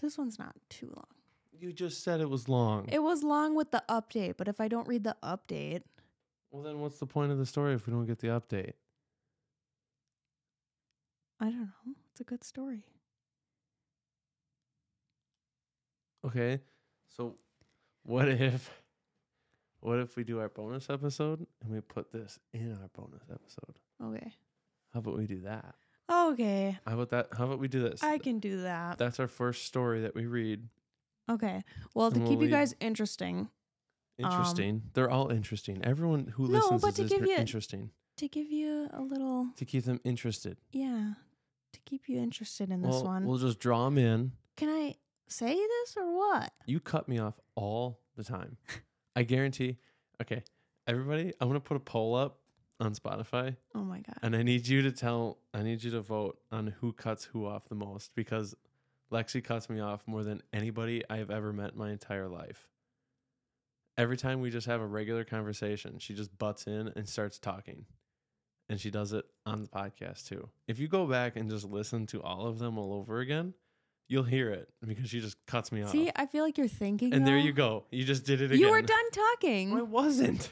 This 0.00 0.16
one's 0.16 0.38
not 0.38 0.56
too 0.70 0.86
long. 0.94 1.15
You 1.58 1.72
just 1.72 2.02
said 2.02 2.20
it 2.20 2.28
was 2.28 2.48
long. 2.48 2.88
It 2.88 3.02
was 3.02 3.22
long 3.22 3.54
with 3.54 3.70
the 3.70 3.82
update, 3.88 4.36
but 4.36 4.48
if 4.48 4.60
I 4.60 4.68
don't 4.68 4.86
read 4.86 5.04
the 5.04 5.16
update, 5.22 5.82
well, 6.50 6.62
then 6.62 6.80
what's 6.80 6.98
the 6.98 7.06
point 7.06 7.32
of 7.32 7.38
the 7.38 7.46
story 7.46 7.74
if 7.74 7.86
we 7.86 7.92
don't 7.92 8.06
get 8.06 8.18
the 8.18 8.28
update? 8.28 8.72
I 11.40 11.46
don't 11.46 11.60
know. 11.60 11.94
It's 12.10 12.20
a 12.20 12.24
good 12.24 12.44
story. 12.44 12.82
Okay. 16.26 16.60
So 17.08 17.36
what 18.04 18.28
if 18.28 18.70
what 19.80 19.98
if 19.98 20.16
we 20.16 20.24
do 20.24 20.40
our 20.40 20.48
bonus 20.48 20.88
episode 20.90 21.46
and 21.62 21.72
we 21.72 21.80
put 21.80 22.10
this 22.10 22.38
in 22.52 22.72
our 22.72 22.88
bonus 22.94 23.22
episode? 23.30 23.78
Okay. 24.02 24.32
How 24.92 25.00
about 25.00 25.18
we 25.18 25.26
do 25.26 25.42
that? 25.42 25.74
Okay. 26.10 26.78
How 26.86 26.94
about 26.94 27.10
that? 27.10 27.28
How 27.36 27.44
about 27.44 27.58
we 27.58 27.68
do 27.68 27.82
this? 27.82 28.02
I 28.02 28.18
can 28.18 28.38
do 28.38 28.62
that. 28.62 28.98
That's 28.98 29.20
our 29.20 29.28
first 29.28 29.66
story 29.66 30.00
that 30.02 30.14
we 30.14 30.26
read. 30.26 30.68
Okay. 31.28 31.64
Well, 31.94 32.10
to 32.12 32.18
And 32.20 32.28
keep 32.28 32.40
you 32.40 32.48
guys 32.48 32.74
interesting, 32.80 33.48
Interesting. 34.18 34.82
They're 34.94 35.10
all 35.10 35.30
interesting. 35.30 35.84
Everyone 35.84 36.28
who 36.28 36.44
Um, 36.46 36.52
No, 36.52 36.58
listens 36.58 36.80
but 36.82 36.88
is 36.90 36.94
to 36.96 37.02
is 37.04 37.10
give 37.10 37.26
you- 37.26 37.34
interesting. 37.36 37.90
to 38.16 38.28
give 38.28 38.50
you 38.50 38.88
a 38.92 39.02
little, 39.02 39.50
To 39.56 39.64
keep 39.66 39.84
them 39.84 40.00
interested. 40.04 40.56
yeah, 40.72 41.14
to 41.72 41.80
keep 41.80 42.08
you 42.08 42.18
interested 42.18 42.70
in 42.70 42.80
this 42.80 42.92
well, 42.92 43.04
one. 43.04 43.26
we'll 43.26 43.36
just 43.36 43.58
draw 43.58 43.84
them 43.84 43.98
in. 43.98 44.32
Can 44.56 44.70
I 44.70 44.94
say 45.28 45.54
this 45.54 45.96
or 45.98 46.16
what? 46.16 46.50
You 46.64 46.80
cut 46.80 47.08
me 47.08 47.18
off 47.18 47.38
all 47.56 48.00
the 48.14 48.24
time. 48.24 48.56
I 49.14 49.22
guarantee. 49.24 49.76
Okay, 50.22 50.44
everybody, 50.86 51.34
I'm 51.38 51.48
gonna 51.48 51.60
put 51.60 51.76
a 51.76 51.80
poll 51.80 52.14
up 52.14 52.40
on 52.80 52.94
Spotify, 52.94 53.56
Oh 53.74 53.84
my 53.84 54.00
god. 54.00 54.18
and 54.22 54.34
I 54.34 54.42
need 54.42 54.66
you 54.66 54.80
to 54.82 54.92
tell. 54.92 55.38
I 55.52 55.62
need 55.62 55.82
you 55.84 55.90
to 55.90 56.00
vote 56.00 56.38
on 56.50 56.68
who 56.68 56.94
cuts 56.94 57.24
who 57.24 57.44
off 57.46 57.68
the 57.68 57.74
most 57.74 58.14
because 58.14 58.54
Lexi 59.12 59.42
cuts 59.42 59.70
me 59.70 59.80
off 59.80 60.02
more 60.06 60.24
than 60.24 60.42
anybody 60.52 61.02
I've 61.08 61.30
ever 61.30 61.52
met 61.52 61.72
in 61.72 61.78
my 61.78 61.90
entire 61.90 62.28
life. 62.28 62.68
Every 63.98 64.16
time 64.16 64.40
we 64.40 64.50
just 64.50 64.66
have 64.66 64.80
a 64.80 64.86
regular 64.86 65.24
conversation, 65.24 65.98
she 65.98 66.14
just 66.14 66.36
butts 66.36 66.66
in 66.66 66.92
and 66.96 67.08
starts 67.08 67.38
talking. 67.38 67.86
And 68.68 68.80
she 68.80 68.90
does 68.90 69.12
it 69.12 69.24
on 69.46 69.62
the 69.62 69.68
podcast 69.68 70.28
too. 70.28 70.48
If 70.66 70.78
you 70.80 70.88
go 70.88 71.06
back 71.06 71.36
and 71.36 71.48
just 71.48 71.64
listen 71.64 72.06
to 72.08 72.22
all 72.22 72.46
of 72.46 72.58
them 72.58 72.78
all 72.78 72.92
over 72.94 73.20
again, 73.20 73.54
you'll 74.08 74.24
hear 74.24 74.50
it 74.50 74.68
because 74.84 75.08
she 75.08 75.20
just 75.20 75.36
cuts 75.46 75.70
me 75.70 75.82
off. 75.82 75.90
See, 75.90 76.10
I 76.14 76.26
feel 76.26 76.44
like 76.44 76.58
you're 76.58 76.68
thinking. 76.68 77.14
And 77.14 77.26
there 77.26 77.38
though. 77.38 77.44
you 77.44 77.52
go. 77.52 77.84
You 77.90 78.04
just 78.04 78.24
did 78.24 78.40
it 78.40 78.46
again. 78.46 78.58
You 78.58 78.70
were 78.70 78.82
done 78.82 79.10
talking. 79.12 79.72
I 79.72 79.82
wasn't. 79.82 80.50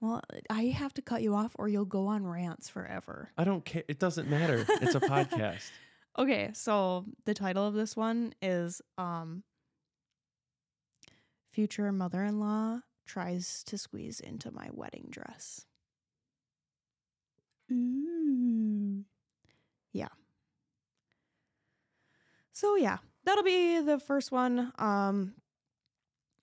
Well, 0.00 0.22
I 0.48 0.66
have 0.66 0.94
to 0.94 1.02
cut 1.02 1.22
you 1.22 1.34
off, 1.34 1.56
or 1.58 1.68
you'll 1.68 1.84
go 1.84 2.06
on 2.06 2.24
rants 2.24 2.68
forever. 2.68 3.30
I 3.36 3.42
don't 3.42 3.64
care. 3.64 3.82
It 3.88 3.98
doesn't 3.98 4.30
matter. 4.30 4.64
It's 4.80 4.94
a 4.94 5.00
podcast. 5.00 5.70
Okay, 6.18 6.50
so 6.52 7.04
the 7.26 7.34
title 7.34 7.66
of 7.66 7.74
this 7.74 7.96
one 7.96 8.34
is 8.42 8.82
um 8.98 9.44
Future 11.50 11.90
mother-in-law 11.92 12.80
tries 13.06 13.62
to 13.64 13.78
squeeze 13.78 14.20
into 14.20 14.50
my 14.50 14.68
wedding 14.72 15.06
dress. 15.10 15.66
Ooh. 17.72 19.04
Yeah. 19.92 20.08
So 22.52 22.76
yeah, 22.76 22.98
that'll 23.24 23.44
be 23.44 23.80
the 23.80 23.98
first 23.98 24.32
one. 24.32 24.72
Um 24.78 25.34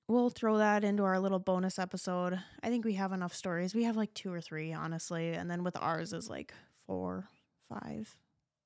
we'll 0.08 0.30
throw 0.30 0.58
that 0.58 0.84
into 0.84 1.04
our 1.04 1.20
little 1.20 1.40
bonus 1.40 1.80
episode. 1.80 2.40
I 2.64 2.70
think 2.70 2.86
we 2.86 2.94
have 2.94 3.12
enough 3.12 3.34
stories. 3.34 3.74
We 3.74 3.84
have 3.86 3.98
like 3.98 4.14
two 4.14 4.32
or 4.32 4.42
three, 4.42 4.72
honestly, 4.72 5.34
and 5.34 5.50
then 5.50 5.64
with 5.64 5.76
ours 5.78 6.14
is 6.14 6.30
like 6.30 6.54
four, 6.86 7.28
five, 7.70 8.16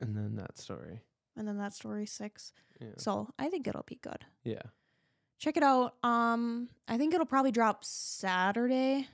And 0.01 0.15
then 0.15 0.35
that 0.37 0.57
story. 0.57 1.01
and 1.35 1.47
then 1.47 1.57
that 1.57 1.73
story 1.73 2.05
six. 2.05 2.51
Yeah. 2.79 2.87
So 2.97 3.29
I 3.39 3.49
think 3.49 3.67
it'll 3.67 3.83
be 3.83 3.95
good. 4.01 4.25
Yeah. 4.43 4.61
Check 5.37 5.55
it 5.57 5.63
out. 5.63 5.95
Um, 6.03 6.69
I 6.87 6.97
think 6.97 7.13
it'll 7.13 7.25
probably 7.25 7.51
drop 7.51 7.83
Saturday. 7.85 9.07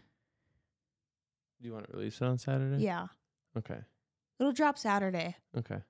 Do 1.61 1.67
you 1.67 1.73
want 1.73 1.87
to 1.89 1.95
release 1.97 2.19
it 2.21 2.25
on 2.25 2.37
Saturday? 2.37 2.83
Yeah, 2.83 3.07
Okay. 3.57 3.79
it'll 4.39 4.51
drop 4.51 4.77
Saturday, 4.77 5.35
Okay. 5.55 5.81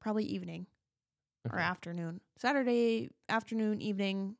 probably 0.00 0.24
evening 0.24 0.66
or 1.50 1.58
afternoon. 1.58 2.20
Saturday 2.38 3.10
afternoon, 3.28 3.80
evening. 3.82 4.36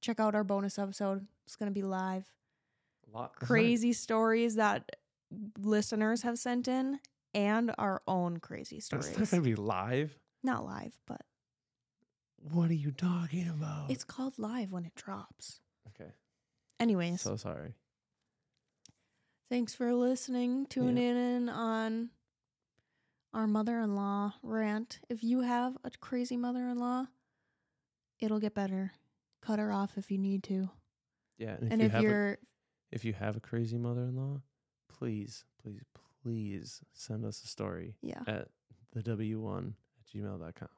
Check 0.00 0.18
out 0.20 0.34
our 0.34 0.44
bonus 0.44 0.78
episode. 0.78 1.26
It's 1.46 1.56
gonna 1.56 1.70
be 1.70 1.82
live. 1.82 2.32
A 3.08 3.16
lot? 3.16 3.36
Crazy 3.36 3.92
stories 3.92 4.56
that 4.56 4.96
listeners 5.58 6.22
have 6.22 6.38
sent 6.38 6.66
in, 6.68 6.98
and 7.34 7.72
our 7.78 8.02
own 8.06 8.38
crazy 8.38 8.76
It's 8.76 8.86
stories. 8.86 9.16
not 9.18 9.30
gonna 9.30 9.42
be 9.42 9.54
live. 9.54 10.18
Not 10.42 10.64
live, 10.64 10.98
but 11.06 11.22
What 12.38 12.70
are 12.70 12.74
you 12.74 12.90
talking 12.90 13.48
about? 13.48 13.90
it's 13.90 14.04
called 14.04 14.38
live 14.38 14.72
when 14.72 14.84
it 14.84 14.94
drops. 14.94 15.60
okay. 15.88 16.10
Anyways, 16.80 17.20
So 17.20 17.36
sorry. 17.36 17.74
Thanks 19.48 19.74
for 19.74 19.92
listening. 19.94 20.66
Tune 20.66 20.96
in 20.96 21.48
on 21.48 22.10
our 23.34 23.46
mother 23.46 23.78
in 23.80 23.94
law 23.94 24.32
rant. 24.42 24.98
If 25.10 25.22
you 25.22 25.40
have 25.42 25.76
a 25.84 25.90
crazy 26.00 26.36
mother 26.36 26.68
in 26.68 26.78
law, 26.78 27.06
it'll 28.18 28.40
get 28.40 28.54
better. 28.54 28.92
Cut 29.42 29.58
her 29.58 29.70
off 29.72 29.98
if 29.98 30.10
you 30.10 30.18
need 30.18 30.42
to. 30.44 30.70
Yeah, 31.38 31.56
and 31.60 31.82
if, 31.82 31.88
you 31.88 31.88
have 31.90 32.00
a, 32.00 32.02
you're 32.02 32.38
if 32.92 33.04
you 33.04 33.12
have 33.12 33.36
a 33.36 33.40
crazy 33.40 33.76
mother-in-law, 33.76 34.40
please, 34.88 35.44
please, 35.62 35.82
please, 35.94 36.01
please 36.22 36.80
send 36.92 37.24
us 37.24 37.42
a 37.44 37.46
story 37.48 37.96
yeah, 38.02 38.20
at 38.26 38.48
the 38.92 39.02
w1 39.02 39.68
at 39.68 40.06
gmail.com. 40.14 40.68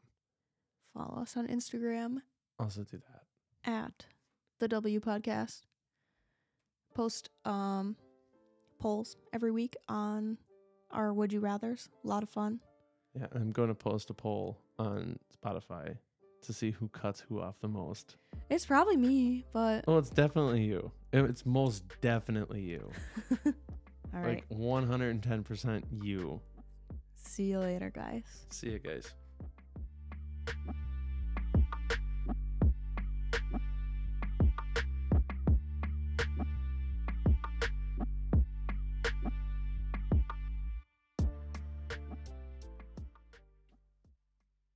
follow 0.95 1.21
us 1.23 1.37
on 1.37 1.47
Instagram 1.49 2.19
Also 2.59 2.83
do 2.83 2.99
that. 2.99 3.71
at 3.71 4.07
the 4.61 4.69
W 4.69 5.01
podcast. 5.01 5.63
Post 6.95 7.31
um 7.45 7.97
polls 8.79 9.17
every 9.33 9.51
week 9.51 9.77
on 9.89 10.39
our 10.91 11.13
would 11.13 11.33
you 11.33 11.41
rather's. 11.41 11.89
A 12.05 12.09
lot 12.09 12.23
of 12.23 12.29
fun. 12.31 12.61
Yeah, 13.19 13.27
I'm 13.35 13.51
going 13.53 13.69
to 13.69 13.75
post 13.75 14.11
a 14.11 14.15
poll 14.15 14.59
on 14.79 15.19
Spotify 15.37 15.97
to 16.43 16.53
see 16.53 16.71
who 16.71 16.89
cuts 16.89 17.21
who 17.21 17.41
off 17.41 17.59
the 17.61 17.69
most. 17.69 18.17
It's 18.51 18.67
probably 18.67 18.97
me, 18.97 19.45
but 19.53 19.85
Oh, 19.89 19.99
it's 19.99 20.11
definitely 20.11 20.65
you. 20.65 20.91
It's 21.13 21.47
most 21.47 21.85
definitely 22.01 22.61
you. 22.63 22.91
all 24.15 24.21
right. 24.23 24.45
Like 24.51 24.59
110% 24.59 25.83
you. 26.03 26.41
See 27.17 27.45
you 27.45 27.59
later, 27.59 27.91
guys. 27.91 28.23
See 28.51 28.71
you 28.71 28.79
guys. 28.79 29.13